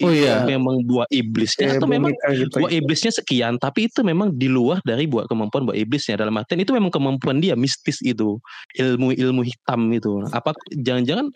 [0.00, 0.40] Oh itu iya.
[0.48, 2.56] memang buah iblisnya Kayak atau memang gitu.
[2.64, 6.16] buah iblisnya sekian tapi itu memang di luar dari buah kemampuan buah iblisnya.
[6.16, 8.40] Dalam artian itu memang kemampuan dia mistis itu.
[8.80, 10.24] Ilmu-ilmu hitam itu.
[10.32, 11.28] Apa jangan-jangan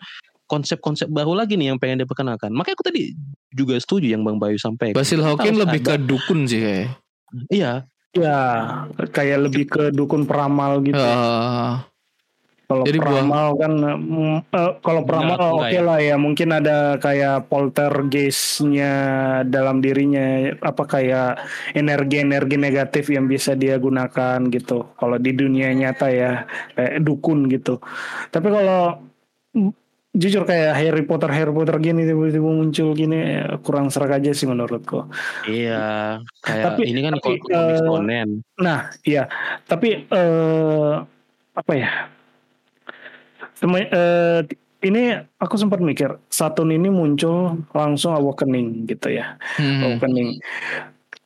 [0.47, 2.49] konsep-konsep baru lagi nih yang pengen diperkenalkan.
[2.55, 3.13] Makanya aku tadi
[3.53, 4.97] juga setuju yang Bang Bayu sampaikan.
[4.97, 5.99] Basil Hawking lebih ada.
[5.99, 6.87] ke dukun sih kayak.
[7.51, 7.71] Iya.
[8.15, 8.39] Ya
[9.13, 10.97] kayak lebih ke dukun peramal gitu.
[10.97, 11.73] Eh,
[12.67, 13.73] Kalau Jadi buah- peramal kan,
[14.43, 15.87] eh, kalau peramal atau oke enggak ya?
[15.87, 18.93] lah ya, mungkin ada kayak poltergeistnya
[19.47, 20.25] dalam dirinya,
[20.59, 21.39] apa kayak
[21.71, 24.83] energi-energi negatif yang bisa dia gunakan gitu.
[24.93, 26.43] Kalau di dunia nyata ya,
[26.75, 27.79] kayak dukun gitu.
[28.27, 28.99] Tapi kalau
[29.55, 29.71] mm,
[30.11, 34.43] jujur kayak Harry Potter Harry Potter gini tiba-tiba muncul gini eh, kurang serak aja sih
[34.43, 35.07] menurutku.
[35.45, 39.23] iya kayak Tapi- ini kan tapi, komik eh, shonen Nah, iya.
[39.63, 40.93] Tapi eh
[41.53, 42.11] apa ya?
[43.63, 44.39] Eh,
[44.85, 49.37] ini aku sempat mikir, Saturn ini muncul langsung awakening gitu ya.
[49.57, 49.81] hmm.
[49.83, 50.37] Awakening.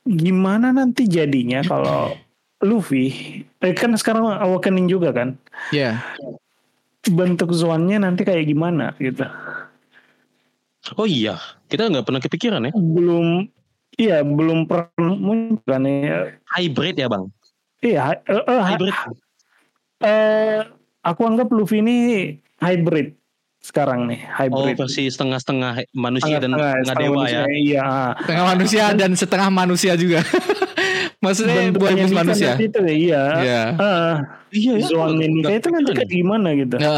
[0.08, 2.16] Gimana nanti jadinya kalau
[2.64, 5.36] Luffy eh, kan sekarang awakening juga kan?
[5.76, 6.00] Ya,
[7.02, 9.26] Bentuk Zoannya nanti kayak gimana gitu.
[10.98, 11.38] oh iya
[11.70, 13.46] kita nggak pernah kepikiran ya Belum
[14.00, 16.34] Iya, belum pernah muncul kan ya.
[16.58, 17.30] hybrid ya Bang
[17.82, 18.96] Iya, eh, eh, hybrid
[20.02, 20.62] eh,
[21.02, 21.96] aku anggap Luffy ini
[22.58, 23.18] hybrid
[23.60, 24.74] sekarang nih, oh hybrid.
[24.76, 27.86] versi setengah-setengah manusia dan Setengah- dewa manusia, ya Iya.
[28.18, 30.20] setengah manusia dan setengah manusia juga.
[31.22, 32.52] Maksudnya buah Bentuknya iblis Nika manusia.
[32.58, 33.24] itu ya, iya.
[33.38, 33.62] Iya.
[33.78, 34.14] Ah,
[34.50, 36.76] iya ya Nika nggak itu nanti kepikiran kayak gimana gitu.
[36.76, 36.98] Ya,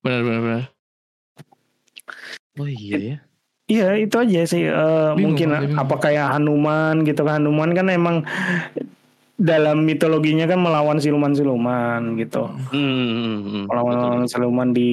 [0.00, 0.62] benar benar benar.
[2.54, 3.16] Oh iya ya.
[3.64, 4.62] Iya itu aja sih.
[4.62, 4.78] Eh,
[5.18, 5.74] Bingung, mungkin bingung.
[5.74, 7.42] apa kayak Hanuman gitu kan.
[7.42, 8.16] Hanuman kan emang
[9.34, 12.46] dalam mitologinya kan melawan siluman-siluman gitu.
[12.70, 12.78] Hmm,
[13.10, 13.64] hmm, hmm.
[13.66, 14.90] Melawan siluman di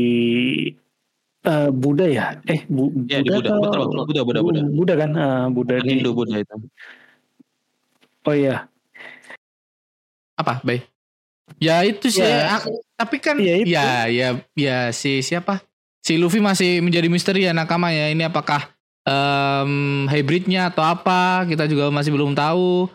[1.42, 2.26] eh, Buddha ya?
[2.46, 3.50] Eh Bu, Ya, di Buddha.
[3.50, 4.06] atau- Betul, betul.
[4.06, 4.62] Buddha, Buddha, Buddha.
[4.68, 5.12] Buddha kan?
[5.14, 5.94] Ah, Buddha Bukan di.
[5.96, 6.56] Hindu Buddha itu.
[8.22, 8.70] Oh iya.
[10.36, 10.86] Apa, Bay?
[11.62, 12.22] Ya itu sih.
[12.22, 12.58] Ya.
[12.58, 13.70] aku- tapi kan Iya, itu.
[13.70, 15.62] ya ya ya si siapa?
[16.02, 18.10] Si Luffy masih menjadi misteri ya nakama ya.
[18.10, 18.70] Ini apakah
[19.02, 19.72] em,
[20.08, 21.46] hybridnya atau apa?
[21.46, 22.90] Kita juga masih belum tahu.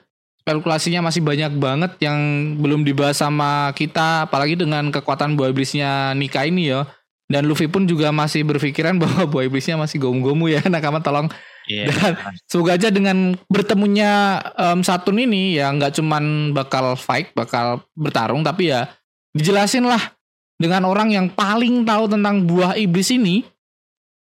[0.47, 2.18] Spekulasinya masih banyak banget yang
[2.62, 6.86] belum dibahas sama kita, apalagi dengan kekuatan buah iblisnya Nika ini ya.
[7.27, 11.27] Dan Luffy pun juga masih berpikiran bahwa buah iblisnya masih gomu-gomu ya nakama tolong
[11.66, 11.90] Iya.
[11.90, 12.12] Dan
[12.47, 18.70] semoga aja dengan bertemunya em, Saturn ini ya nggak cuman bakal fight, bakal bertarung, tapi
[18.70, 18.86] ya
[19.35, 20.14] dijelasin lah
[20.62, 23.43] dengan orang yang paling tahu tentang buah iblis ini.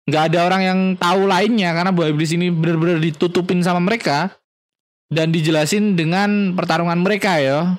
[0.07, 4.31] Nggak ada orang yang tahu lainnya karena buah iblis ini benar-benar ditutupin sama mereka
[5.13, 7.79] dan dijelasin dengan pertarungan mereka ya.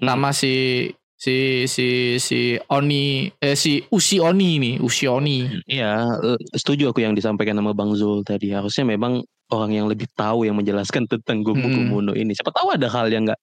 [0.00, 0.88] Sama si
[1.20, 5.52] Si si si Oni eh si Usi Oni nih, Usi Oni.
[5.68, 8.56] Iya, eh, setuju aku yang disampaikan sama Bang Zul tadi.
[8.56, 9.20] Harusnya memang
[9.52, 12.16] orang yang lebih tahu yang menjelaskan tentang Gomu Hmm.
[12.16, 12.32] Ini.
[12.32, 13.40] Siapa tahu ada hal yang nggak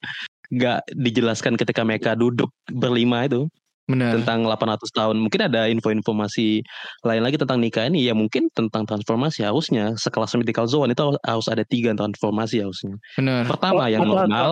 [0.57, 3.45] nggak dijelaskan ketika mereka duduk berlima itu
[3.87, 4.19] Bener.
[4.19, 5.15] tentang 800 tahun.
[5.23, 6.59] Mungkin ada info-informasi
[7.07, 8.03] lain lagi tentang nikah ini.
[8.03, 12.99] Ya mungkin tentang transformasi harusnya sekelas mythical zone itu harus, ada tiga transformasi harusnya.
[13.15, 13.47] Bener.
[13.47, 14.49] Pertama Oh, yang atau- normal.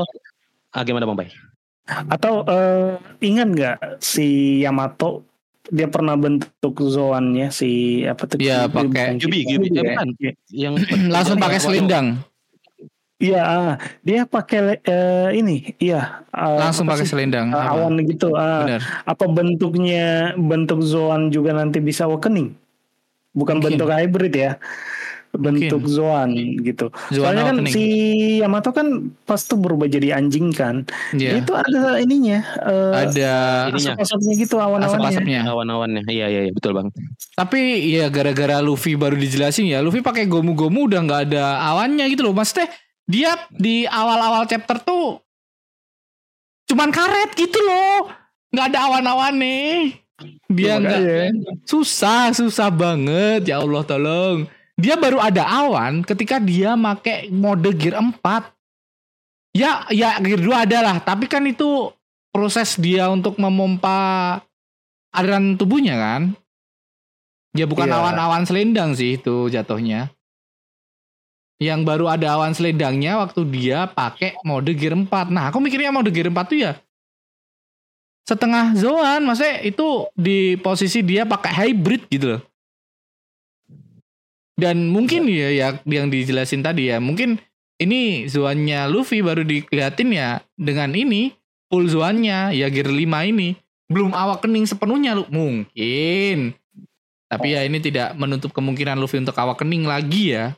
[0.72, 1.30] Ah, gimana Bang Bay?
[1.86, 5.22] Atau eh, ingat nggak si Yamato
[5.66, 8.38] dia pernah bentuk zoannya si apa tuh?
[8.38, 9.42] Iya, pakai Kyuubi.
[9.42, 9.82] Eh, ya?
[9.84, 10.08] bukan.
[10.16, 10.32] Iya.
[10.50, 10.74] Yang
[11.10, 12.22] Langsung pakai selendang.
[13.16, 13.74] Iya, ah.
[14.04, 16.20] dia pakai eh, ini, iya.
[16.36, 17.48] eh, Langsung apa pakai selendang.
[17.48, 17.88] Apa?
[17.88, 18.36] awan gitu.
[18.36, 18.68] ah.
[18.68, 18.82] Bener.
[19.08, 22.52] apa bentuknya bentuk zoan juga nanti bisa awakening?
[23.32, 23.80] Bukan Mungkin.
[23.80, 24.52] bentuk hybrid ya.
[25.36, 26.32] Bentuk zoan
[26.64, 26.92] gitu.
[27.12, 27.84] Zoan Soalnya kan si
[28.40, 30.88] Yamato kan pas tuh berubah jadi anjing kan.
[31.12, 31.44] Iya.
[31.44, 32.40] Itu ada ininya.
[32.68, 33.32] eh Ada
[33.72, 34.00] ininya.
[34.00, 35.12] asap-asapnya gitu awan-awannya.
[35.12, 35.40] asap-asapnya.
[35.48, 36.04] awan-awannya.
[36.08, 36.88] Iya, iya, iya, betul Bang.
[37.36, 37.60] Tapi
[37.96, 42.36] ya gara-gara Luffy baru dijelasin ya, Luffy pakai gomu-gomu udah nggak ada awannya gitu loh.
[42.36, 42.72] Maksudnya
[43.06, 45.22] dia di awal-awal chapter tuh
[46.66, 48.10] cuman karet gitu loh.
[48.50, 49.92] nggak ada awan-awannya.
[50.48, 51.52] Dia nggak Makanya.
[51.68, 53.52] susah, susah banget.
[53.52, 54.48] Ya Allah tolong.
[54.80, 58.16] Dia baru ada awan ketika dia make mode gear 4.
[59.52, 61.92] Ya, ya gear 2 ada lah, tapi kan itu
[62.32, 64.40] proses dia untuk memompa
[65.12, 66.22] aliran tubuhnya kan.
[67.52, 68.00] Ya bukan Iya.
[68.00, 70.15] awan-awan selendang sih itu jatuhnya.
[71.56, 75.08] Yang baru ada awan selendangnya waktu dia pakai mode gear 4.
[75.32, 76.76] Nah, aku mikirnya mode gear 4 tuh ya
[78.26, 82.42] setengah zoan, maksudnya itu di posisi dia pakai hybrid gitu loh.
[84.58, 87.38] Dan mungkin ya ya yang dijelasin tadi ya, mungkin
[87.78, 91.38] ini zoannya Luffy baru dilihatin ya dengan ini
[91.70, 93.54] full zoannya ya gear 5 ini
[93.86, 96.58] belum awakening sepenuhnya lu mungkin.
[97.30, 100.58] Tapi ya ini tidak menutup kemungkinan Luffy untuk awakening lagi ya.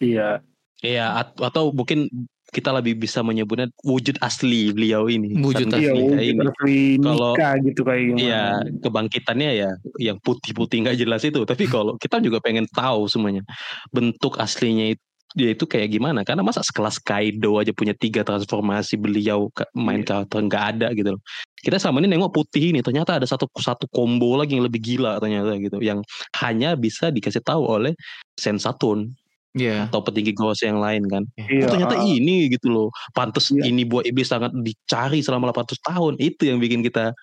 [0.00, 0.42] Iya.
[0.82, 2.10] Iya, at- atau mungkin
[2.52, 5.34] kita lebih bisa menyebutnya wujud asli beliau ini.
[5.42, 6.44] Wujud Saat Iya, wujud ini.
[6.44, 7.34] asli Kalau-
[7.64, 8.20] gitu kayak gimana.
[8.22, 8.44] Iya,
[8.78, 11.42] kebangkitannya ya yang putih-putih nggak jelas itu.
[11.42, 13.42] Tapi kalau kita juga pengen tahu semuanya
[13.90, 15.02] bentuk aslinya itu
[15.34, 16.22] dia itu kayak gimana?
[16.22, 20.22] Karena masa sekelas Kaido aja punya tiga transformasi beliau main Iya.
[20.22, 21.22] karakter nggak ada gitu loh.
[21.58, 25.18] Kita sama ini nengok putih ini ternyata ada satu satu combo lagi yang lebih gila
[25.18, 26.06] ternyata gitu, yang
[26.38, 27.98] hanya bisa dikasih tahu oleh
[28.38, 29.10] Sensaturn
[29.54, 29.86] Iya.
[29.86, 31.22] atau petinggi Ghost yang lain kan.
[31.38, 31.70] Iya.
[31.70, 32.88] Oh, ternyata ini gitu loh.
[33.14, 33.70] Pantes Iya.
[33.70, 36.12] ini buah iblis sangat dicari selama 800 tahun.
[36.18, 37.14] Itu yang bikin kita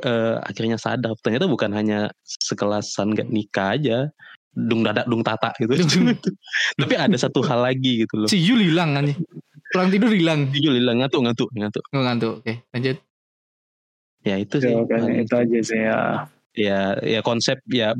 [0.00, 1.12] eh, akhirnya sadar.
[1.20, 4.08] Ternyata bukan hanya sekelasan gak nikah aja.
[4.56, 5.72] Dung dadak dung tata gitu.
[6.80, 8.28] Tapi ada satu hal lagi gitu loh.
[8.28, 9.12] Si Yul hilang kan.
[9.72, 10.48] Kurang tidur hilang.
[10.54, 11.84] Jujur hilang ngantuk ngantuk ngantuk.
[11.92, 12.34] Nggak ngantuk.
[12.40, 12.96] Oke, lanjut.
[14.24, 14.72] Ya itu sih.
[14.72, 16.00] Ya, kayaknya itu aja sih ya.
[16.56, 17.92] Ya ya konsep ya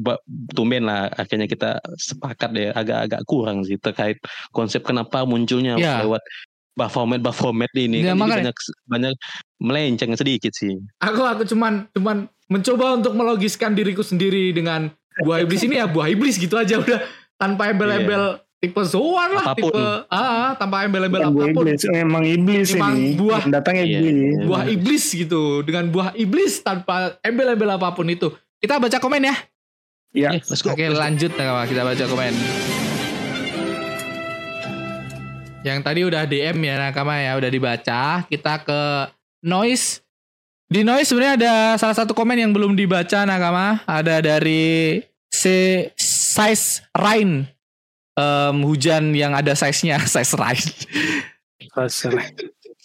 [0.50, 4.16] tumben lah akhirnya kita sepakat ya agak-agak kurang sih terkait
[4.48, 6.00] konsep kenapa munculnya Ya.
[6.00, 6.24] lewat
[6.72, 8.36] Baphomet Baphomet ini Ya, kan makanya.
[8.48, 8.56] banyak
[8.86, 9.14] banyak
[9.58, 10.76] melenceng sedikit sih.
[10.98, 14.88] Aku aku cuman cuman mencoba untuk melogiskan diriku sendiri dengan
[15.18, 17.00] buah iblis ini ya buah iblis gitu aja udah
[17.34, 19.68] tanpa embel-embel tipe Zoan lah Apa pun.
[19.68, 23.12] tipe ah tanpa embel-embel apa pun iblis, memang iblis Memang ini.
[23.14, 23.40] buah.
[23.44, 24.12] Iya, iblis.
[24.12, 24.44] iya.
[24.44, 28.28] buah iblis gitu dengan buah iblis tanpa embel-embel apa pun itu
[28.66, 29.36] kita baca komen ya.
[30.10, 30.30] Ya.
[30.34, 30.74] Eh, let's go.
[30.74, 32.34] oke lanjut nah, kita baca komen.
[35.62, 37.38] Yang tadi udah DM ya nakama ya.
[37.38, 38.26] Udah dibaca.
[38.26, 38.82] Kita ke
[39.46, 40.02] noise.
[40.66, 43.86] Di noise sebenarnya ada salah satu komen yang belum dibaca nakama.
[43.86, 44.98] Ada dari
[45.30, 45.42] C
[45.94, 47.46] size rain.
[48.18, 50.02] Em, hujan yang ada size-nya.
[50.10, 50.64] Size rain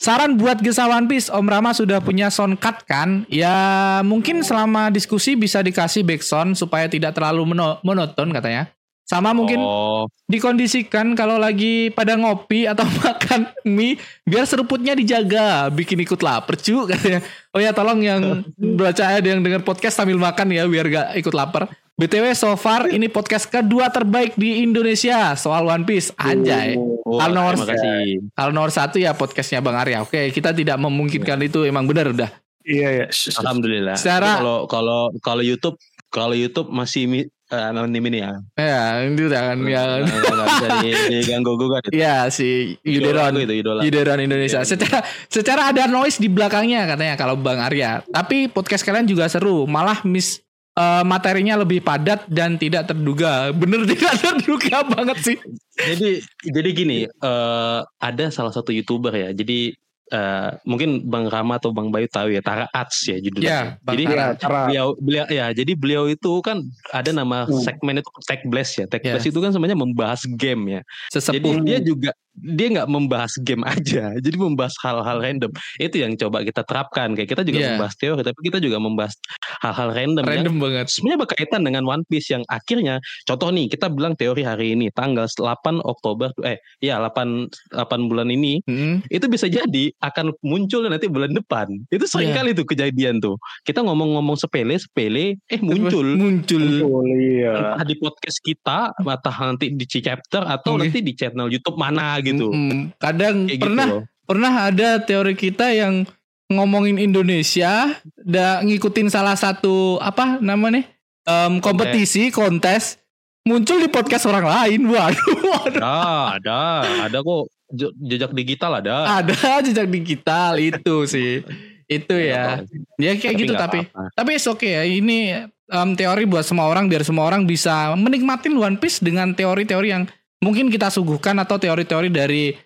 [0.01, 3.21] Saran buat Gesa One Piece, Om Rama sudah punya sound cut kan?
[3.29, 8.65] Ya mungkin selama diskusi bisa dikasih backsound supaya tidak terlalu mono- monoton katanya.
[9.05, 16.01] Sama mungkin Oh, dikondisikan kalau lagi pada ngopi atau makan mie biar seruputnya dijaga, bikin
[16.01, 17.21] ikut lapar cu katanya.
[17.53, 18.41] Oh ya tolong yang
[18.81, 21.69] baca ada yang dengar podcast sambil makan ya biar gak ikut lapar.
[22.01, 26.09] BTW so far ini podcast kedua terbaik di Indonesia soal One Piece.
[26.17, 26.73] Anjay.
[26.73, 28.25] oh, Kalau nomor terima kasih.
[28.33, 30.01] Kalau nomor satu ya podcastnya Bang Arya.
[30.01, 32.33] Oke, kita tidak memungkinkan itu emang benar udah.
[32.65, 33.07] Iya ya.
[33.37, 33.93] Alhamdulillah.
[34.01, 35.77] Secara- Kalau kalau kalau YouTube
[36.09, 38.33] kalau YouTube masih eh, anonim ini ya.
[38.57, 40.01] Ya, itu kan ya.
[40.01, 41.85] Nggak- nggak bisa di- diganggu gugat.
[41.85, 42.01] itu.
[42.01, 43.45] Ya si Yuderon.
[43.45, 43.85] itu idola.
[43.85, 44.65] Yuderon Indonesia.
[44.65, 44.73] Iya.
[44.73, 44.99] Secara
[45.29, 48.01] secara ada noise di belakangnya katanya kalau Bang Arya.
[48.09, 49.69] Tapi podcast kalian juga seru.
[49.69, 50.41] Malah mis
[50.73, 53.49] eh, materinya lebih padat dan tidak terduga.
[53.51, 55.37] Bener tidak terduga banget sih.
[55.77, 59.31] Jadi jadi gini, eh ada salah satu youtuber ya.
[59.31, 59.73] Jadi
[60.07, 63.47] eh, mungkin Bang Rama atau Bang Bayu tahu ya Tara Arts ya judulnya.
[63.47, 64.25] Ya, Bang jadi Tara.
[64.35, 64.61] Tara.
[64.67, 66.59] beliau beliau ya jadi beliau itu kan
[66.91, 67.63] ada nama Hmm.
[67.63, 68.85] segmen itu Tech Blast ya.
[68.85, 69.15] Tech Ya.
[69.15, 70.81] Blast itu kan sebenarnya membahas game ya.
[71.09, 71.63] Jadi Sesepuh.
[71.63, 75.51] dia juga dia nggak membahas game aja, jadi membahas hal-hal random.
[75.77, 77.11] Itu yang coba kita terapkan.
[77.13, 77.69] Kayak kita juga Iya.
[77.75, 79.13] membahas teori, tapi kita juga membahas
[79.59, 80.85] hal-hal random, yang Random banget.
[80.87, 85.27] sebenarnya berkaitan dengan One Piece yang akhirnya contoh nih kita bilang teori hari ini tanggal
[85.27, 89.03] 8 Oktober eh ya 8 8 bulan ini Hmm.
[89.07, 91.67] itu bisa jadi akan muncul nanti bulan depan.
[91.87, 92.37] Itu sering Iya.
[92.37, 93.35] kali tuh kejadian tuh.
[93.61, 96.63] Kita ngomong-ngomong sepele sepele eh muncul Muncul.
[96.63, 97.51] Betul, iya.
[97.75, 100.87] entah di podcast kita atau nanti di chapter atau Oke.
[100.87, 102.47] nanti di channel YouTube mana gitu.
[102.49, 104.03] Mm, Kadang Kayak pernah gitu loh.
[104.23, 106.05] pernah ada teori kita yang
[106.47, 110.83] ngomongin Indonesia, da ngikutin salah satu apa namanya
[111.23, 112.99] em, kompetisi kontes
[113.41, 114.81] muncul di podcast orang lain.
[114.91, 115.81] Waduh, waduh.
[115.81, 115.97] Ada,
[116.37, 116.59] ada,
[117.07, 119.17] ada kok je- jejak digital ada.
[119.17, 121.41] Ada jejak digital itu sih.
[121.87, 122.63] Itu ya.
[122.95, 124.11] Ya kayak gitu nggak tapi apa-apa.
[124.13, 124.83] tapi it's okay ya.
[124.83, 125.19] Ini
[125.67, 130.03] em, teori buat semua orang biar semua orang bisa menikmatin One Piece dengan teori-teori yang
[130.41, 132.57] mungkin kita suguhkan atau teori-teori dari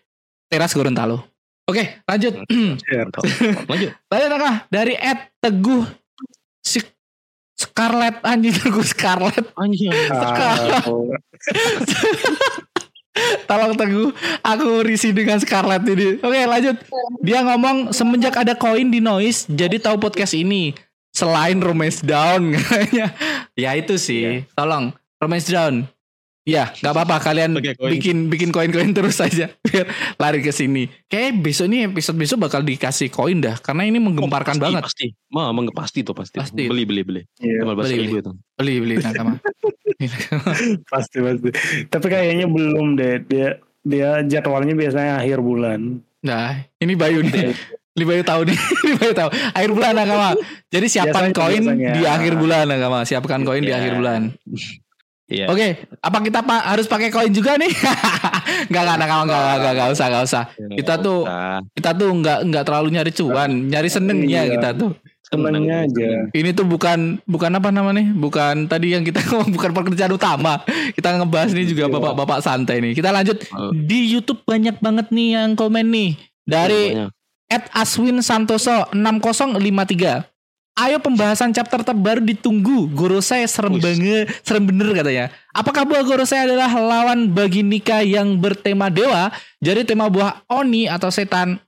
[0.48, 1.36] Teras Gorontalo.
[1.66, 2.46] Oke, lanjut.
[3.72, 3.90] Lanjut.
[4.06, 4.56] Lanjut Kak.
[4.70, 5.82] dari Ed Teguh
[6.62, 6.78] si
[7.58, 9.50] Scarlett anjing Teguh Scarlett.
[9.58, 9.90] Anjing.
[10.14, 10.86] Ah,
[13.50, 14.14] Tolong Teguh,
[14.46, 16.22] aku risih dengan Scarlett ini.
[16.22, 16.78] Oke, lanjut.
[17.26, 20.78] Dia ngomong semenjak ada koin di Noise, jadi tahu podcast ini.
[21.16, 23.16] Selain Romance Down kayaknya.
[23.64, 24.44] ya itu sih.
[24.54, 25.88] Tolong Romance Down.
[26.46, 27.90] Ya, nggak apa-apa kalian koin.
[27.90, 29.90] bikin bikin koin-koin terus aja biar
[30.22, 30.86] lari ke sini.
[31.10, 34.82] Kayak besok nih episode besok bakal dikasih koin dah karena ini menggemparkan pasti, banget.
[34.86, 35.06] Pasti.
[35.34, 36.38] Ma, emang pasti tuh pasti.
[36.38, 36.70] Pasti.
[36.70, 37.22] Beli beli beli.
[37.42, 38.32] Iya, Lima belas beli, ribu itu.
[38.62, 39.42] Beli beli nakama.
[40.94, 41.50] pasti pasti.
[41.90, 43.26] Tapi kayaknya belum deh.
[43.26, 43.48] Dia
[43.82, 45.98] dia jadwalnya biasanya akhir bulan.
[46.22, 47.58] nah, ini Bayu nih.
[47.96, 48.58] Ini Bayu tahu nih.
[48.86, 49.30] Ini Bayu tahu.
[49.34, 50.38] Akhir bulan nakama.
[50.68, 51.92] Jadi siapkan Biasanya, koin biasanya.
[51.96, 53.00] di akhir bulan nakama.
[53.02, 53.82] Siapkan koin di Iya.
[53.82, 54.22] akhir bulan.
[55.26, 55.50] Iya.
[55.50, 55.68] Oke,
[56.00, 57.74] apa kita pak harus pakai koin juga nih?
[58.70, 60.44] Enggak enggak enggak enggak enggak enggak usah enggak usah.
[60.54, 61.20] Kita tuh
[61.74, 64.54] kita tuh enggak enggak terlalu nyari cuan, nyari senengnya Iya.
[64.54, 64.92] kita tuh.
[65.26, 66.30] Senengnya aja.
[66.30, 68.06] Ini tuh bukan bukan apa namanya?
[68.14, 70.62] Bukan tadi yang kita ngomong bukan pekerjaan utama.
[70.94, 71.94] Kita ngebahas nih juga Iya.
[71.98, 72.94] bapak-bapak santai nih.
[72.94, 73.74] Kita lanjut Oh.
[73.74, 76.12] di YouTube banyak banget nih yang komen nih
[76.46, 76.94] dari.
[77.46, 80.26] Ed Aswin Santoso 6053.
[80.76, 82.92] Ayo pembahasan chapter terbaru ditunggu.
[82.92, 85.26] Gorosei serem banget, serem bener katanya.
[85.56, 89.32] Apakah buah Gorosei adalah lawan bagi Nika yang bertema dewa?
[89.64, 91.64] Jadi tema buah Oni atau setan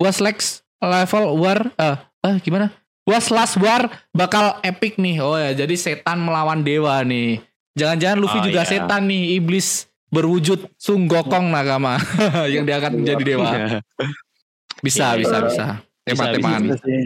[0.00, 2.72] was Lex level war eh eh, gimana?
[3.04, 5.20] Was last war bakal epic nih.
[5.20, 7.44] Oh ya, jadi setan melawan dewa nih.
[7.76, 8.68] Jangan-jangan Luffy Oh, juga iya.
[8.68, 12.00] setan nih, iblis berwujud Sung Gokong Nakama
[12.52, 13.48] yang dia akan menjadi dewa.
[13.52, 13.80] Iya.
[14.80, 15.44] Bisa, Iya, bisa, iya.
[15.44, 15.64] bisa.
[16.10, 16.60] Tema-temaan.
[16.64, 17.02] Gitu sih.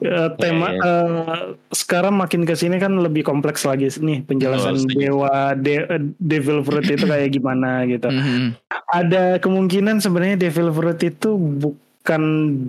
[0.00, 1.40] Eh, tema Iya, eh,
[1.70, 6.60] sekarang makin ke sini kan lebih kompleks lagi nih penjelasan Oh, dewa de- eh, devil
[6.60, 8.06] fruit itu kayak gimana gitu.
[8.14, 8.56] Mhm.
[8.86, 12.22] Ada kemungkinan sebenarnya devil fruit itu bukan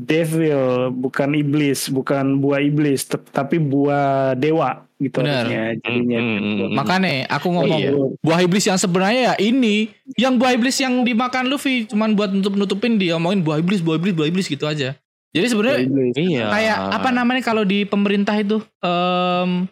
[0.03, 6.19] devil, bukan iblis, bukan buah iblis, tapi buah dewa gitu harusnya jadinya.
[6.19, 6.71] Hmm, hmm, hmm.
[6.73, 7.91] Makanya aku ngomong Iya.
[8.23, 12.55] buah iblis yang sebenarnya ya ini, yang buah iblis yang dimakan Luffy cuman buat nutup
[12.55, 14.95] nutupin dia omongin buah iblis, buah iblis, buah iblis gitu aja.
[15.35, 15.79] Jadi sebenarnya.
[16.15, 16.45] Iya.
[16.47, 19.67] kayak apa namanya kalau di pemerintah itu em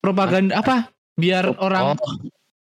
[0.00, 0.88] propaganda apa?
[1.20, 2.00] Biar orang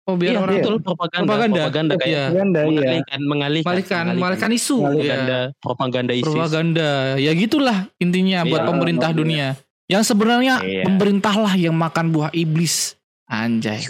[0.03, 1.25] oh biar Iya, orang betul propaganda.
[1.25, 1.61] Propaganda.
[1.65, 2.23] Propaganda, kayak Iya.
[2.29, 2.67] Propaganda, iya.
[2.69, 5.41] mengalihkan, mengalihkan, malihkan malihkan isu propaganda, ya.
[5.57, 6.25] propaganda ISIS.
[6.27, 8.69] propaganda ya gitulah intinya buat Iya.
[8.69, 9.47] pemerintah dunia
[9.87, 10.83] yang sebenarnya Iya.
[10.85, 12.93] pemerintah lah yang makan buah iblis
[13.33, 13.81] anjay.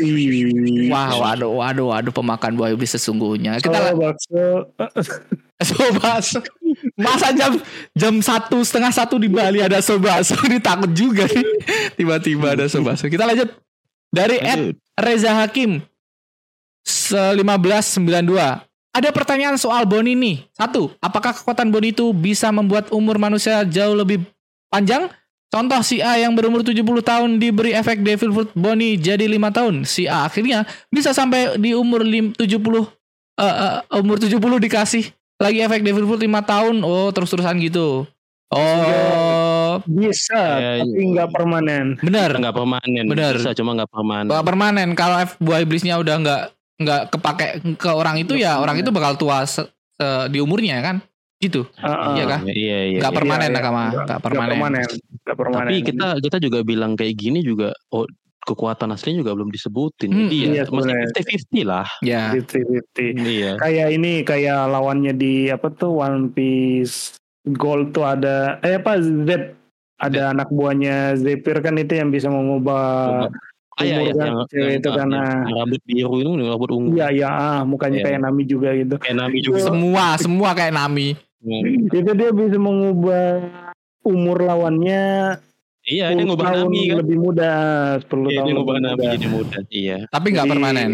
[0.88, 3.60] Wah waduh waduh waduh pemakan buah iblis sesungguhnya.
[3.60, 4.72] Kita lah bakso.
[5.64, 6.44] Sobaso
[7.00, 7.56] masa jam
[7.96, 11.46] jam satu setengah satu di Bali ada sobaso ini takut juga nih.
[11.96, 13.48] Tiba-tiba ada sobaso kita lanjut.
[14.14, 14.78] Dari Ed.
[15.00, 15.82] Reza Hakim.
[16.84, 18.04] 1592
[18.94, 20.46] ada pertanyaan soal Boni nih.
[20.54, 24.22] Satu, apakah kekuatan Boni itu bisa membuat umur manusia jauh lebih
[24.70, 25.10] panjang?
[25.54, 29.76] Contoh si A yang berumur 70 tahun diberi efek Devil Fruit Boni jadi 5 tahun.
[29.86, 32.90] Si A akhirnya bisa sampai di umur lim- 70
[33.38, 36.82] eh, eh, umur 70 dikasih lagi efek Devil Fruit 5 tahun.
[36.82, 38.10] Oh, terus-terusan gitu.
[38.50, 41.98] Oh, bisa, Ya, tapi nggak permanen.
[41.98, 42.34] benar.
[42.34, 43.06] nggak permanen.
[43.06, 43.34] Bener.
[43.36, 44.30] Bisa cuma nggak permanen.
[44.30, 44.90] Nggak permanen.
[44.94, 46.42] Kalau F- buah iblisnya udah nggak
[46.74, 47.46] nggak kepake
[47.78, 50.96] ke orang itu ya orang itu bakal tua se- se- di umurnya kan?
[51.44, 51.62] Gitu.
[51.76, 52.14] Heeh.
[52.16, 52.40] Iya kah?
[52.48, 53.00] Iya, iya.
[53.04, 53.20] Nggak iya.
[53.20, 53.56] permanen iya.
[53.56, 53.84] nakama.
[53.84, 54.50] Nggak nggak permanen.
[54.56, 54.90] permanen.
[55.24, 55.68] Nggak permanen.
[55.68, 58.08] Tapi kita kita juga bilang kayak gini juga oh
[58.44, 60.12] kekuatan aslinya juga belum disebutin.
[60.12, 61.08] Hmm, Jadi iya, ya masih sebenarnya.
[61.56, 61.88] 50-50 lah.
[62.04, 62.24] Ya.
[62.36, 63.16] 50-50.
[63.24, 63.52] Iya.
[63.56, 69.56] Kayak ini kayak lawannya di apa tuh One Piece Gold tuh ada eh apa Z
[70.00, 73.32] ada anak buahnya Zephyr kan itu yang bisa mengubah
[73.74, 76.30] Ah, iya, iya, umur kan, yang, cewek yang- itu yang- karena yang rambut biru itu
[76.46, 76.90] rambut ungu.
[76.94, 78.06] iya iya ah mukanya Iya.
[78.06, 78.96] kayak Nami juga gitu.
[79.02, 79.60] Kayak Nami juga.
[79.66, 81.08] Semua, semua kayak Nami.
[81.44, 83.26] Itu dia bisa mengubah
[84.02, 85.38] umur lawannya
[85.84, 86.98] Iya, dia 10 ngubah tahun Nami kan.
[87.04, 87.52] lebih muda
[88.00, 89.12] 10 Iya, tahun dia ngubah lebih Nami muda.
[89.12, 89.58] jadi muda.
[89.68, 89.98] Iya.
[90.08, 90.92] Tapi nggak permanen.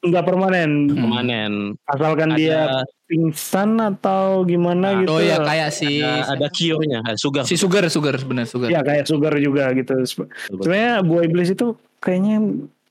[0.00, 0.96] Enggak permanen Hmm.
[0.98, 1.52] Kemanen.
[1.86, 5.08] asalkan dia Ada, pingsan atau gimana Nah, gitu.
[5.10, 7.44] Oh iya kayak si ada, ada cure-nya, ada sugar.
[7.44, 8.68] si Sugar, Sugar benar Sugar.
[8.68, 9.92] Ya kayak sugar juga gitu.
[10.04, 12.36] Sebenarnya buah iblis itu kayaknya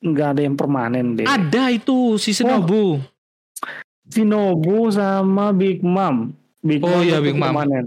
[0.03, 1.24] nggak ada yang permanen deh.
[1.24, 2.98] Ada itu si Shinobu.
[4.06, 6.34] Shinobu sama Big Mom.
[6.64, 7.52] Big Oh iya, Big Mom.
[7.52, 7.85] permanen.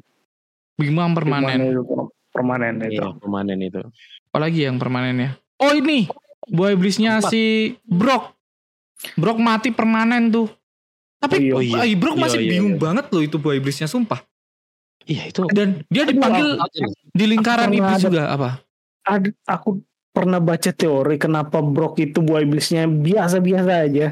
[0.77, 1.59] Big Mom Big Mom permanen.
[1.65, 2.93] itu per- permanen itu.
[2.95, 3.81] Iya, permanen itu.
[4.29, 5.31] Apalagi yang permanennya?
[5.57, 6.05] Oh ini
[6.47, 7.33] buah iblisnya Empat.
[7.33, 7.43] si
[7.83, 8.37] Brock.
[9.15, 10.49] Brock mati permanen tuh.
[11.17, 11.89] Tapi Oh iya.
[11.95, 12.83] Brock Iya, masih iya, bingung iya.
[12.83, 14.21] banget loh itu buah iblisnya sumpah.
[15.03, 16.61] Iya, itu Dan dia dipanggil
[17.09, 18.51] di lingkaran iblis ada- juga apa?
[19.03, 19.81] Ad, aku
[20.11, 24.07] pernah baca teori kenapa Brock itu buah iblisnya biasa-biasa aja.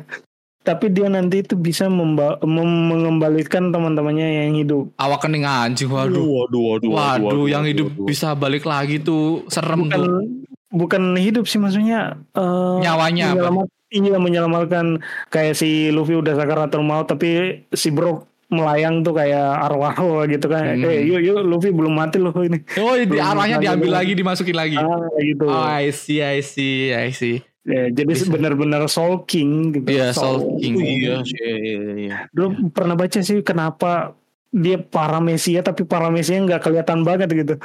[0.65, 4.97] Tapi dia nanti itu bisa memba- mem- mengembalikan teman-temannya yang hidup.
[4.97, 6.25] Awak kening anjing waduh.
[6.25, 10.09] waduh, waduh, Waduh, yang hidup bisa balik lagi tuh serem Bukan tuh.
[10.73, 13.53] bukan hidup sih maksudnya eh, Nyawanya apa?
[13.53, 14.87] menyelamat, iya menyelamatkan
[15.29, 19.93] kayak si Luffy udah sakaratul maut tapi si Brock melayang tuh kayak arwah
[20.27, 20.79] gitu kan.
[20.79, 20.87] Hmm.
[20.87, 22.63] Eh yuk yuk Luffy belum mati loh ini.
[22.81, 24.77] Oh, di lagi, diambil lagi, dimasukin lagi.
[24.77, 25.45] Ah gitu.
[25.45, 27.45] Oh, I see, I see, I see.
[27.65, 29.89] Ya, jadi benar-benar Soul King gitu.
[29.89, 30.77] Iya, Soul King.
[30.77, 32.17] Iya, iya, iya, iya.
[32.29, 34.13] Dulu pernah baca sih kenapa
[34.53, 37.57] dia paramesia tapi paramesia nggak kelihatan banget gitu.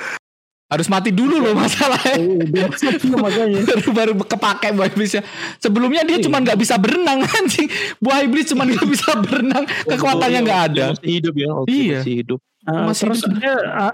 [0.69, 2.15] Harus mati dulu loh masalahnya.
[2.15, 2.69] Oh, dia
[3.17, 3.59] makanya.
[3.73, 5.25] baru baru kepake buah iblisnya.
[5.59, 7.67] Sebelumnya dia cuma nggak bisa berenang anjing.
[7.99, 10.85] Buah iblis cuma nggak bisa berenang, kekuatannya nggak ada.
[10.95, 11.49] Masih hidup ya.
[11.67, 11.99] Iya.
[11.99, 12.39] Masih hidup.
[12.69, 13.89] Ah, Masih terus dia ah,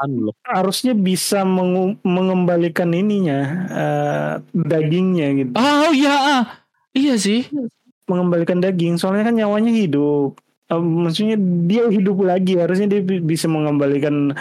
[0.51, 1.47] harusnya bisa
[2.03, 3.39] mengembalikan ininya
[3.71, 5.51] eh, dagingnya gitu.
[5.55, 6.43] Oh iya, ah.
[6.91, 7.47] iya sih.
[8.05, 10.35] Mengembalikan daging soalnya kan nyawanya hidup.
[10.67, 14.35] Eh, maksudnya dia hidup lagi harusnya dia bi- bisa mengembalikan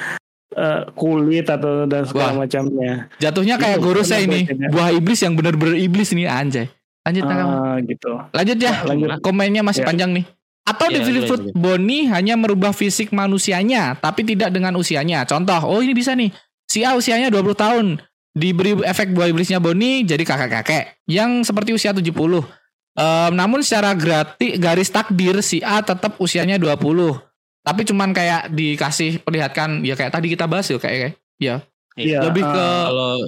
[0.50, 2.42] eh, kulit atau dan segala Wah.
[2.42, 3.06] macamnya.
[3.22, 6.66] Jatuhnya kayak Itu Gorosei pernah ini, buah iblis yang bener-bener iblis nih anjay.
[7.04, 7.22] Lanjut.
[7.28, 8.10] Ah, gitu.
[8.32, 8.72] Lanjut ya.
[8.82, 9.08] lanjut.
[9.20, 9.88] Komennya masih Ya.
[9.92, 10.24] panjang nih.
[10.64, 11.56] Atau Devil lanjut, Fruit lanjut.
[11.60, 15.28] Bonnie hanya merubah fisik manusianya, tapi tidak dengan usianya.
[15.28, 16.32] Contoh, oh ini bisa nih.
[16.64, 17.86] Si A usianya 20 tahun.
[18.34, 21.06] Diberi efek buah iblisnya Bonnie jadi kakek-kakek.
[21.06, 22.42] Yang seperti usia 70.
[22.98, 27.14] Ehm, namun secara gratis garis takdir si A tetap usianya 20.
[27.62, 31.56] Tapi cuman kayak dikasih perlihatkan ya kayak tadi kita bahas ya kayak kayak ya
[31.94, 33.22] Iya, lebih ke Kalau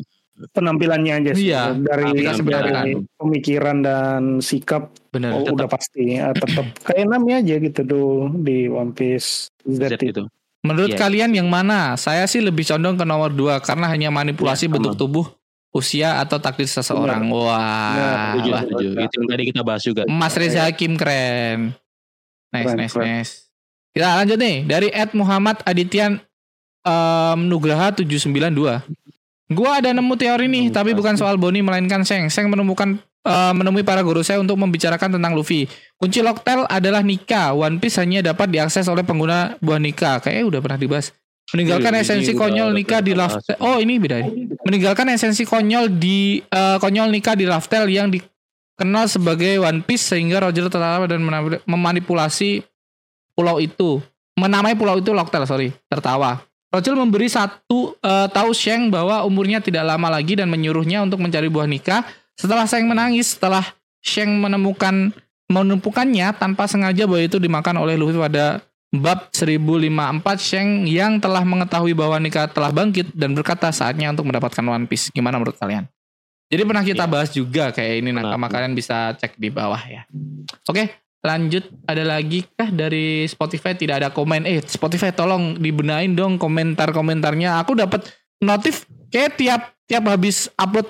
[0.52, 2.64] penampilannya aja sih Iya, dari penampilan.
[2.68, 8.08] dari pemikiran dan sikap bener oh, udah pasti ah, tetap kayak Nami aja gitu tuh
[8.36, 10.04] di One Piece Z, Z itu.
[10.12, 10.22] itu.
[10.60, 10.98] Menurut Iya.
[10.98, 11.94] kalian yang mana?
[11.94, 15.26] Saya sih lebih condong ke nomor 2 karena hanya manipulasi Ya, bentuk tubuh,
[15.70, 17.22] usia atau takdir seseorang.
[17.28, 18.62] Wah, Setuju, wah.
[18.62, 18.88] setuju.
[18.98, 20.02] Itu yang tadi kita bahas juga.
[20.04, 21.70] Mas Reza Hakim keren.
[22.50, 23.06] Nice, Keren, nice, keren.
[23.22, 23.32] nice.
[23.90, 26.18] Kita lanjut nih dari Ed Muhammad Adityan
[26.82, 28.82] um, Nugraha 792.
[29.46, 32.26] Gua ada nemu teori nih, tapi bukan soal Boni melainkan Seng.
[32.26, 35.70] Seng menemukan eh, menemui para guru saya untuk membicarakan tentang Luffy.
[35.94, 37.54] Kunci Locktail adalah Nika.
[37.54, 40.18] One Piece hanya dapat diakses oleh pengguna buah Nika.
[40.18, 41.14] Kayaknya udah pernah dibahas.
[41.54, 43.54] Meninggalkan Iya, esensi ini konyol Nika di Laftel.
[43.62, 44.18] Oh, ini beda.
[44.18, 44.50] nih.
[44.66, 50.42] Meninggalkan esensi konyol di eh, konyol Nika di Laftel yang dikenal sebagai One Piece sehingga
[50.42, 51.22] Roger tertawa dan
[51.62, 52.66] memanipulasi
[53.38, 54.02] pulau itu.
[54.34, 55.70] Menamai pulau itu Locktail, sorry.
[55.86, 56.42] Tertawa.
[56.76, 61.48] Roger memberi satu eh, tahu Sheng bahwa umurnya tidak lama lagi dan menyuruhnya untuk mencari
[61.48, 62.04] buah nikah.
[62.36, 63.64] Setelah Sheng menangis, setelah
[64.04, 65.08] Sheng menemukan
[65.48, 68.60] menumpukannya tanpa sengaja bahwa itu dimakan oleh Luffy pada
[68.92, 74.60] bab 1054 Sheng yang telah mengetahui bahwa nikah telah bangkit dan berkata saatnya untuk mendapatkan
[74.60, 75.08] One Piece.
[75.10, 75.88] Gimana menurut kalian?
[76.46, 77.10] Jadi pernah kita Ya.
[77.10, 78.36] bahas juga kayak ini Pernah.
[78.36, 80.06] nakama kalian bisa cek di bawah ya.
[80.70, 80.94] Oke,
[81.26, 84.46] lanjut ada lagi kah dari Spotify tidak ada komen.
[84.46, 87.58] Eh, Spotify tolong dibenain dong komentar-komentarnya.
[87.66, 88.06] Aku dapat
[88.38, 90.86] notif kayak tiap tiap habis upload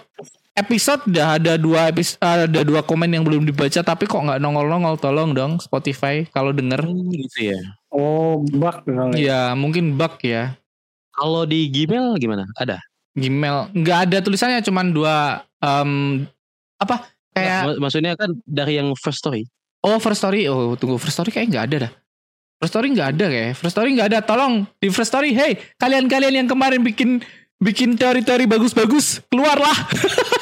[0.56, 4.96] episode udah ada dua episode ada dua komen yang belum dibaca tapi kok nggak nongol-nongol
[4.96, 6.84] tolong dong Spotify kalau denger.
[6.84, 7.60] Hmm, gitu ya.
[7.92, 8.84] Oh, bug.
[9.16, 10.56] Ya, mungkin bug ya.
[11.16, 12.44] Kalau di Gmail gimana?
[12.60, 12.76] Ada.
[13.16, 16.24] Gmail nggak ada tulisannya cuman dua em,
[16.76, 19.48] apa kayak Mak- maksudnya kan dari yang first story.
[19.86, 21.92] Oh First Story, oh tunggu First Story kayak nggak ada dah.
[22.58, 23.50] First Story nggak ada kayak.
[23.54, 24.18] First Story nggak ada.
[24.26, 27.22] Tolong di First Story, hey kalian-kalian yang kemarin bikin
[27.62, 29.76] bikin teori-teori bagus-bagus keluarlah.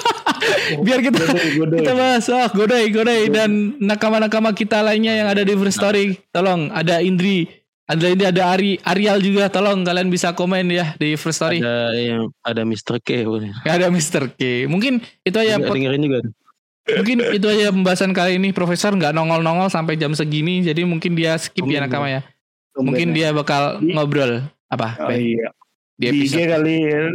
[0.85, 1.79] Biar kita Godai, godai.
[1.85, 2.25] kita bahas.
[2.33, 6.17] Oh Godai, Godai dan nakama-nakama kita lainnya yang ada di First Story.
[6.33, 7.45] Tolong ada Indri,
[7.85, 9.53] Ada ini ada Ari Arial juga.
[9.53, 11.61] Tolong kalian bisa komen ya di First Story.
[11.61, 12.97] Ada yang ada Mr.
[13.05, 13.29] K.
[13.29, 13.53] boleh.
[13.61, 14.33] Ada Mr.
[14.33, 14.65] K.
[14.73, 16.19] Mungkin itu aja Juga dengerin juga.
[16.87, 21.35] Mungkin itu aja pembahasan kali ini Profesor nggak nongol-nongol sampai jam segini jadi mungkin dia
[21.35, 22.21] skip ya Tumben, nakama ya.
[22.75, 25.49] Mungkin dia bakal Di- ngobrol apa Oh, iya.
[25.95, 26.51] di Di episode.
[26.51, 27.09] kali eh,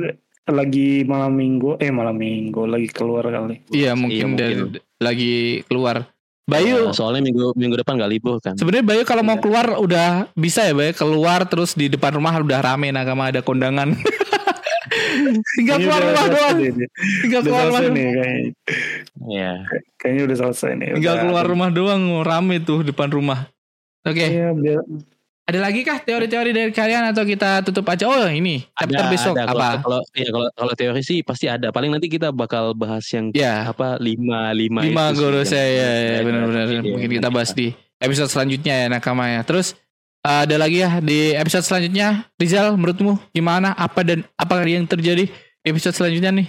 [0.48, 3.62] lagi malam minggu eh malam minggu lagi keluar kali.
[3.70, 4.82] Iya mungkin, Iya, dari- mungkin.
[4.98, 5.34] lagi
[5.66, 6.10] keluar.
[6.44, 8.58] Bayu Nah, soalnya minggu minggu depan nggak libur kan.
[8.58, 12.58] Sebenarnya Bayu kalau mau keluar udah bisa ya Bayu keluar terus di depan rumah udah
[12.64, 13.94] rame nakama ada kondangan.
[15.56, 16.57] tinggal Kayaknya keluar rumah doang.
[17.22, 17.81] Tinggal keluar rumah.
[17.90, 18.52] nih kayaknya.
[19.30, 19.52] Iya.
[19.98, 20.88] Kayaknya udah selesai nih.
[20.98, 23.49] Tinggal Udah- keluar rumah doang rame tuh depan rumah.
[24.07, 24.80] Oke, Iya, biar
[25.49, 28.06] ada lagi kah teori-teori dari kalian atau kita tutup aja?
[28.06, 29.49] Oh, ini chapter Ada, besok ada.
[29.49, 29.69] Kalau- apa?
[29.81, 31.73] Kalau ya kalau kalau teori sih pasti ada.
[31.73, 36.19] Paling nanti kita bakal bahas yang Ya, apa lima lima lima guru saya ya, ya
[36.22, 37.18] benar-benar iya, mungkin iya.
[37.18, 39.41] kita bahas di episode selanjutnya ya nakama ya.
[39.41, 39.73] Terus
[40.30, 45.26] uh, ada lagi ya di episode selanjutnya Rizal menurutmu gimana apa dan apa yang terjadi
[45.26, 46.47] di episode selanjutnya nih?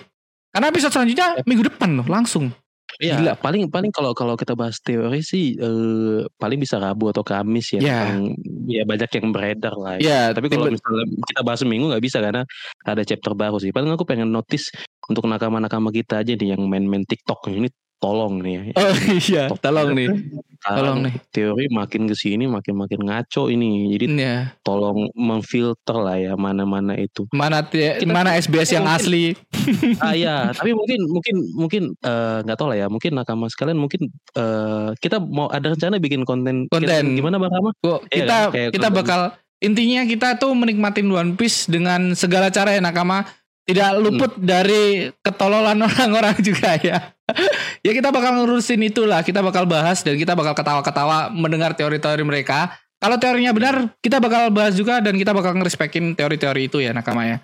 [0.53, 2.53] Karena episode selanjutnya minggu depan loh langsung.
[3.01, 3.33] Iya, Gila.
[3.39, 7.81] paling paling kalau kalau kita bahas teori sih eh, paling bisa Rabu atau Kamis ya.
[7.81, 7.99] Iya.
[8.13, 8.25] Yang,
[8.67, 9.95] ya banyak yang beredar lah.
[9.97, 10.05] Ya.
[10.05, 12.43] Ya, Tapi kalau misalnya kita bahas seminggu nggak bisa karena
[12.85, 13.71] ada chapter baru sih.
[13.73, 14.75] Paling aku pengen notice
[15.07, 17.71] untuk nakama-nakama kita aja nih yang main-main TikTok ini
[18.01, 18.63] tolong nih ya.
[18.75, 20.09] Oh iya, tolong nih,
[20.59, 21.15] tolong nih.
[21.29, 23.93] Teori makin ke sini makin makin ngaco ini.
[23.93, 27.29] Jadi Ya, tolong memfilter lah ya mana-mana itu.
[27.31, 29.25] mana te- Kita- mana SBS yang mungkin- asli?
[30.01, 32.87] ah ya, tapi mungkin mungkin mungkin eh, nggak tahu lah ya.
[32.89, 36.67] Mungkin nakama sekalian mungkin eh, kita mau ada rencana bikin konten.
[36.67, 37.05] Konten.
[37.15, 37.71] Gimana Bang Rama?
[37.79, 38.99] Kok Iya kita kan, kayak kita konten.
[38.99, 39.21] bakal
[39.61, 43.29] intinya kita tuh menikmatin One Piece dengan segala cara ya nakama
[43.61, 44.43] tidak luput Hmm.
[44.43, 44.83] dari
[45.21, 47.13] ketololan orang-orang juga ya.
[47.87, 52.75] ya kita bakal ngurusin itulah, kita bakal bahas dan kita bakal ketawa-ketawa mendengar teori-teori mereka.
[53.01, 57.25] Kalau teorinya benar, kita bakal bahas juga dan kita bakal ngerespekin teori-teori itu ya nakama
[57.25, 57.39] ya.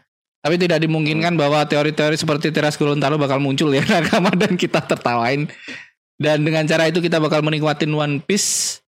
[0.44, 5.48] Tapi tidak dimungkinkan bahwa teori-teori seperti Teras Gorontalo bakal muncul ya nakama dan kita tertawain.
[6.16, 8.80] Dan dengan cara itu kita bakal menikmatin One Piece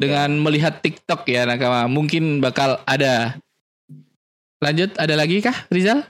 [0.00, 1.88] dengan melihat TikTok ya nakama.
[1.88, 3.36] Mungkin bakal ada.
[4.56, 6.00] Lanjut, ada lagi kah Rizal?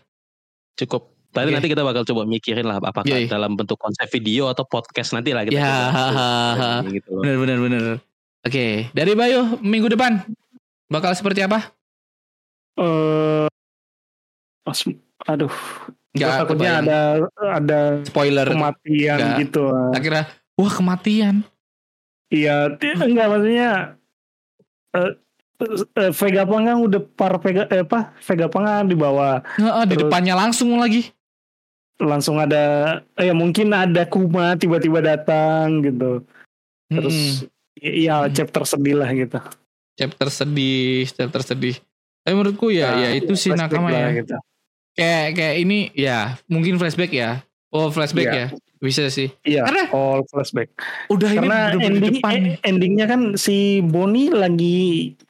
[0.78, 1.15] Cukup.
[1.36, 1.54] Tadi Oke.
[1.54, 3.28] nanti kita bakal coba mikirin lah apakah Iya, iya.
[3.28, 6.72] dalam bentuk konsep video atau podcast nanti lah kita Ya, hahaha.
[6.88, 7.20] gitu loh.
[7.20, 7.82] Bener bener bener.
[8.40, 10.24] Oke, dari Bayu minggu depan
[10.86, 11.68] bakal seperti apa?
[12.74, 13.48] eh
[14.62, 14.84] as-
[15.22, 15.52] aduh,
[16.12, 16.82] Nggak gua takutnya kebayang.
[16.82, 17.00] ada
[17.54, 18.46] ada spoiler.
[18.46, 19.36] kematian Nggak.
[19.42, 19.64] gitu.
[19.90, 20.20] Tak kira,
[20.54, 21.34] wah kematian.
[22.26, 23.70] Iya, enggak maksudnya
[24.92, 25.10] eh
[25.94, 30.00] eh, Vega Pangang udah par Vega eh, apa Vega Pangang di bawah Nggak, di Terus-
[30.02, 31.15] depannya langsung lagi.
[31.98, 32.64] Langsung ada
[33.14, 36.20] eh mungkin ada Kuma tiba-tiba datang gitu.
[36.86, 37.44] Terus
[37.77, 38.32] iya Mm-mm.
[38.32, 39.39] chapter sedih lah gitu.
[39.93, 41.77] chapter sedih, chapter sedih.
[42.20, 44.09] Tapi menurutku ya, Nah, ya itu sih flashback nakama ya.
[44.14, 44.36] gitu.
[44.93, 47.40] Kayak kayak ini ya, mungkin flashback ya.
[47.68, 48.36] Oh flashback Iya.
[48.36, 48.47] ya,
[48.78, 49.28] bisa sih.
[49.40, 50.68] Iya, Karena- all flashback.
[51.09, 54.78] Udah ini Karena di ending depan eh, endingnya kan si Bonnie lagi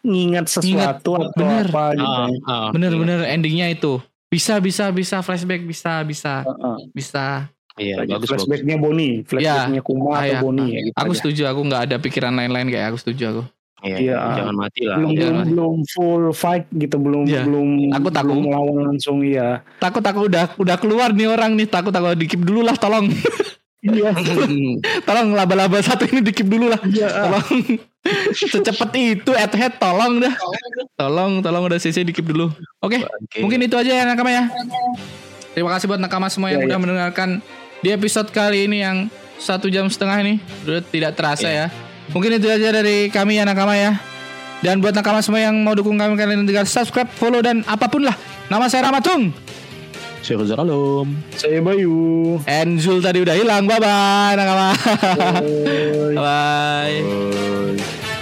[0.01, 1.67] ngingat sesuatu atau bener.
[1.69, 2.07] apa gitu.
[2.07, 3.99] Ah, ah, Bener-bener endingnya itu.
[4.27, 6.77] Bisa bisa bisa flashback bisa bisa Heeh.
[6.91, 7.47] bisa.
[7.77, 10.41] Iya, bagus flashbacknya Bonnie, flashbacknya Kuma Ah, atau ya.
[10.41, 11.19] Bonnie ya gitu Aku aja.
[11.21, 13.43] setuju, aku nggak ada pikiran lain-lain kayak aku setuju aku.
[13.85, 14.17] Iya, Iya.
[14.35, 14.97] jangan mati lah.
[14.97, 17.45] belum Iya, belum, full fight gitu belum Iya.
[17.45, 18.33] belum Takut, takut.
[18.33, 22.41] belum melawan langsung iya Takut aku udah udah keluar nih orang nih takut aku dikip
[22.41, 23.07] dulu lah tolong
[23.93, 24.11] iya.
[25.07, 26.81] Tolong laba-laba satu ini dikip dulu lah.
[26.83, 27.09] Iya.
[27.11, 27.47] Tolong.
[28.31, 30.35] Secepat itu at head tolong dah.
[30.95, 32.55] Tolong tolong udah CC dikip dulu.
[32.79, 33.43] Oke Oke.
[33.43, 34.47] mungkin itu aja ya nakama ya.
[35.53, 36.83] Terima kasih buat nakama semua yang Ya, udah ya.
[36.83, 37.29] mendengarkan
[37.83, 40.35] di episode kali ini yang satu jam setengah ini.
[40.63, 41.67] Udah tidak terasa ya.
[42.15, 43.99] Mungkin itu aja dari kami ya nakama ya.
[44.63, 48.07] Dan buat nakama semua yang mau dukung kami kalian tinggal subscribe follow dan apa pun
[48.07, 48.15] lah.
[48.47, 49.35] Nama saya Ramatung
[50.27, 51.23] Syukur Salam.
[51.39, 54.35] saya Bayu and Zul tadi udah hilang bye Bye.
[56.19, 58.16] bye Bye.